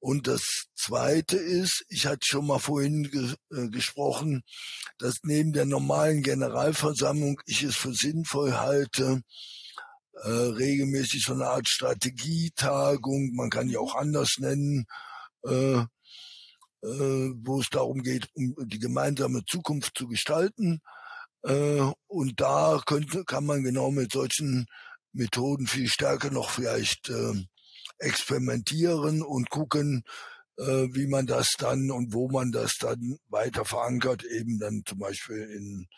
[0.00, 4.42] Und das Zweite ist, ich hatte schon mal vorhin ge äh, gesprochen,
[4.98, 9.22] dass neben der normalen Generalversammlung ich es für sinnvoll halte,
[10.22, 14.86] äh, regelmäßig so eine Art Strategietagung, man kann die auch anders nennen,
[15.44, 15.86] äh, äh,
[16.82, 20.80] wo es darum geht, um die gemeinsame Zukunft zu gestalten.
[21.48, 24.66] Äh, und da könnte, kann man genau mit solchen
[25.12, 27.32] Methoden viel stärker noch vielleicht äh,
[27.98, 30.04] experimentieren und gucken,
[30.58, 34.98] äh, wie man das dann und wo man das dann weiter verankert, eben dann zum
[34.98, 35.88] Beispiel in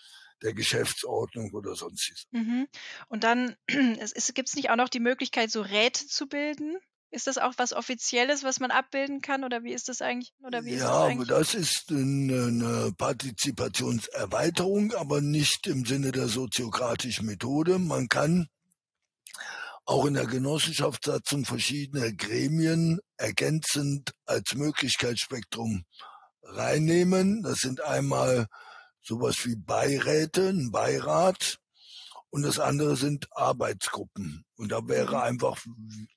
[0.42, 2.26] der Geschäftsordnung oder sonstiges.
[2.30, 2.68] Mhm.
[3.08, 3.68] Und dann gibt
[4.48, 6.78] es nicht auch noch die Möglichkeit, so Räte zu bilden?
[7.12, 10.32] Ist das auch was Offizielles, was man abbilden kann oder wie ist das eigentlich?
[10.44, 11.28] Oder wie ja, ist das, eigentlich?
[11.28, 17.80] das ist eine, eine Partizipationserweiterung, aber nicht im Sinne der soziokratischen Methode.
[17.80, 18.48] Man kann
[19.84, 25.84] auch in der Genossenschaftssatzung verschiedene Gremien ergänzend als Möglichkeitsspektrum
[26.44, 27.42] reinnehmen.
[27.42, 28.46] Das sind einmal
[29.02, 31.58] sowas wie Beiräte, ein Beirat
[32.30, 34.44] und das andere sind Arbeitsgruppen.
[34.56, 35.22] Und da wäre mhm.
[35.22, 35.66] einfach,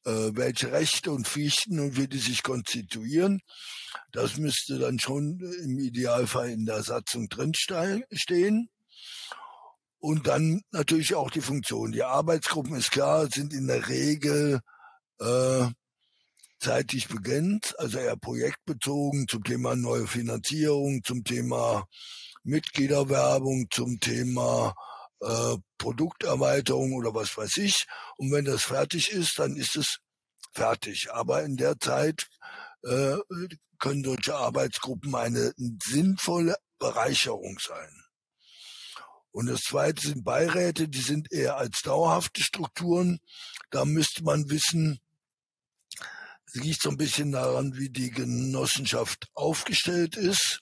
[0.06, 3.42] äh, welche Rechte und Pflichten und wie die sich konstituieren.
[4.12, 8.70] Das müsste dann schon im Idealfall in der Satzung drinstehen.
[10.00, 11.94] Und dann natürlich auch die Funktion.
[11.94, 14.60] Die Arbeitsgruppen ist klar, sind in der Regel
[15.20, 15.68] äh,
[16.60, 21.86] zeitlich begrenzt, also eher projektbezogen zum Thema neue Finanzierung, zum Thema
[22.44, 24.76] Mitgliederwerbung, zum Thema
[25.24, 27.86] äh, Produkterweiterung oder was weiß ich.
[28.18, 29.98] Und wenn das fertig ist, dann ist es
[30.54, 31.10] fertig.
[31.12, 32.28] Aber in der Zeit
[32.84, 33.18] äh,
[33.80, 38.04] können solche Arbeitsgruppen eine sinnvolle Bereicherung sein.
[39.32, 43.20] Und das zweite sind Beiräte, die sind eher als dauerhafte Strukturen.
[43.72, 45.00] Da müsste man wissen,
[46.46, 50.60] es liegt so ein bisschen daran, wie die Genossenschaft aufgestellt ist.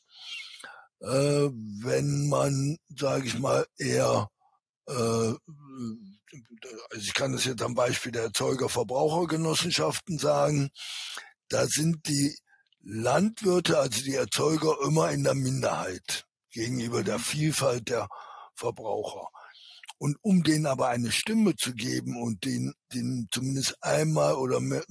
[1.01, 4.29] Äh, wenn man, sage ich mal, eher
[4.91, 5.37] also
[6.97, 10.71] ich kann das jetzt am Beispiel der Erzeuger-Verbrauchergenossenschaften sagen,
[11.49, 12.37] da sind die
[12.83, 17.23] Landwirte, also die Erzeuger, immer in der Minderheit gegenüber der mhm.
[17.23, 18.07] Vielfalt der
[18.55, 19.27] Verbraucher.
[19.97, 24.83] Und um denen aber eine Stimme zu geben und denen, denen zumindest einmal oder mehr,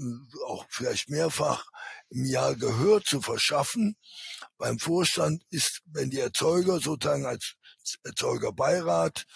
[0.47, 1.67] auch vielleicht mehrfach
[2.11, 3.97] im Jahr Gehör zu verschaffen,
[4.57, 7.55] beim Vorstand ist, wenn die Erzeuger sozusagen als
[8.05, 9.27] Erzeugerbeirat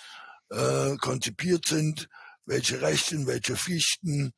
[0.51, 2.09] äh, konzipiert sind,
[2.47, 4.33] welche Rechte, welche Pflichten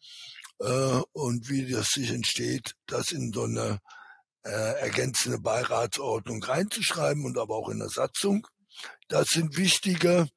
[0.60, 3.80] äh, und wie das sich entsteht, das in so eine
[4.44, 8.46] äh, ergänzende Beiratsordnung reinzuschreiben und aber auch in der Satzung.
[9.08, 10.28] Das sind wichtige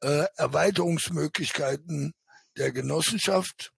[0.00, 2.12] äh, Erweiterungsmöglichkeiten
[2.56, 3.72] der Genossenschaft.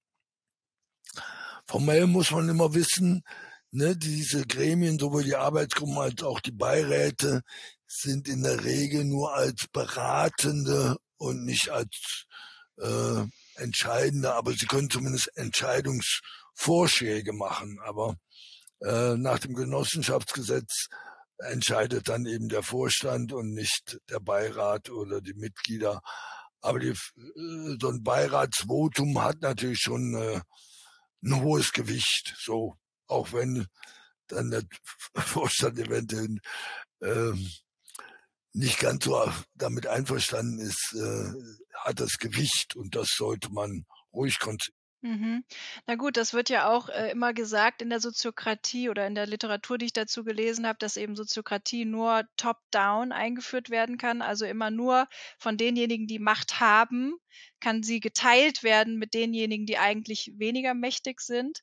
[1.67, 3.23] Formell muss man immer wissen,
[3.71, 7.43] ne, diese Gremien, sowohl die Arbeitsgruppen als auch die Beiräte,
[7.87, 12.27] sind in der Regel nur als beratende und nicht als
[12.79, 13.25] äh,
[13.57, 17.79] entscheidende, aber sie können zumindest Entscheidungsvorschläge machen.
[17.85, 18.17] Aber
[18.81, 20.89] äh, nach dem Genossenschaftsgesetz
[21.39, 26.01] entscheidet dann eben der Vorstand und nicht der Beirat oder die Mitglieder.
[26.61, 30.41] Aber die, äh, so ein Beiratsvotum hat natürlich schon äh,
[31.23, 32.35] ein hohes Gewicht.
[32.39, 32.77] So,
[33.07, 33.67] auch wenn
[34.29, 34.63] dann der
[35.15, 36.39] Vorstand eventuell
[37.03, 37.51] ähm,
[38.53, 41.33] nicht ganz so damit einverstanden ist, äh,
[41.75, 44.39] hat das Gewicht und das sollte man ruhig.
[45.03, 45.45] Mhm.
[45.87, 49.27] Na gut, das wird ja auch äh, immer gesagt in der Soziokratie oder in der
[49.29, 54.45] Literatur, die ich dazu gelesen habe, dass eben Soziokratie nur top-down eingeführt werden kann, also
[54.45, 55.07] immer nur
[55.39, 57.15] von denjenigen, die Macht haben,
[57.61, 61.61] kann sie geteilt werden mit denjenigen, die eigentlich weniger mächtig sind.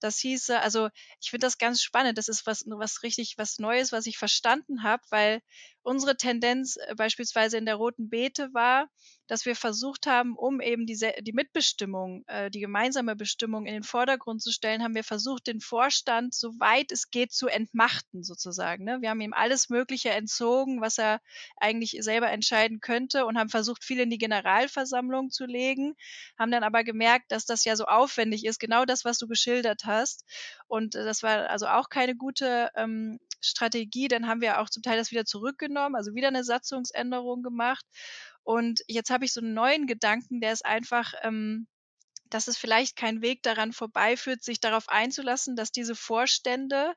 [0.00, 0.88] Das hieße, also
[1.20, 2.18] ich finde das ganz spannend.
[2.18, 5.40] Das ist was, was richtig was Neues, was ich verstanden habe, weil
[5.82, 8.88] unsere Tendenz äh, beispielsweise in der Roten Beete war,
[9.32, 13.82] dass wir versucht haben, um eben diese, die Mitbestimmung, äh, die gemeinsame Bestimmung in den
[13.82, 18.84] Vordergrund zu stellen, haben wir versucht, den Vorstand, soweit es geht, zu entmachten sozusagen.
[18.84, 18.98] Ne?
[19.00, 21.22] Wir haben ihm alles Mögliche entzogen, was er
[21.56, 25.94] eigentlich selber entscheiden könnte und haben versucht, viel in die Generalversammlung zu legen,
[26.38, 29.86] haben dann aber gemerkt, dass das ja so aufwendig ist, genau das, was du geschildert
[29.86, 30.26] hast.
[30.68, 34.08] Und äh, das war also auch keine gute ähm, Strategie.
[34.08, 37.86] Dann haben wir auch zum Teil das wieder zurückgenommen, also wieder eine Satzungsänderung gemacht.
[38.44, 41.66] Und jetzt habe ich so einen neuen Gedanken, der ist einfach, ähm,
[42.26, 46.94] dass es vielleicht kein Weg daran vorbeiführt, sich darauf einzulassen, dass diese Vorstände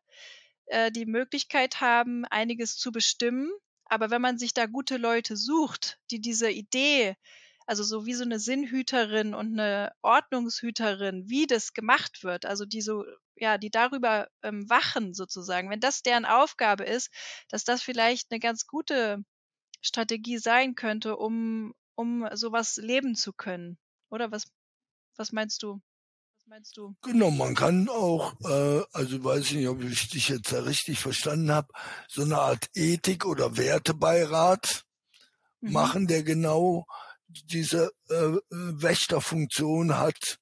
[0.68, 3.52] äh, die Möglichkeit haben, einiges zu bestimmen.
[3.86, 7.16] Aber wenn man sich da gute Leute sucht, die diese Idee
[7.66, 12.82] also so wie so eine Sinnhüterin und eine Ordnungshüterin, wie das gemacht wird, also die
[12.82, 13.06] so,
[13.36, 17.10] ja, die darüber ähm, wachen sozusagen, wenn das deren Aufgabe ist,
[17.50, 19.24] dass das vielleicht eine ganz gute
[19.86, 23.78] Strategie sein könnte, um, um sowas leben zu können.
[24.10, 24.46] Oder was,
[25.16, 25.80] was meinst du?
[26.38, 26.96] Was meinst du?
[27.04, 31.00] Genau, man kann auch, äh, also weiß ich nicht, ob ich dich jetzt da richtig
[31.00, 31.68] verstanden habe,
[32.08, 34.86] so eine Art Ethik- oder Wertebeirat
[35.62, 35.72] mhm.
[35.72, 36.88] machen, der genau
[37.28, 40.40] diese äh, äh, Wächterfunktion hat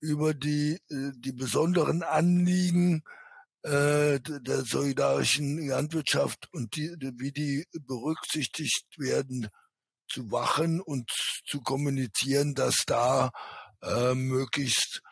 [0.00, 3.04] über die, äh, die besonderen Anliegen
[3.66, 9.48] äh, der solidarischen Landwirtschaft und die, wie die berücksichtigt werden,
[10.08, 11.10] zu wachen und
[11.44, 13.30] zu kommunizieren, dass da
[13.82, 15.02] äh, möglichst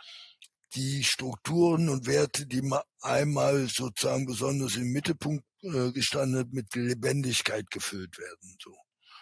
[0.75, 2.63] die Strukturen und Werte, die
[3.01, 8.57] einmal sozusagen besonders im Mittelpunkt äh, gestanden mit Lebendigkeit gefüllt werden.
[8.63, 8.77] So,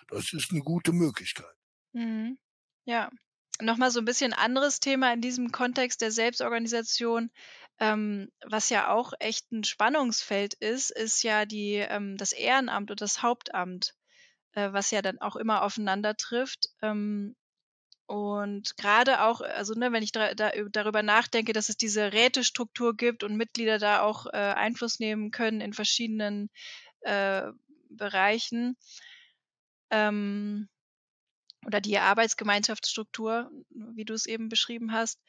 [0.08, 1.54] das ist eine gute Möglichkeit.
[1.92, 2.38] Mhm.
[2.84, 3.10] Ja.
[3.60, 7.30] Nochmal so ein bisschen anderes Thema in diesem Kontext der Selbstorganisation,
[7.78, 13.00] ähm, was ja auch echt ein Spannungsfeld ist, ist ja die, ähm, das Ehrenamt und
[13.00, 13.94] das Hauptamt,
[14.52, 16.68] äh, was ja dann auch immer aufeinander trifft.
[16.82, 17.36] Ähm,
[18.06, 22.96] und gerade auch, also ne, wenn ich da, da, darüber nachdenke, dass es diese Rätestruktur
[22.96, 26.50] gibt und Mitglieder da auch äh, Einfluss nehmen können in verschiedenen
[27.00, 27.44] äh,
[27.88, 28.76] Bereichen,
[29.90, 30.68] ähm,
[31.66, 35.20] oder die Arbeitsgemeinschaftsstruktur, wie du es eben beschrieben hast,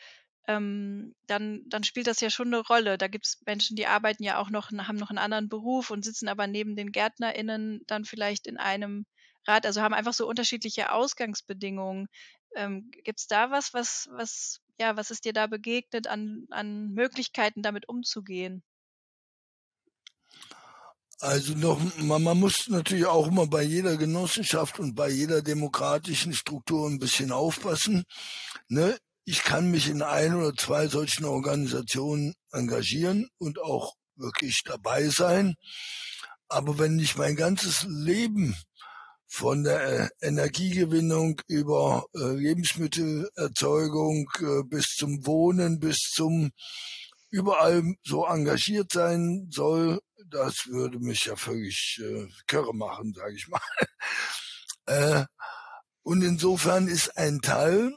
[0.47, 2.97] ähm, dann, dann spielt das ja schon eine Rolle.
[2.97, 6.03] Da gibt es Menschen, die arbeiten ja auch noch, haben noch einen anderen Beruf und
[6.03, 9.05] sitzen aber neben den GärtnerInnen dann vielleicht in einem
[9.45, 12.07] Rat, also haben einfach so unterschiedliche Ausgangsbedingungen.
[12.55, 16.93] Ähm, gibt es da was, was, was, ja, was ist dir da begegnet an, an
[16.93, 18.63] Möglichkeiten, damit umzugehen?
[21.19, 26.33] Also noch, man, man muss natürlich auch immer bei jeder Genossenschaft und bei jeder demokratischen
[26.33, 28.03] Struktur ein bisschen aufpassen.
[28.67, 28.97] Ne?
[29.25, 35.55] Ich kann mich in ein oder zwei solchen Organisationen engagieren und auch wirklich dabei sein.
[36.49, 38.55] Aber wenn ich mein ganzes Leben
[39.27, 46.51] von der äh, Energiegewinnung über äh, Lebensmittelerzeugung äh, bis zum Wohnen, bis zum
[47.31, 53.47] überall so engagiert sein soll, das würde mich ja völlig äh, kirre machen, sage ich
[53.47, 53.61] mal.
[54.85, 55.25] äh,
[56.03, 57.95] und insofern ist ein Teil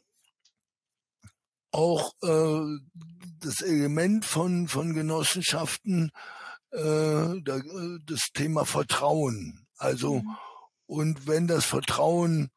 [1.77, 2.79] auch äh,
[3.41, 6.11] das Element von, von Genossenschaften
[6.71, 7.61] äh, da,
[8.07, 9.67] das Thema Vertrauen.
[9.77, 10.37] Also, mhm.
[10.87, 12.51] und wenn das Vertrauen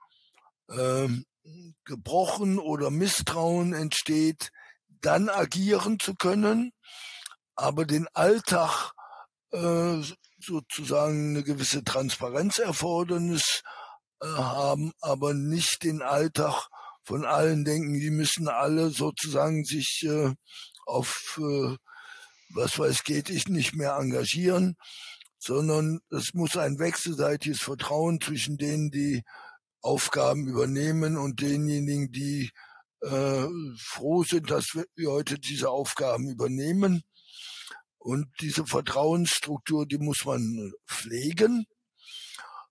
[0.70, 1.10] äh,
[1.84, 4.52] gebrochen oder Misstrauen entsteht,
[5.02, 6.72] dann agieren zu können,
[7.56, 8.94] aber den Alltag
[9.52, 10.02] äh,
[10.40, 13.64] sozusagen eine gewisse Transparenzerfordernis
[14.22, 16.70] äh, haben, aber nicht den Alltag
[17.10, 20.32] von allen denken, die müssen alle sozusagen sich äh,
[20.86, 21.76] auf äh,
[22.54, 24.76] was weiß geht ich nicht mehr engagieren,
[25.40, 29.24] sondern es muss ein wechselseitiges Vertrauen zwischen denen, die
[29.82, 32.52] Aufgaben übernehmen und denjenigen, die
[33.02, 33.48] äh,
[33.80, 37.02] froh sind, dass wir heute diese Aufgaben übernehmen.
[37.98, 41.66] Und diese Vertrauensstruktur, die muss man pflegen.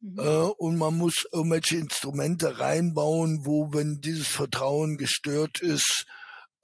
[0.01, 0.19] Mhm.
[0.19, 6.07] Äh, und man muss irgendwelche Instrumente reinbauen, wo, wenn dieses Vertrauen gestört ist,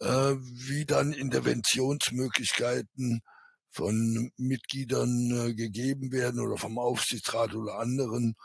[0.00, 3.22] äh, wie dann Interventionsmöglichkeiten
[3.70, 8.36] von Mitgliedern äh, gegeben werden oder vom Aufsichtsrat oder anderen.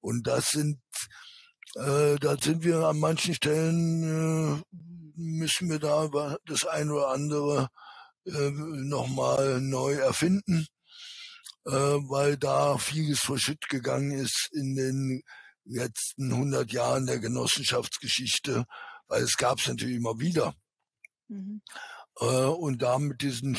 [0.00, 0.80] Und das sind,
[1.76, 4.60] äh, da sind wir an manchen Stellen, äh,
[5.16, 6.10] müssen wir da
[6.46, 7.68] das ein oder andere
[8.26, 10.66] äh, nochmal neu erfinden,
[11.66, 15.22] äh, weil da vieles verschütt gegangen ist in den
[15.64, 18.66] letzten 100 Jahren der Genossenschaftsgeschichte,
[19.08, 20.54] weil es gab es natürlich immer wieder.
[21.28, 21.62] Mhm.
[22.20, 23.58] Äh, und da mit diesen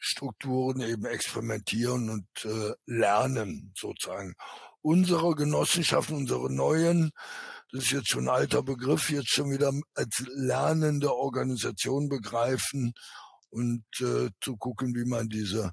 [0.00, 4.34] Strukturen eben experimentieren und äh, lernen sozusagen.
[4.82, 7.10] Unsere Genossenschaften, unsere neuen,
[7.72, 12.92] das ist jetzt schon ein alter Begriff, jetzt schon wieder als lernende Organisation begreifen
[13.48, 15.72] und äh, zu gucken, wie man diese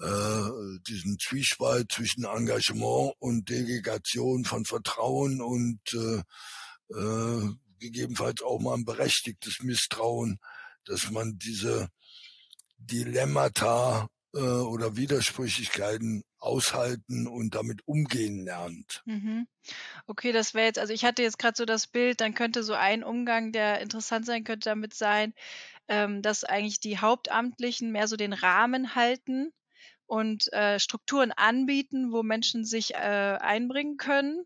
[0.00, 6.22] äh, diesen Zwiespalt zwischen Engagement und Delegation von Vertrauen und äh,
[6.94, 10.38] äh, gegebenenfalls auch mal ein berechtigtes Misstrauen,
[10.84, 11.88] dass man diese
[12.78, 19.02] Dilemmata äh, oder Widersprüchlichkeiten aushalten und damit umgehen lernt.
[19.06, 19.46] Mhm.
[20.06, 22.74] Okay, das wäre jetzt, also ich hatte jetzt gerade so das Bild, dann könnte so
[22.74, 25.34] ein Umgang, der interessant sein könnte, damit sein,
[25.88, 29.52] ähm, dass eigentlich die Hauptamtlichen mehr so den Rahmen halten
[30.14, 32.96] und äh, Strukturen anbieten, wo Menschen sich äh,
[33.40, 34.44] einbringen können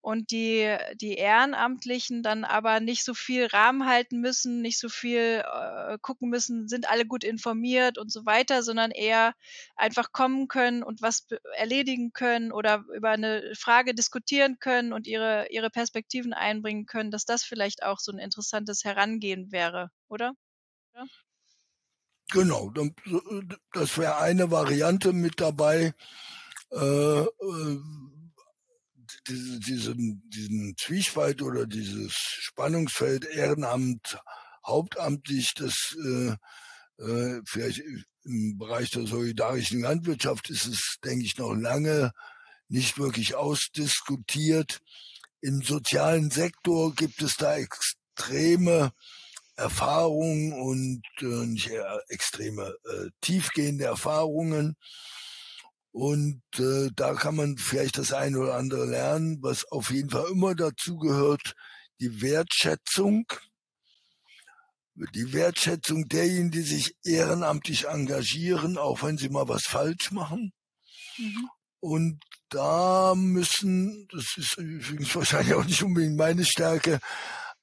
[0.00, 5.44] und die, die Ehrenamtlichen dann aber nicht so viel Rahmen halten müssen, nicht so viel
[5.46, 9.34] äh, gucken müssen, sind alle gut informiert und so weiter, sondern eher
[9.76, 15.46] einfach kommen können und was erledigen können oder über eine Frage diskutieren können und ihre,
[15.50, 20.32] ihre Perspektiven einbringen können, dass das vielleicht auch so ein interessantes Herangehen wäre, oder?
[20.96, 21.04] Ja?
[22.34, 22.72] Genau,
[23.72, 25.94] das wäre eine Variante mit dabei.
[26.72, 27.78] Äh, äh,
[29.28, 34.18] diese, diesen, diesen Zwiespalt oder dieses Spannungsfeld Ehrenamt,
[34.66, 36.34] hauptamtlich, das äh,
[37.04, 37.84] äh, vielleicht
[38.24, 42.10] im Bereich der solidarischen Landwirtschaft ist es, denke ich, noch lange
[42.66, 44.80] nicht wirklich ausdiskutiert.
[45.40, 48.92] Im sozialen Sektor gibt es da extreme
[49.56, 51.70] Erfahrungen und äh, nicht
[52.08, 54.76] extreme äh, tiefgehende Erfahrungen.
[55.92, 60.26] Und äh, da kann man vielleicht das eine oder andere lernen, was auf jeden Fall
[60.30, 61.54] immer dazu gehört,
[62.00, 63.26] die Wertschätzung.
[65.14, 70.52] Die Wertschätzung derjenigen, die sich ehrenamtlich engagieren, auch wenn sie mal was falsch machen.
[71.18, 71.48] Mhm.
[71.80, 76.98] Und da müssen, das ist übrigens wahrscheinlich auch nicht unbedingt meine Stärke,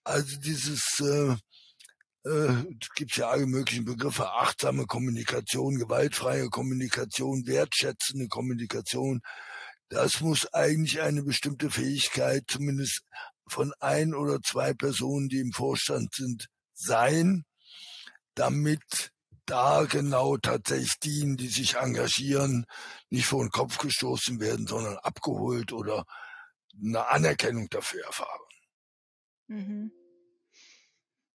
[0.04, 1.36] also dieses äh,
[2.26, 2.66] äh,
[2.96, 9.22] gibt ja alle möglichen Begriffe, achtsame Kommunikation, gewaltfreie Kommunikation, wertschätzende Kommunikation.
[9.90, 13.02] Das muss eigentlich eine bestimmte Fähigkeit, zumindest
[13.48, 17.44] von ein oder zwei Personen, die im Vorstand sind, sein,
[18.36, 19.12] damit
[19.46, 22.66] da genau tatsächlich diejenigen, die sich engagieren,
[23.10, 26.06] nicht vor den Kopf gestoßen werden, sondern abgeholt oder
[26.82, 28.48] eine Anerkennung dafür erfahren.
[29.48, 29.92] Mhm.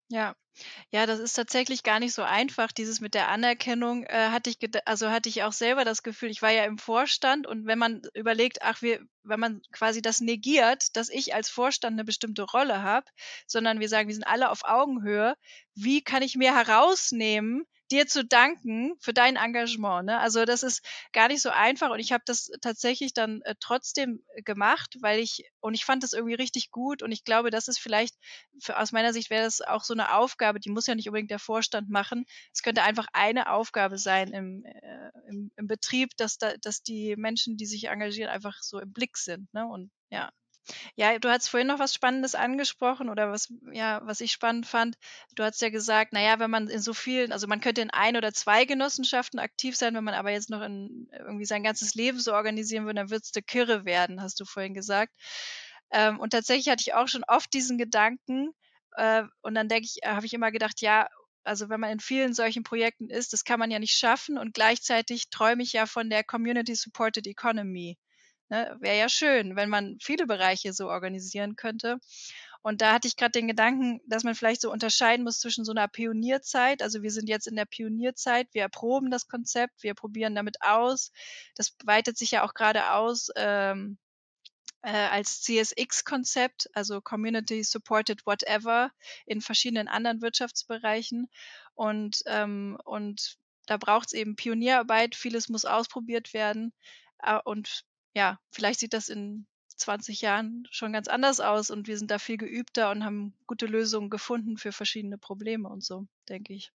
[0.08, 0.36] Ja.
[0.90, 2.72] Ja, das ist tatsächlich gar nicht so einfach.
[2.72, 6.42] Dieses mit der Anerkennung äh, hatte ich, also hatte ich auch selber das Gefühl, ich
[6.42, 10.96] war ja im Vorstand und wenn man überlegt, ach, wir, wenn man quasi das negiert,
[10.96, 13.06] dass ich als Vorstand eine bestimmte Rolle habe,
[13.46, 15.34] sondern wir sagen, wir sind alle auf Augenhöhe,
[15.74, 20.06] wie kann ich mir herausnehmen, dir zu danken für dein Engagement.
[20.06, 20.18] Ne?
[20.18, 24.22] Also das ist gar nicht so einfach und ich habe das tatsächlich dann äh, trotzdem
[24.44, 27.78] gemacht, weil ich und ich fand das irgendwie richtig gut und ich glaube, das ist
[27.78, 28.16] vielleicht
[28.58, 31.30] für, aus meiner Sicht wäre das auch so eine Aufgabe, die muss ja nicht unbedingt
[31.30, 32.24] der Vorstand machen.
[32.52, 37.14] Es könnte einfach eine Aufgabe sein im, äh, im, im Betrieb, dass da, dass die
[37.16, 39.52] Menschen, die sich engagieren, einfach so im Blick sind.
[39.54, 39.66] Ne?
[39.66, 40.32] Und ja.
[40.96, 44.96] Ja, du hast vorhin noch was Spannendes angesprochen oder was, ja, was ich spannend fand.
[45.34, 48.16] Du hast ja gesagt, naja, wenn man in so vielen, also man könnte in ein
[48.16, 52.18] oder zwei Genossenschaften aktiv sein, wenn man aber jetzt noch in irgendwie sein ganzes Leben
[52.20, 55.14] so organisieren würde, dann würdest du kirre werden, hast du vorhin gesagt.
[55.90, 58.50] Ähm, und tatsächlich hatte ich auch schon oft diesen Gedanken,
[58.96, 61.08] äh, und dann denke ich, äh, habe ich immer gedacht, ja,
[61.44, 64.54] also wenn man in vielen solchen Projekten ist, das kann man ja nicht schaffen und
[64.54, 67.98] gleichzeitig träume ich ja von der Community Supported Economy.
[68.54, 68.76] Ne?
[68.78, 71.98] Wäre ja schön, wenn man viele Bereiche so organisieren könnte.
[72.62, 75.72] Und da hatte ich gerade den Gedanken, dass man vielleicht so unterscheiden muss zwischen so
[75.72, 76.80] einer Pionierzeit.
[76.80, 81.10] Also wir sind jetzt in der Pionierzeit, wir erproben das Konzept, wir probieren damit aus.
[81.56, 83.98] Das weitet sich ja auch gerade aus ähm,
[84.82, 88.92] äh, als CSX-Konzept, also Community Supported Whatever,
[89.26, 91.28] in verschiedenen anderen Wirtschaftsbereichen.
[91.74, 93.36] Und, ähm, und
[93.66, 96.72] da braucht es eben Pionierarbeit, vieles muss ausprobiert werden.
[97.18, 99.46] Äh, und ja, vielleicht sieht das in
[99.76, 103.66] 20 Jahren schon ganz anders aus und wir sind da viel geübter und haben gute
[103.66, 106.72] Lösungen gefunden für verschiedene Probleme und so, denke ich.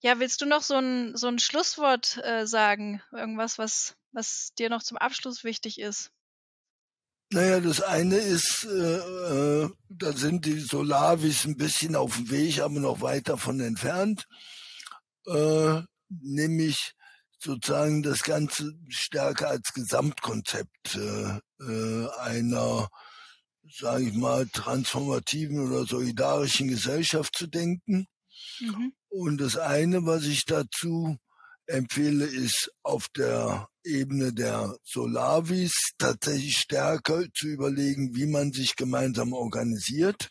[0.00, 3.02] Ja, willst du noch so ein, so ein Schlusswort äh, sagen?
[3.12, 6.10] Irgendwas, was, was dir noch zum Abschluss wichtig ist?
[7.30, 12.60] Naja, das eine ist, äh, äh, da sind die Solavis ein bisschen auf dem Weg,
[12.60, 14.26] aber noch weit davon entfernt.
[15.26, 16.94] Äh, nämlich
[17.44, 22.88] sozusagen das Ganze stärker als Gesamtkonzept äh, äh, einer,
[23.70, 28.06] sage ich mal, transformativen oder solidarischen Gesellschaft zu denken.
[28.60, 28.92] Mhm.
[29.08, 31.18] Und das eine, was ich dazu
[31.66, 39.32] empfehle, ist auf der Ebene der Solavis tatsächlich stärker zu überlegen, wie man sich gemeinsam
[39.32, 40.30] organisiert.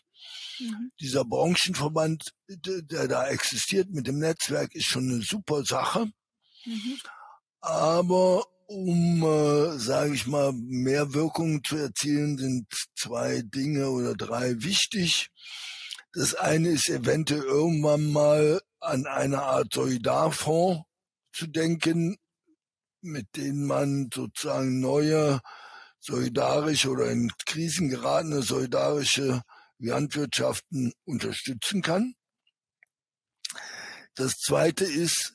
[0.58, 0.90] Mhm.
[1.00, 6.10] Dieser Branchenverband, der da existiert mit dem Netzwerk, ist schon eine super Sache.
[6.64, 6.98] Mhm.
[7.60, 12.66] Aber um, äh, sage ich mal, mehr Wirkung zu erzielen, sind
[12.96, 15.30] zwei Dinge oder drei wichtig.
[16.12, 20.82] Das eine ist eventuell irgendwann mal an eine Art Solidarfonds
[21.32, 22.16] zu denken,
[23.00, 25.40] mit denen man sozusagen neue
[26.00, 29.42] solidarische oder in Krisen geratene solidarische
[29.78, 32.14] Landwirtschaften unterstützen kann.
[34.14, 35.33] Das zweite ist,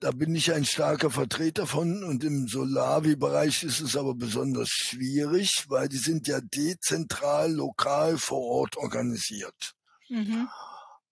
[0.00, 5.66] da bin ich ein starker Vertreter von und im Solavi-Bereich ist es aber besonders schwierig,
[5.68, 9.74] weil die sind ja dezentral, lokal vor Ort organisiert.
[10.08, 10.48] Mhm.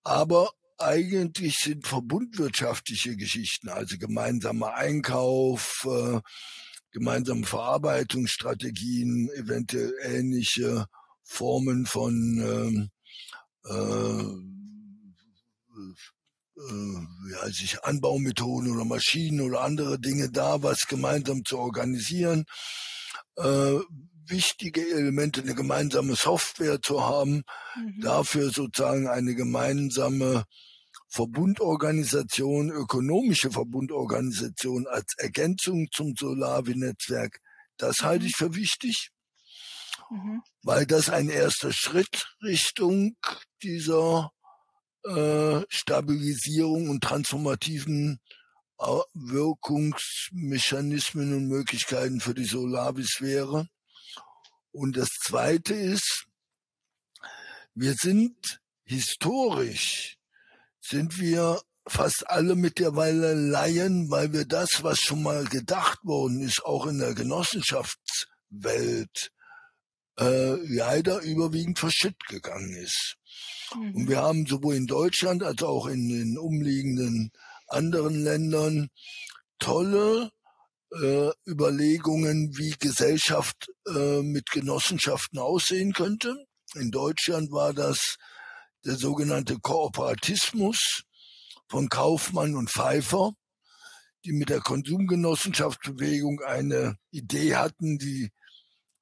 [0.04, 6.20] Aber eigentlich sind verbundwirtschaftliche Geschichten, also gemeinsamer Einkauf, äh,
[6.90, 10.86] gemeinsame Verarbeitungsstrategien, eventuell ähnliche
[11.24, 12.90] Formen von ähm,
[13.64, 14.48] äh,
[16.58, 22.44] äh, ja, sich Anbaumethoden oder Maschinen oder andere Dinge da, was gemeinsam zu organisieren.
[23.36, 23.78] Äh,
[24.26, 27.42] wichtige Elemente, eine gemeinsame Software zu haben,
[27.76, 28.00] mhm.
[28.00, 30.44] dafür sozusagen eine gemeinsame
[31.08, 37.38] Verbundorganisation, ökonomische Verbundorganisation als Ergänzung zum Solavi-Netzwerk,
[37.78, 38.04] das mhm.
[38.04, 39.10] halte ich für wichtig,
[40.10, 40.42] mhm.
[40.62, 43.16] weil das ein erster Schritt Richtung
[43.62, 44.30] dieser
[45.04, 48.20] äh, Stabilisierung und transformativen
[48.78, 48.84] äh,
[49.14, 53.68] Wirkungsmechanismen und Möglichkeiten für die Solavis wäre.
[54.72, 56.26] Und das Zweite ist,
[57.74, 60.16] wir sind historisch
[60.80, 66.64] sind wir fast alle mittlerweile Laien, weil wir das, was schon mal gedacht worden ist,
[66.64, 69.30] auch in der Genossenschaftswelt,
[70.18, 73.17] äh, leider überwiegend verschütt gegangen ist.
[73.74, 73.94] Mhm.
[73.94, 77.30] Und wir haben sowohl in Deutschland als auch in den umliegenden
[77.66, 78.88] anderen Ländern
[79.58, 80.30] tolle
[80.92, 86.34] äh, Überlegungen, wie Gesellschaft äh, mit Genossenschaften aussehen könnte.
[86.74, 88.16] In Deutschland war das
[88.84, 91.02] der sogenannte Kooperatismus
[91.68, 93.32] von Kaufmann und Pfeiffer,
[94.24, 98.30] die mit der Konsumgenossenschaftsbewegung eine Idee hatten, die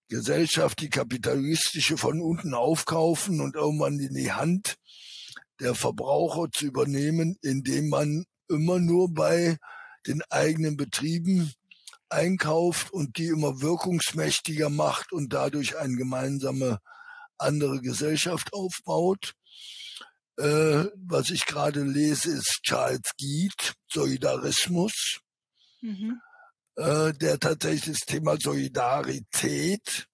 [0.08, 4.76] Gesellschaft, die kapitalistische von unten aufkaufen und irgendwann in die Hand
[5.60, 9.58] der Verbraucher zu übernehmen, indem man immer nur bei
[10.06, 11.52] den eigenen Betrieben
[12.08, 16.78] einkauft und die immer wirkungsmächtiger macht und dadurch eine gemeinsame
[17.38, 19.34] andere Gesellschaft aufbaut.
[20.38, 25.20] Äh, was ich gerade lese, ist Charles Gied, Solidarismus,
[25.80, 26.20] mhm.
[26.76, 30.06] Äh, der tatsächlich das Thema Solidarität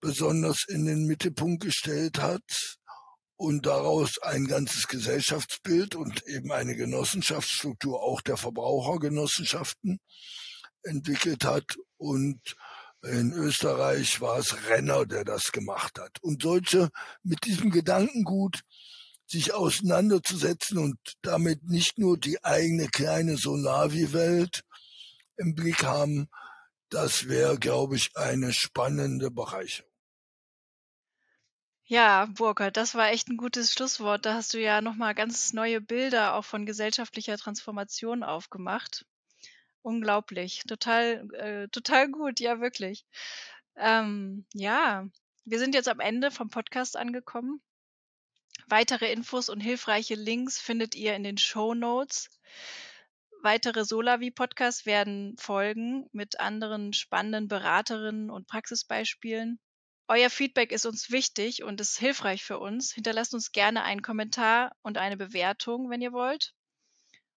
[0.00, 2.78] besonders in den Mittelpunkt gestellt hat
[3.36, 10.00] und daraus ein ganzes Gesellschaftsbild und eben eine Genossenschaftsstruktur auch der Verbrauchergenossenschaften
[10.82, 12.40] entwickelt hat und
[13.02, 16.18] in Österreich war es Renner, der das gemacht hat.
[16.20, 16.88] Und solche
[17.22, 18.62] mit diesem Gedankengut
[19.24, 24.62] sich auseinanderzusetzen und damit nicht nur die eigene kleine Solavi-Welt
[25.38, 26.28] im Blick haben,
[26.90, 29.88] das wäre, glaube ich, eine spannende Bereicherung.
[31.90, 34.26] Ja, Burkhard, das war echt ein gutes Schlusswort.
[34.26, 39.06] Da hast du ja nochmal ganz neue Bilder auch von gesellschaftlicher Transformation aufgemacht.
[39.80, 40.64] Unglaublich.
[40.68, 43.06] Total, äh, total gut, ja, wirklich.
[43.74, 45.06] Ähm, ja,
[45.46, 47.62] wir sind jetzt am Ende vom Podcast angekommen.
[48.66, 52.28] Weitere Infos und hilfreiche Links findet ihr in den Show Notes.
[53.40, 59.60] Weitere Solavi-Podcasts werden folgen mit anderen spannenden Beraterinnen und Praxisbeispielen.
[60.08, 62.92] Euer Feedback ist uns wichtig und ist hilfreich für uns.
[62.92, 66.52] Hinterlasst uns gerne einen Kommentar und eine Bewertung, wenn ihr wollt.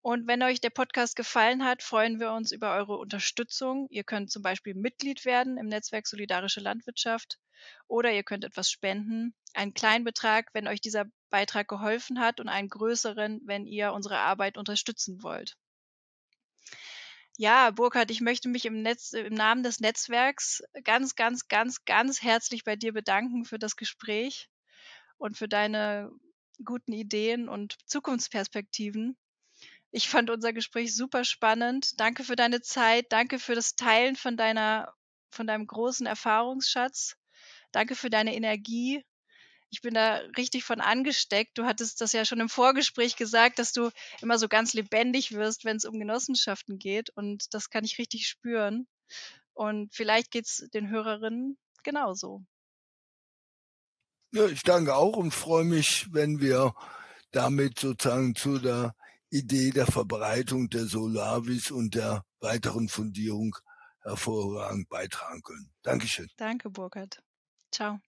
[0.00, 3.88] Und wenn euch der Podcast gefallen hat, freuen wir uns über eure Unterstützung.
[3.90, 7.40] Ihr könnt zum Beispiel Mitglied werden im Netzwerk Solidarische Landwirtschaft
[7.88, 9.34] oder ihr könnt etwas spenden.
[9.52, 14.18] Einen kleinen Betrag, wenn euch dieser Beitrag geholfen hat und einen größeren, wenn ihr unsere
[14.18, 15.56] Arbeit unterstützen wollt.
[17.40, 22.20] Ja, Burkhard, ich möchte mich im, Netz, im Namen des Netzwerks ganz, ganz, ganz, ganz
[22.20, 24.50] herzlich bei dir bedanken für das Gespräch
[25.18, 26.10] und für deine
[26.64, 29.16] guten Ideen und Zukunftsperspektiven.
[29.92, 32.00] Ich fand unser Gespräch super spannend.
[32.00, 33.06] Danke für deine Zeit.
[33.10, 34.92] Danke für das Teilen von deiner,
[35.30, 37.14] von deinem großen Erfahrungsschatz.
[37.70, 39.04] Danke für deine Energie.
[39.70, 41.58] Ich bin da richtig von angesteckt.
[41.58, 43.90] Du hattest das ja schon im Vorgespräch gesagt, dass du
[44.22, 47.10] immer so ganz lebendig wirst, wenn es um Genossenschaften geht.
[47.10, 48.86] Und das kann ich richtig spüren.
[49.52, 52.44] Und vielleicht geht es den Hörerinnen genauso.
[54.32, 56.74] Ja, ich danke auch und freue mich, wenn wir
[57.30, 58.94] damit sozusagen zu der
[59.30, 63.56] Idee der Verbreitung der Solavis und der weiteren Fundierung
[64.02, 65.70] hervorragend beitragen können.
[65.82, 66.28] Dankeschön.
[66.36, 67.22] Danke, Burkhard.
[67.72, 68.00] Ciao.